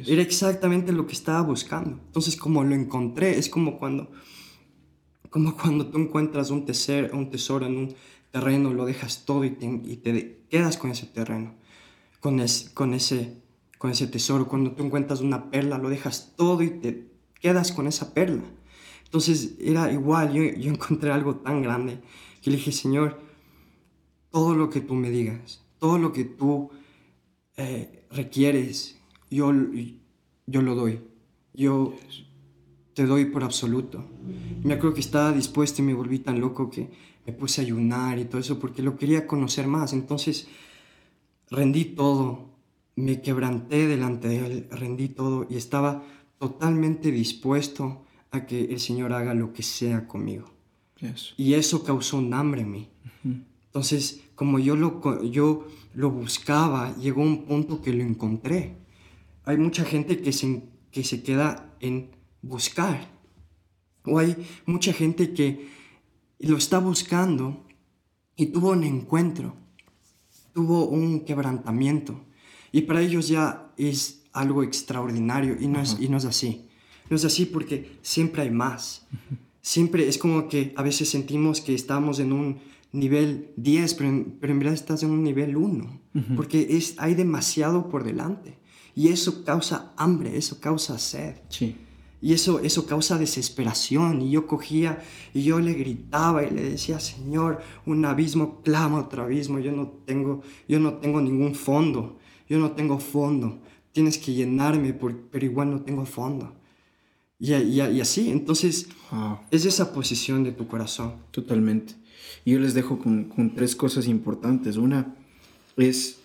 Era 0.06 0.22
exactamente 0.22 0.92
lo 0.92 1.08
que 1.08 1.14
estaba 1.14 1.42
buscando. 1.42 2.00
Entonces, 2.06 2.36
como 2.36 2.64
lo 2.64 2.76
encontré, 2.76 3.38
es 3.40 3.50
como 3.50 3.80
cuando, 3.80 4.12
como 5.30 5.56
cuando 5.56 5.88
tú 5.88 5.98
encuentras 5.98 6.52
un 6.52 6.66
tesoro, 6.66 7.18
un 7.18 7.30
tesoro 7.32 7.66
en 7.66 7.78
un 7.78 7.96
terreno, 8.32 8.74
lo 8.74 8.86
dejas 8.86 9.26
todo 9.26 9.44
y 9.44 9.52
te, 9.52 10.46
quedas 10.50 10.78
con 10.78 10.92
ese 10.92 11.06
terreno, 11.06 11.54
con, 12.20 12.42
con, 12.74 12.94
ese, 12.94 13.38
con 13.78 13.92
ese 13.92 14.08
tesoro. 14.08 14.48
Cuando 14.48 14.72
tú 14.72 14.84
encuentras 14.84 15.22
una 15.22 15.52
perla, 15.52 15.78
lo 15.78 15.90
dejas 15.90 16.34
todo 16.36 16.62
y 16.64 16.70
te 16.70 17.12
quedas 17.40 17.72
con 17.72 17.88
esa 17.88 18.14
perla. 18.14 18.44
Entonces 19.06 19.56
era 19.60 19.92
igual, 19.92 20.34
yo, 20.34 20.44
yo 20.44 20.72
encontré 20.72 21.12
algo 21.12 21.36
tan 21.36 21.62
grande 21.62 22.00
que 22.42 22.50
le 22.50 22.58
dije, 22.58 22.72
Señor, 22.72 23.20
todo 24.32 24.56
lo 24.56 24.70
que 24.70 24.82
tú 24.82 24.96
me 24.96 25.10
digas, 25.10 25.64
todo 25.80 25.98
lo 25.98 26.14
que 26.14 26.24
tú 26.24 26.72
eh, 27.58 28.06
requieres, 28.10 28.98
yo, 29.30 29.54
yo 30.48 30.62
lo 30.62 30.76
doy. 30.76 31.02
Yo 31.54 31.94
te 32.94 33.06
doy 33.06 33.26
por 33.26 33.44
absoluto. 33.44 34.06
Me 34.64 34.74
acuerdo 34.74 34.96
que 34.96 35.02
estaba 35.02 35.32
dispuesto 35.32 35.82
y 35.82 35.86
me 35.86 35.94
volví 35.94 36.20
tan 36.20 36.40
loco 36.40 36.70
que 36.70 36.90
me 37.26 37.34
puse 37.34 37.62
a 37.62 37.64
ayunar 37.64 38.20
y 38.20 38.26
todo 38.26 38.42
eso 38.42 38.60
porque 38.60 38.82
lo 38.82 38.98
quería 38.98 39.28
conocer 39.28 39.68
más. 39.68 39.94
Entonces 39.94 40.48
rendí 41.50 41.86
todo, 41.86 42.50
me 42.96 43.22
quebranté 43.22 43.88
delante 43.88 44.28
de 44.28 44.46
él, 44.46 44.68
rendí 44.72 45.10
todo 45.10 45.46
y 45.50 45.58
estaba 45.58 46.04
totalmente 46.40 47.12
dispuesto 47.12 48.06
a 48.32 48.46
que 48.46 48.66
el 48.66 48.80
Señor 48.80 49.14
haga 49.14 49.34
lo 49.34 49.54
que 49.54 49.64
sea 49.64 50.08
conmigo. 50.08 50.50
Y 51.38 51.56
eso 51.56 51.84
causó 51.84 52.18
un 52.18 52.34
hambre 52.34 52.62
en 52.62 52.72
mí. 52.72 52.90
Entonces, 53.66 54.22
como 54.36 54.60
yo 54.60 54.76
lo, 54.76 55.24
yo 55.24 55.68
lo 55.94 56.12
buscaba, 56.12 56.96
llegó 56.96 57.22
un 57.22 57.46
punto 57.46 57.82
que 57.82 57.94
lo 57.94 58.04
encontré. 58.04 58.76
Hay 59.46 59.58
mucha 59.58 59.84
gente 59.84 60.22
que 60.22 60.32
se, 60.32 60.64
que 60.92 61.04
se 61.04 61.24
queda 61.24 61.76
en 61.80 62.12
buscar. 62.42 63.10
O 64.06 64.20
hay 64.20 64.36
mucha 64.66 64.94
gente 64.94 65.34
que 65.34 65.70
lo 66.48 66.58
está 66.58 66.80
buscando 66.80 67.66
y 68.36 68.48
tuvo 68.48 68.72
un 68.72 68.84
encuentro, 68.84 69.56
tuvo 70.54 70.86
un 70.88 71.22
quebrantamiento. 71.22 72.26
Y 72.72 72.82
para 72.82 73.02
ellos 73.02 73.28
ya 73.28 73.72
es 73.78 74.24
algo 74.34 74.64
extraordinario 74.64 75.58
y 75.60 75.68
no, 75.68 75.82
es, 75.82 75.98
y 76.00 76.08
no 76.08 76.18
es 76.18 76.26
así. 76.26 76.68
No 77.10 77.16
es 77.16 77.26
así 77.26 77.46
porque 77.46 77.98
siempre 78.02 78.44
hay 78.44 78.52
más. 78.52 79.06
Siempre 79.62 80.08
es 80.08 80.18
como 80.18 80.48
que 80.48 80.74
a 80.78 80.84
veces 80.84 81.10
sentimos 81.10 81.62
que 81.62 81.76
estamos 81.76 82.20
en 82.20 82.32
un 82.32 82.60
nivel 82.94 83.52
10, 83.58 83.94
pero 83.96 84.10
en, 84.10 84.38
pero 84.40 84.54
en 84.54 84.60
verdad 84.60 84.74
estás 84.74 85.04
en 85.04 85.12
un 85.12 85.24
nivel 85.24 85.56
1, 85.56 86.02
porque 86.36 86.68
es, 86.72 86.96
hay 86.98 87.16
demasiado 87.16 87.90
por 87.90 88.04
delante. 88.04 88.58
Y 88.96 89.10
eso 89.10 89.46
causa 89.46 89.94
hambre, 89.98 90.38
eso 90.38 90.60
causa 90.60 90.98
sed. 90.98 91.36
Sí. 91.50 91.76
Y 92.22 92.34
eso, 92.34 92.60
eso 92.60 92.86
causa 92.86 93.18
desesperación. 93.18 94.22
Y 94.22 94.32
yo 94.32 94.46
cogía 94.46 95.02
y 95.34 95.44
yo 95.44 95.60
le 95.60 95.74
gritaba 95.74 96.44
y 96.44 96.52
le 96.52 96.72
decía, 96.72 97.00
Señor, 97.00 97.62
un 97.86 98.06
abismo 98.06 98.62
clama 98.62 99.00
otro 99.00 99.24
abismo. 99.24 99.60
Yo 99.60 99.72
no 99.72 99.88
tengo, 100.06 100.42
yo 100.68 100.80
no 100.80 100.94
tengo 100.96 101.20
ningún 101.20 101.56
fondo. 101.56 102.20
Yo 102.48 102.60
no 102.60 102.72
tengo 102.72 103.00
fondo. 103.00 103.60
Tienes 103.92 104.18
que 104.18 104.34
llenarme, 104.34 104.94
pero 104.94 105.46
igual 105.46 105.72
no 105.72 105.82
tengo 105.82 106.06
fondo. 106.06 106.54
Y, 107.40 107.56
y, 107.56 107.82
y 107.82 108.02
así, 108.02 108.30
entonces, 108.30 108.88
es 109.50 109.66
esa 109.66 109.92
posición 109.92 110.44
de 110.44 110.52
tu 110.52 110.68
corazón. 110.68 111.16
Totalmente. 111.32 111.96
Y 112.46 112.52
yo 112.52 112.60
les 112.60 112.76
dejo 112.76 113.00
con, 113.00 113.26
con, 113.26 113.56
tres 113.56 113.76
cosas 113.76 114.08
importantes. 114.08 114.78
Una 114.78 115.16
es, 115.76 116.20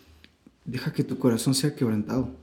deja 0.66 0.92
que 0.92 1.04
tu 1.04 1.18
corazón 1.18 1.54
sea 1.54 1.74
quebrantado. 1.74 2.36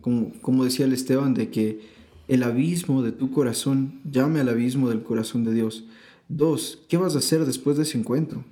Como, 0.00 0.32
como 0.40 0.64
decía 0.64 0.86
el 0.86 0.92
Esteban, 0.92 1.34
de 1.34 1.50
que 1.50 1.80
el 2.28 2.42
abismo 2.42 3.02
de 3.02 3.12
tu 3.12 3.30
corazón 3.30 4.00
llame 4.10 4.40
al 4.40 4.48
abismo 4.48 4.88
del 4.88 5.02
corazón 5.02 5.44
de 5.44 5.52
Dios. 5.52 5.84
Dos, 6.28 6.80
¿qué 6.88 6.96
vas 6.96 7.14
a 7.14 7.18
hacer 7.18 7.44
después 7.44 7.76
de 7.76 7.82
ese 7.82 7.98
encuentro? 7.98 8.44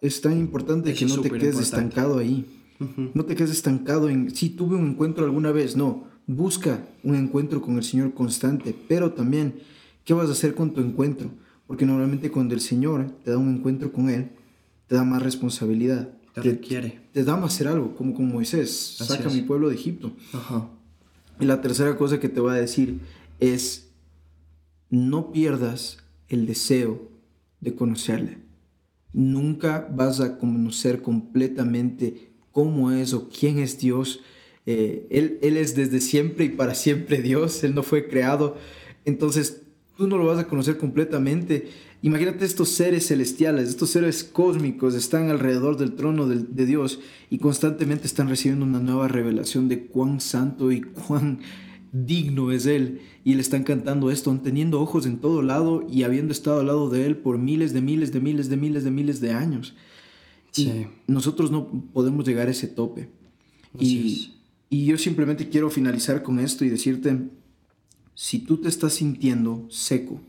Es 0.00 0.20
tan 0.20 0.38
importante 0.38 0.94
que 0.94 1.06
no 1.06 1.20
te 1.20 1.30
quedes 1.30 1.58
estancado 1.58 2.18
ahí. 2.18 2.46
No 3.14 3.26
te 3.26 3.36
quedes 3.36 3.50
estancado 3.50 4.08
en, 4.08 4.34
si 4.34 4.48
tuve 4.48 4.76
un 4.76 4.90
encuentro 4.90 5.24
alguna 5.26 5.52
vez, 5.52 5.76
no 5.76 6.08
Busca 6.32 6.86
un 7.02 7.16
encuentro 7.16 7.60
con 7.60 7.76
el 7.76 7.82
Señor 7.82 8.14
constante, 8.14 8.72
pero 8.86 9.12
también, 9.12 9.54
¿qué 10.04 10.14
vas 10.14 10.28
a 10.28 10.32
hacer 10.32 10.54
con 10.54 10.72
tu 10.72 10.80
encuentro? 10.80 11.28
Porque 11.66 11.84
normalmente 11.84 12.30
cuando 12.30 12.54
el 12.54 12.60
Señor 12.60 13.10
te 13.24 13.32
da 13.32 13.38
un 13.38 13.52
encuentro 13.56 13.92
con 13.92 14.08
Él, 14.08 14.30
te 14.86 14.94
da 14.94 15.02
más 15.02 15.22
responsabilidad. 15.22 16.08
Te, 16.34 16.42
requiere. 16.42 17.00
Te 17.12 17.24
da 17.24 17.36
más 17.36 17.54
hacer 17.54 17.66
algo, 17.66 17.96
como 17.96 18.14
con 18.14 18.28
Moisés, 18.28 18.94
saca 18.98 19.28
a 19.28 19.32
mi 19.32 19.42
pueblo 19.42 19.70
de 19.70 19.74
Egipto. 19.74 20.12
Y 21.40 21.46
la 21.46 21.60
tercera 21.60 21.96
cosa 21.96 22.20
que 22.20 22.28
te 22.28 22.40
voy 22.40 22.52
a 22.52 22.60
decir 22.60 23.00
es, 23.40 23.90
no 24.90 25.32
pierdas 25.32 25.98
el 26.28 26.46
deseo 26.46 27.10
de 27.60 27.74
conocerle. 27.74 28.38
Nunca 29.12 29.88
vas 29.92 30.20
a 30.20 30.38
conocer 30.38 31.02
completamente 31.02 32.30
cómo 32.52 32.92
es 32.92 33.12
o 33.14 33.28
quién 33.28 33.58
es 33.58 33.78
Dios 33.78 34.20
eh, 34.66 35.06
él, 35.10 35.38
él 35.42 35.56
es 35.56 35.74
desde 35.74 36.00
siempre 36.00 36.44
y 36.44 36.48
para 36.50 36.74
siempre 36.74 37.22
Dios, 37.22 37.64
Él 37.64 37.74
no 37.74 37.82
fue 37.82 38.08
creado. 38.08 38.56
Entonces, 39.04 39.59
tú 40.00 40.08
no 40.08 40.16
lo 40.16 40.24
vas 40.24 40.38
a 40.38 40.48
conocer 40.48 40.78
completamente. 40.78 41.68
Imagínate 42.00 42.46
estos 42.46 42.70
seres 42.70 43.08
celestiales, 43.08 43.68
estos 43.68 43.90
seres 43.90 44.24
cósmicos 44.24 44.94
están 44.94 45.28
alrededor 45.28 45.76
del 45.76 45.92
trono 45.92 46.26
de, 46.26 46.38
de, 46.38 46.64
Dios 46.64 47.00
y 47.28 47.36
constantemente 47.36 48.06
están 48.06 48.30
recibiendo 48.30 48.64
una 48.64 48.80
nueva 48.80 49.08
revelación 49.08 49.68
de 49.68 49.84
cuán 49.84 50.22
santo 50.22 50.72
y 50.72 50.80
cuán 50.80 51.40
digno 51.92 52.50
es 52.50 52.64
Él. 52.64 53.02
Y 53.22 53.34
le 53.34 53.42
están 53.42 53.62
cantando 53.62 54.10
esto, 54.10 54.34
teniendo 54.42 54.80
ojos 54.80 55.04
en 55.04 55.18
todo 55.18 55.42
lado 55.42 55.86
y 55.86 56.04
habiendo 56.04 56.32
estado 56.32 56.60
al 56.60 56.68
lado 56.68 56.88
de 56.88 57.04
Él 57.04 57.18
por 57.18 57.36
miles 57.36 57.74
de 57.74 57.82
miles 57.82 58.10
de 58.10 58.20
miles 58.20 58.48
de 58.48 58.56
miles 58.56 58.84
de 58.84 58.90
miles 58.90 59.20
de 59.20 59.32
años. 59.32 59.74
Sí. 60.50 60.86
nosotros 61.06 61.50
no 61.50 61.68
podemos 61.92 62.26
llegar 62.26 62.48
a 62.48 62.52
ese 62.52 62.68
tope. 62.68 63.10
y, 63.78 64.32
y 64.70 64.86
yo 64.86 64.96
simplemente 64.96 65.50
quiero 65.50 65.68
finalizar 65.68 66.22
con 66.22 66.40
esto 66.40 66.64
y 66.64 66.70
decirte, 66.70 67.18
si 68.20 68.38
tú 68.38 68.58
te 68.58 68.68
estás 68.68 68.92
sintiendo 68.92 69.64
seco 69.70 70.20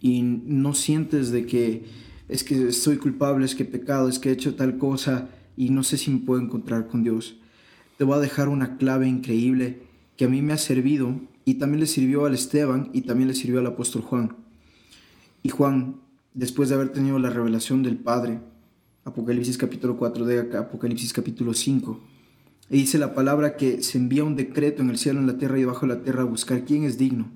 y 0.00 0.22
no 0.22 0.72
sientes 0.72 1.30
de 1.30 1.44
que 1.44 1.84
es 2.26 2.42
que 2.42 2.72
soy 2.72 2.96
culpable, 2.96 3.44
es 3.44 3.54
que 3.54 3.64
he 3.64 3.66
pecado, 3.66 4.08
es 4.08 4.18
que 4.18 4.30
he 4.30 4.32
hecho 4.32 4.54
tal 4.54 4.78
cosa 4.78 5.28
y 5.58 5.68
no 5.68 5.82
sé 5.82 5.98
si 5.98 6.10
me 6.10 6.20
puedo 6.20 6.40
encontrar 6.40 6.86
con 6.86 7.04
Dios, 7.04 7.36
te 7.98 8.04
voy 8.04 8.16
a 8.16 8.20
dejar 8.20 8.48
una 8.48 8.78
clave 8.78 9.06
increíble 9.06 9.82
que 10.16 10.24
a 10.24 10.28
mí 10.28 10.40
me 10.40 10.54
ha 10.54 10.56
servido 10.56 11.20
y 11.44 11.56
también 11.56 11.80
le 11.80 11.86
sirvió 11.86 12.24
al 12.24 12.32
Esteban 12.32 12.88
y 12.94 13.02
también 13.02 13.28
le 13.28 13.34
sirvió 13.34 13.60
al 13.60 13.66
apóstol 13.66 14.00
Juan. 14.00 14.34
Y 15.42 15.50
Juan, 15.50 15.96
después 16.32 16.70
de 16.70 16.76
haber 16.76 16.92
tenido 16.92 17.18
la 17.18 17.28
revelación 17.28 17.82
del 17.82 17.98
Padre, 17.98 18.40
Apocalipsis 19.04 19.58
capítulo 19.58 19.98
4 19.98 20.24
de 20.24 20.56
Apocalipsis 20.56 21.12
capítulo 21.12 21.52
5, 21.52 22.00
y 22.70 22.76
dice 22.76 22.98
la 22.98 23.14
palabra 23.14 23.56
que 23.56 23.82
se 23.82 23.98
envía 23.98 24.22
un 24.22 24.36
decreto 24.36 24.80
en 24.80 24.90
el 24.90 24.98
cielo, 24.98 25.18
en 25.18 25.26
la 25.26 25.38
tierra 25.38 25.58
y 25.58 25.62
debajo 25.62 25.86
de 25.86 25.94
la 25.94 26.02
tierra 26.02 26.22
a 26.22 26.26
buscar 26.26 26.64
quién 26.64 26.84
es 26.84 26.96
digno 26.98 27.28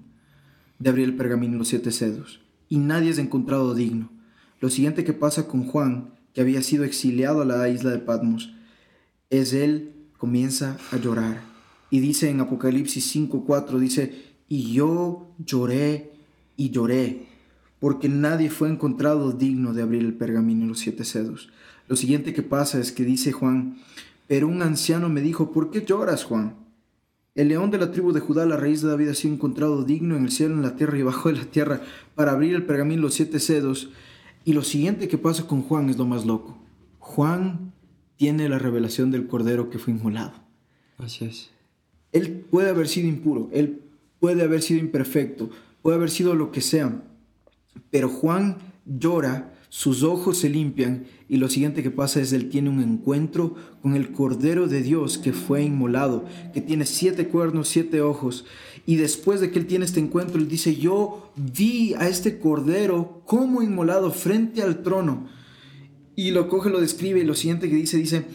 de 0.79 0.91
abrir 0.91 1.07
el 1.07 1.17
pergamino 1.17 1.59
los 1.59 1.69
siete 1.69 1.91
cedos. 1.91 2.41
Y 2.69 2.79
nadie 2.79 3.11
es 3.11 3.19
encontrado 3.19 3.75
digno. 3.75 4.11
Lo 4.61 4.71
siguiente 4.71 5.03
que 5.05 5.13
pasa 5.13 5.49
con 5.49 5.67
Juan, 5.67 6.15
que 6.33 6.41
había 6.41 6.63
sido 6.63 6.85
exiliado 6.85 7.43
a 7.43 7.45
la 7.45 7.69
isla 7.69 7.91
de 7.91 7.99
Patmos, 7.99 8.55
es 9.29 9.53
él 9.53 9.93
comienza 10.19 10.79
a 10.93 10.99
llorar. 10.99 11.43
Y 11.91 11.99
dice 11.99 12.31
en 12.31 12.41
Apocalipsis 12.41 13.15
5.4, 13.15 13.79
dice, 13.79 14.35
y 14.49 14.73
yo 14.73 15.35
lloré 15.45 16.13
y 16.57 16.71
lloré, 16.71 17.27
porque 17.81 18.09
nadie 18.09 18.51
fue 18.51 18.69
encontrado 18.69 19.33
digno 19.33 19.75
de 19.75 19.83
abrir 19.83 20.03
el 20.03 20.15
pergamino 20.15 20.67
los 20.67 20.79
siete 20.79 21.05
cedos. 21.05 21.51
Lo 21.89 21.97
siguiente 21.97 22.33
que 22.33 22.43
pasa 22.43 22.79
es 22.79 22.93
que 22.93 23.05
dice 23.05 23.33
Juan, 23.33 23.79
pero 24.27 24.49
un 24.49 24.63
anciano 24.63 25.09
me 25.09 25.21
dijo, 25.21 25.53
¿por 25.53 25.71
qué 25.71 25.85
lloras, 25.85 26.25
Juan? 26.25 26.57
El 27.35 27.49
león 27.49 27.71
de 27.71 27.79
la 27.79 27.91
tribu 27.91 28.13
de 28.13 28.21
Judá, 28.21 28.47
la 28.47 28.57
raíz 28.57 28.81
de 28.81 28.89
David, 28.89 29.09
ha 29.09 29.15
sido 29.15 29.35
encontrado 29.35 29.83
digno 29.83 30.17
en 30.17 30.25
el 30.25 30.31
cielo, 30.31 30.55
en 30.55 30.63
la 30.63 30.77
tierra 30.77 30.99
y 30.99 31.03
bajo 31.03 31.29
de 31.29 31.37
la 31.37 31.45
tierra 31.45 31.81
para 32.15 32.33
abrir 32.33 32.55
el 32.55 32.65
pergamino 32.65 33.03
los 33.03 33.15
siete 33.15 33.41
sedos. 33.41 33.91
Y 34.45 34.53
lo 34.53 34.63
siguiente 34.63 35.09
que 35.09 35.19
pasa 35.19 35.47
con 35.47 35.63
Juan 35.63 35.89
es 35.91 35.99
lo 35.99 36.07
más 36.07 36.25
loco. 36.27 36.57
Juan 37.01 37.73
tiene 38.17 38.49
la 38.49 38.59
revelación 38.59 39.11
del 39.11 39.27
cordero 39.27 39.69
que 39.69 39.79
fue 39.79 39.93
inmolado. 39.93 40.33
Así 40.99 41.25
es. 41.25 41.51
Él 42.13 42.31
puede 42.49 42.71
haber 42.71 42.87
sido 42.87 43.09
impuro, 43.09 43.49
él 43.53 43.81
puede 44.21 44.45
haber 44.45 44.63
sido 44.63 44.79
imperfecto, 44.79 45.51
puede 45.83 45.97
haber 45.97 46.11
sido 46.11 46.37
lo 46.37 46.53
que 46.53 46.61
sea, 46.61 47.03
pero 47.91 48.09
Juan 48.09 48.59
llora 48.87 49.54
sus 49.77 50.05
ojos 50.05 50.39
se 50.39 50.51
limpian 50.51 51.07
y 51.29 51.39
lo 51.39 51.49
siguiente 51.49 51.83
que 51.83 51.91
pasa 51.91 52.21
es 52.21 52.33
él 52.33 52.49
tiene 52.49 52.71
un 52.71 52.81
encuentro 52.81 53.57
con 53.83 53.97
el 53.97 54.13
Cordero 54.13 54.69
de 54.69 54.83
Dios 54.83 55.19
que 55.19 55.33
fue 55.33 55.65
inmolado, 55.65 56.27
que 56.53 56.61
tiene 56.61 56.87
siete 56.87 57.27
cuernos, 57.27 57.71
siete 57.71 58.01
ojos. 58.01 58.45
Y 58.87 58.95
después 58.95 59.41
de 59.41 59.51
que 59.51 59.59
él 59.59 59.67
tiene 59.67 59.85
este 59.85 59.99
encuentro, 59.99 60.39
él 60.39 60.47
dice, 60.47 60.77
yo 60.77 61.33
vi 61.35 61.93
a 61.95 62.09
este 62.09 62.39
Cordero 62.39 63.23
como 63.27 63.63
inmolado 63.63 64.13
frente 64.13 64.63
al 64.63 64.85
trono. 64.85 65.27
Y 66.15 66.31
lo 66.31 66.49
coge, 66.49 66.71
lo 66.71 66.81
describe 66.81 67.19
y 67.19 67.25
lo 67.25 67.35
siguiente 67.35 67.69
que 67.69 67.75
dice, 67.75 67.97
dice, 67.97 68.27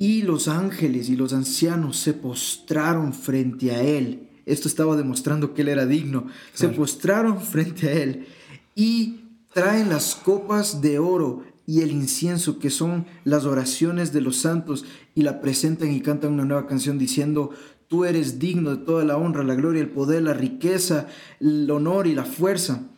y 0.00 0.22
los 0.22 0.48
ángeles 0.48 1.08
y 1.08 1.14
los 1.14 1.34
ancianos 1.34 1.98
se 1.98 2.14
postraron 2.14 3.12
frente 3.12 3.70
a 3.70 3.84
él. 3.84 4.28
Esto 4.44 4.66
estaba 4.66 4.96
demostrando 4.96 5.54
que 5.54 5.62
él 5.62 5.68
era 5.68 5.86
digno. 5.86 6.26
Se 6.52 6.68
postraron 6.68 7.40
frente 7.40 7.88
a 7.88 7.92
él 7.92 8.26
y 8.74 9.27
traen 9.52 9.88
las 9.88 10.14
copas 10.14 10.80
de 10.80 10.98
oro 10.98 11.44
y 11.66 11.82
el 11.82 11.90
incienso, 11.90 12.58
que 12.58 12.70
son 12.70 13.06
las 13.24 13.44
oraciones 13.44 14.12
de 14.12 14.22
los 14.22 14.36
santos, 14.36 14.86
y 15.14 15.22
la 15.22 15.40
presentan 15.40 15.92
y 15.92 16.00
cantan 16.00 16.32
una 16.32 16.46
nueva 16.46 16.66
canción 16.66 16.98
diciendo, 16.98 17.50
tú 17.88 18.06
eres 18.06 18.38
digno 18.38 18.70
de 18.70 18.84
toda 18.84 19.04
la 19.04 19.18
honra, 19.18 19.44
la 19.44 19.54
gloria, 19.54 19.82
el 19.82 19.90
poder, 19.90 20.22
la 20.22 20.32
riqueza, 20.32 21.08
el 21.40 21.70
honor 21.70 22.06
y 22.06 22.14
la 22.14 22.24
fuerza. 22.24 22.88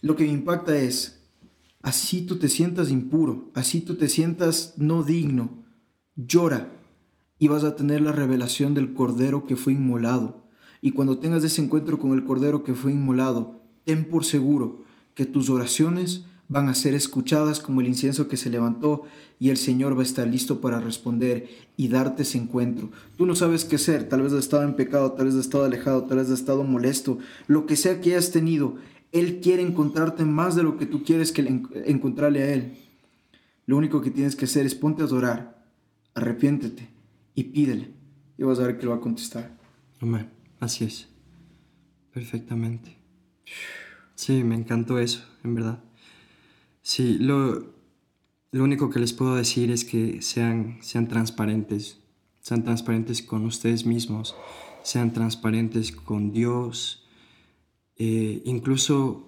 Lo 0.00 0.16
que 0.16 0.24
me 0.24 0.32
impacta 0.32 0.78
es, 0.78 1.20
así 1.82 2.22
tú 2.22 2.38
te 2.38 2.48
sientas 2.48 2.90
impuro, 2.90 3.50
así 3.54 3.82
tú 3.82 3.96
te 3.96 4.08
sientas 4.08 4.74
no 4.78 5.02
digno, 5.02 5.64
llora 6.16 6.72
y 7.38 7.48
vas 7.48 7.64
a 7.64 7.76
tener 7.76 8.00
la 8.00 8.12
revelación 8.12 8.72
del 8.72 8.94
Cordero 8.94 9.44
que 9.46 9.56
fue 9.56 9.74
inmolado. 9.74 10.46
Y 10.80 10.92
cuando 10.92 11.18
tengas 11.18 11.44
ese 11.44 11.62
encuentro 11.62 11.98
con 11.98 12.12
el 12.12 12.24
Cordero 12.24 12.64
que 12.64 12.74
fue 12.74 12.92
inmolado, 12.92 13.60
ten 13.84 14.06
por 14.06 14.24
seguro 14.24 14.84
que 15.20 15.26
tus 15.26 15.50
oraciones 15.50 16.24
van 16.48 16.70
a 16.70 16.74
ser 16.74 16.94
escuchadas 16.94 17.60
como 17.60 17.82
el 17.82 17.88
incienso 17.88 18.26
que 18.26 18.38
se 18.38 18.48
levantó 18.48 19.02
y 19.38 19.50
el 19.50 19.58
Señor 19.58 19.94
va 19.94 20.00
a 20.00 20.04
estar 20.04 20.26
listo 20.26 20.62
para 20.62 20.80
responder 20.80 21.46
y 21.76 21.88
darte 21.88 22.22
ese 22.22 22.38
encuentro. 22.38 22.90
Tú 23.18 23.26
no 23.26 23.34
sabes 23.34 23.66
qué 23.66 23.76
ser, 23.76 24.08
tal 24.08 24.22
vez 24.22 24.32
has 24.32 24.38
estado 24.38 24.62
en 24.62 24.76
pecado, 24.76 25.12
tal 25.12 25.26
vez 25.26 25.34
has 25.34 25.42
estado 25.42 25.64
alejado, 25.64 26.04
tal 26.04 26.16
vez 26.16 26.28
has 26.28 26.40
estado 26.40 26.64
molesto, 26.64 27.18
lo 27.48 27.66
que 27.66 27.76
sea 27.76 28.00
que 28.00 28.12
hayas 28.12 28.30
tenido, 28.30 28.76
Él 29.12 29.40
quiere 29.42 29.60
encontrarte 29.60 30.24
más 30.24 30.56
de 30.56 30.62
lo 30.62 30.78
que 30.78 30.86
tú 30.86 31.04
quieres 31.04 31.32
que 31.32 31.42
encontrarle 31.84 32.42
a 32.42 32.54
Él. 32.54 32.78
Lo 33.66 33.76
único 33.76 34.00
que 34.00 34.10
tienes 34.10 34.36
que 34.36 34.46
hacer 34.46 34.64
es 34.64 34.74
ponte 34.74 35.02
a 35.02 35.04
adorar, 35.04 35.66
arrepiéntete 36.14 36.88
y 37.34 37.44
pídele 37.44 37.90
y 38.38 38.42
vas 38.44 38.58
a 38.58 38.62
ver 38.62 38.78
que 38.78 38.86
lo 38.86 38.92
va 38.92 38.96
a 38.96 39.00
contestar. 39.00 39.54
Amén, 40.00 40.30
así 40.60 40.86
es, 40.86 41.08
perfectamente. 42.10 42.96
Sí, 44.20 44.44
me 44.44 44.54
encantó 44.54 44.98
eso, 44.98 45.22
en 45.44 45.54
verdad. 45.54 45.82
Sí, 46.82 47.16
lo, 47.18 47.72
lo 48.52 48.64
único 48.64 48.90
que 48.90 48.98
les 48.98 49.14
puedo 49.14 49.34
decir 49.34 49.70
es 49.70 49.86
que 49.86 50.20
sean, 50.20 50.76
sean 50.82 51.08
transparentes, 51.08 52.00
sean 52.42 52.62
transparentes 52.62 53.22
con 53.22 53.46
ustedes 53.46 53.86
mismos, 53.86 54.36
sean 54.82 55.14
transparentes 55.14 55.90
con 55.90 56.32
Dios. 56.32 57.08
Eh, 57.96 58.42
incluso 58.44 59.26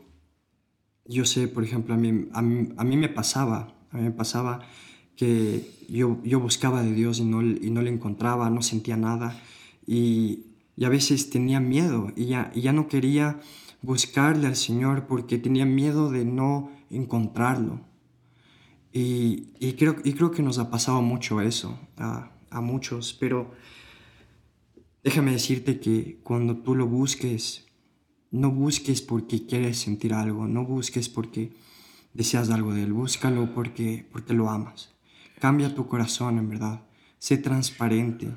yo 1.07 1.25
sé, 1.25 1.49
por 1.49 1.65
ejemplo, 1.65 1.95
a 1.95 1.97
mí, 1.97 2.29
a 2.35 2.43
mí, 2.43 2.97
me 2.99 3.09
pasaba, 3.09 3.75
a 3.93 3.97
mí 3.97 4.03
me 4.03 4.11
pasaba 4.11 4.61
que 5.17 5.71
yo, 5.89 6.19
yo 6.23 6.39
buscaba 6.39 6.83
de 6.83 6.93
Dios 6.93 7.19
y 7.19 7.25
no, 7.25 7.41
y 7.41 7.71
no 7.71 7.81
le 7.81 7.89
encontraba, 7.89 8.51
no 8.51 8.61
sentía 8.61 8.99
nada 8.99 9.43
y, 9.87 10.49
y 10.77 10.85
a 10.85 10.91
veces 10.91 11.31
tenía 11.31 11.61
miedo 11.61 12.13
y 12.15 12.27
ya, 12.27 12.53
y 12.55 12.61
ya 12.61 12.75
no 12.75 12.89
quería 12.89 13.41
buscarle 13.83 14.47
al 14.47 14.57
Señor 14.57 15.07
porque 15.07 15.39
tenía 15.39 15.67
miedo 15.67 16.11
de 16.11 16.25
no 16.25 16.71
encontrarlo. 16.91 17.81
Y, 18.93 19.49
y, 19.59 19.75
creo, 19.75 19.97
y 20.05 20.13
creo 20.13 20.31
que 20.31 20.43
nos 20.43 20.59
ha 20.59 20.71
pasado 20.71 21.03
mucho 21.03 21.41
eso 21.41 21.79
a, 21.97 22.31
a 22.51 22.61
muchos, 22.61 23.13
pero 23.13 23.53
déjame 25.03 25.33
decirte 25.33 25.81
que 25.81 26.21
cuando 26.23 26.59
tú 26.59 26.75
lo 26.75 26.87
busques, 26.87 27.67
no 28.31 28.51
busques 28.51 29.03
porque 29.03 29.47
quieres 29.47 29.79
sentir 29.79 30.15
algo, 30.15 30.47
no 30.47 30.65
busques 30.65 31.09
porque 31.09 31.53
deseas 32.15 32.51
algo 32.51 32.75
de 32.75 32.85
él, 32.85 32.93
búscalo 32.93 33.55
porque, 33.55 34.07
porque 34.11 34.35
lo 34.35 34.51
amas. 34.51 34.91
Cambia 35.41 35.75
tu 35.75 35.87
corazón, 35.89 36.39
en 36.39 36.49
verdad. 36.49 36.83
Sé 37.19 37.39
transparente, 37.39 38.31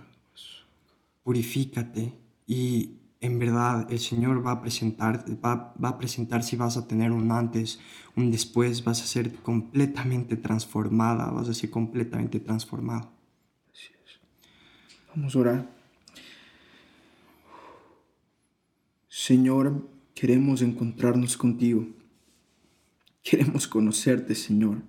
purifícate 1.24 2.14
y 2.48 2.91
en 3.26 3.39
verdad 3.39 3.91
el 3.91 3.99
Señor 3.99 4.45
va 4.45 4.51
a 4.51 4.61
presentar, 4.61 5.26
va, 5.43 5.76
a 5.82 5.97
presentar 5.97 6.43
si 6.43 6.55
vas 6.55 6.78
a 6.78 6.88
tener 6.88 7.11
un 7.11 7.32
antes, 7.32 7.80
un 8.15 8.32
después, 8.32 8.84
vas 8.84 9.01
a 9.01 9.07
ser 9.07 9.34
completamente 9.36 10.38
transformada, 10.38 11.32
vas 11.32 11.49
a 11.49 11.53
ser 11.53 11.69
completamente 11.69 12.39
transformado. 12.39 13.11
Así 13.73 13.89
es. 14.05 14.19
Vamos 15.15 15.36
a 15.36 15.39
orar. 15.39 15.69
Señor, 19.07 19.88
queremos 20.13 20.61
encontrarnos 20.61 21.36
contigo. 21.36 21.88
Queremos 23.23 23.67
conocerte, 23.67 24.36
Señor. 24.36 24.84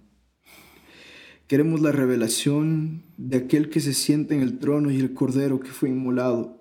Queremos 1.47 1.81
la 1.81 1.93
revelación 1.93 3.03
de 3.17 3.39
aquel 3.39 3.71
que 3.71 3.81
se 3.81 3.95
sienta 3.95 4.35
en 4.35 4.43
el 4.43 4.59
trono 4.59 4.91
y 4.91 4.99
el 4.99 5.15
cordero 5.15 5.61
que 5.61 5.71
fue 5.71 5.89
inmolado. 5.89 6.61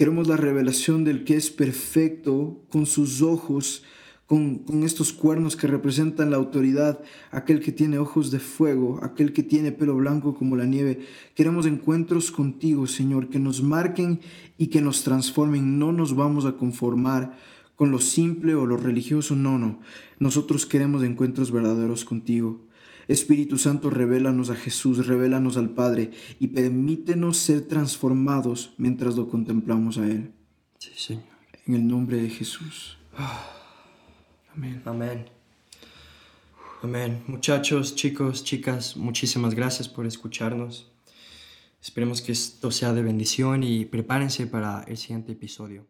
Queremos 0.00 0.28
la 0.28 0.38
revelación 0.38 1.04
del 1.04 1.24
que 1.24 1.36
es 1.36 1.50
perfecto 1.50 2.64
con 2.70 2.86
sus 2.86 3.20
ojos, 3.20 3.84
con, 4.24 4.64
estos 4.82 5.12
cuernos 5.12 5.56
que 5.56 5.66
representan 5.66 6.30
la 6.30 6.38
autoridad, 6.38 7.02
aquel 7.30 7.60
que 7.60 7.70
tiene 7.70 7.98
ojos 7.98 8.30
de 8.30 8.38
fuego, 8.38 8.98
aquel 9.02 9.34
que 9.34 9.42
tiene 9.42 9.72
pelo 9.72 9.96
blanco 9.96 10.34
como 10.34 10.56
la 10.56 10.64
nieve. 10.64 11.00
Queremos 11.34 11.66
encuentros 11.66 12.30
contigo, 12.30 12.86
Señor, 12.86 13.28
que 13.28 13.38
nos 13.38 13.62
marquen 13.62 14.20
y 14.56 14.68
que 14.68 14.80
nos 14.80 15.04
transformen. 15.04 15.78
No 15.78 15.92
nos 15.92 16.16
vamos 16.16 16.46
a 16.46 16.52
conformar 16.52 17.36
con 17.76 17.90
lo 17.90 17.98
simple 17.98 18.54
o 18.54 18.64
lo 18.64 18.78
religioso, 18.78 19.36
no, 19.36 19.58
no. 19.58 19.80
Nosotros 20.18 20.64
queremos 20.64 21.04
encuentros 21.04 21.50
verdaderos 21.50 22.06
contigo. 22.06 22.69
Espíritu 23.10 23.58
Santo, 23.58 23.90
revélanos 23.90 24.50
a 24.50 24.54
Jesús, 24.54 25.04
revélanos 25.06 25.56
al 25.56 25.70
Padre 25.70 26.12
y 26.38 26.46
permítenos 26.48 27.38
ser 27.38 27.62
transformados 27.62 28.72
mientras 28.78 29.16
lo 29.16 29.28
contemplamos 29.28 29.98
a 29.98 30.06
Él. 30.06 30.32
Sí, 30.78 30.90
Señor. 30.96 31.24
En 31.66 31.74
el 31.74 31.88
nombre 31.88 32.18
de 32.18 32.30
Jesús. 32.30 32.98
Amén. 34.54 34.80
Amén. 34.84 35.26
Amén. 36.82 37.22
Muchachos, 37.26 37.96
chicos, 37.96 38.44
chicas, 38.44 38.96
muchísimas 38.96 39.54
gracias 39.54 39.88
por 39.88 40.06
escucharnos. 40.06 40.92
Esperemos 41.82 42.22
que 42.22 42.30
esto 42.30 42.70
sea 42.70 42.92
de 42.92 43.02
bendición 43.02 43.64
y 43.64 43.86
prepárense 43.86 44.46
para 44.46 44.84
el 44.84 44.96
siguiente 44.96 45.32
episodio. 45.32 45.86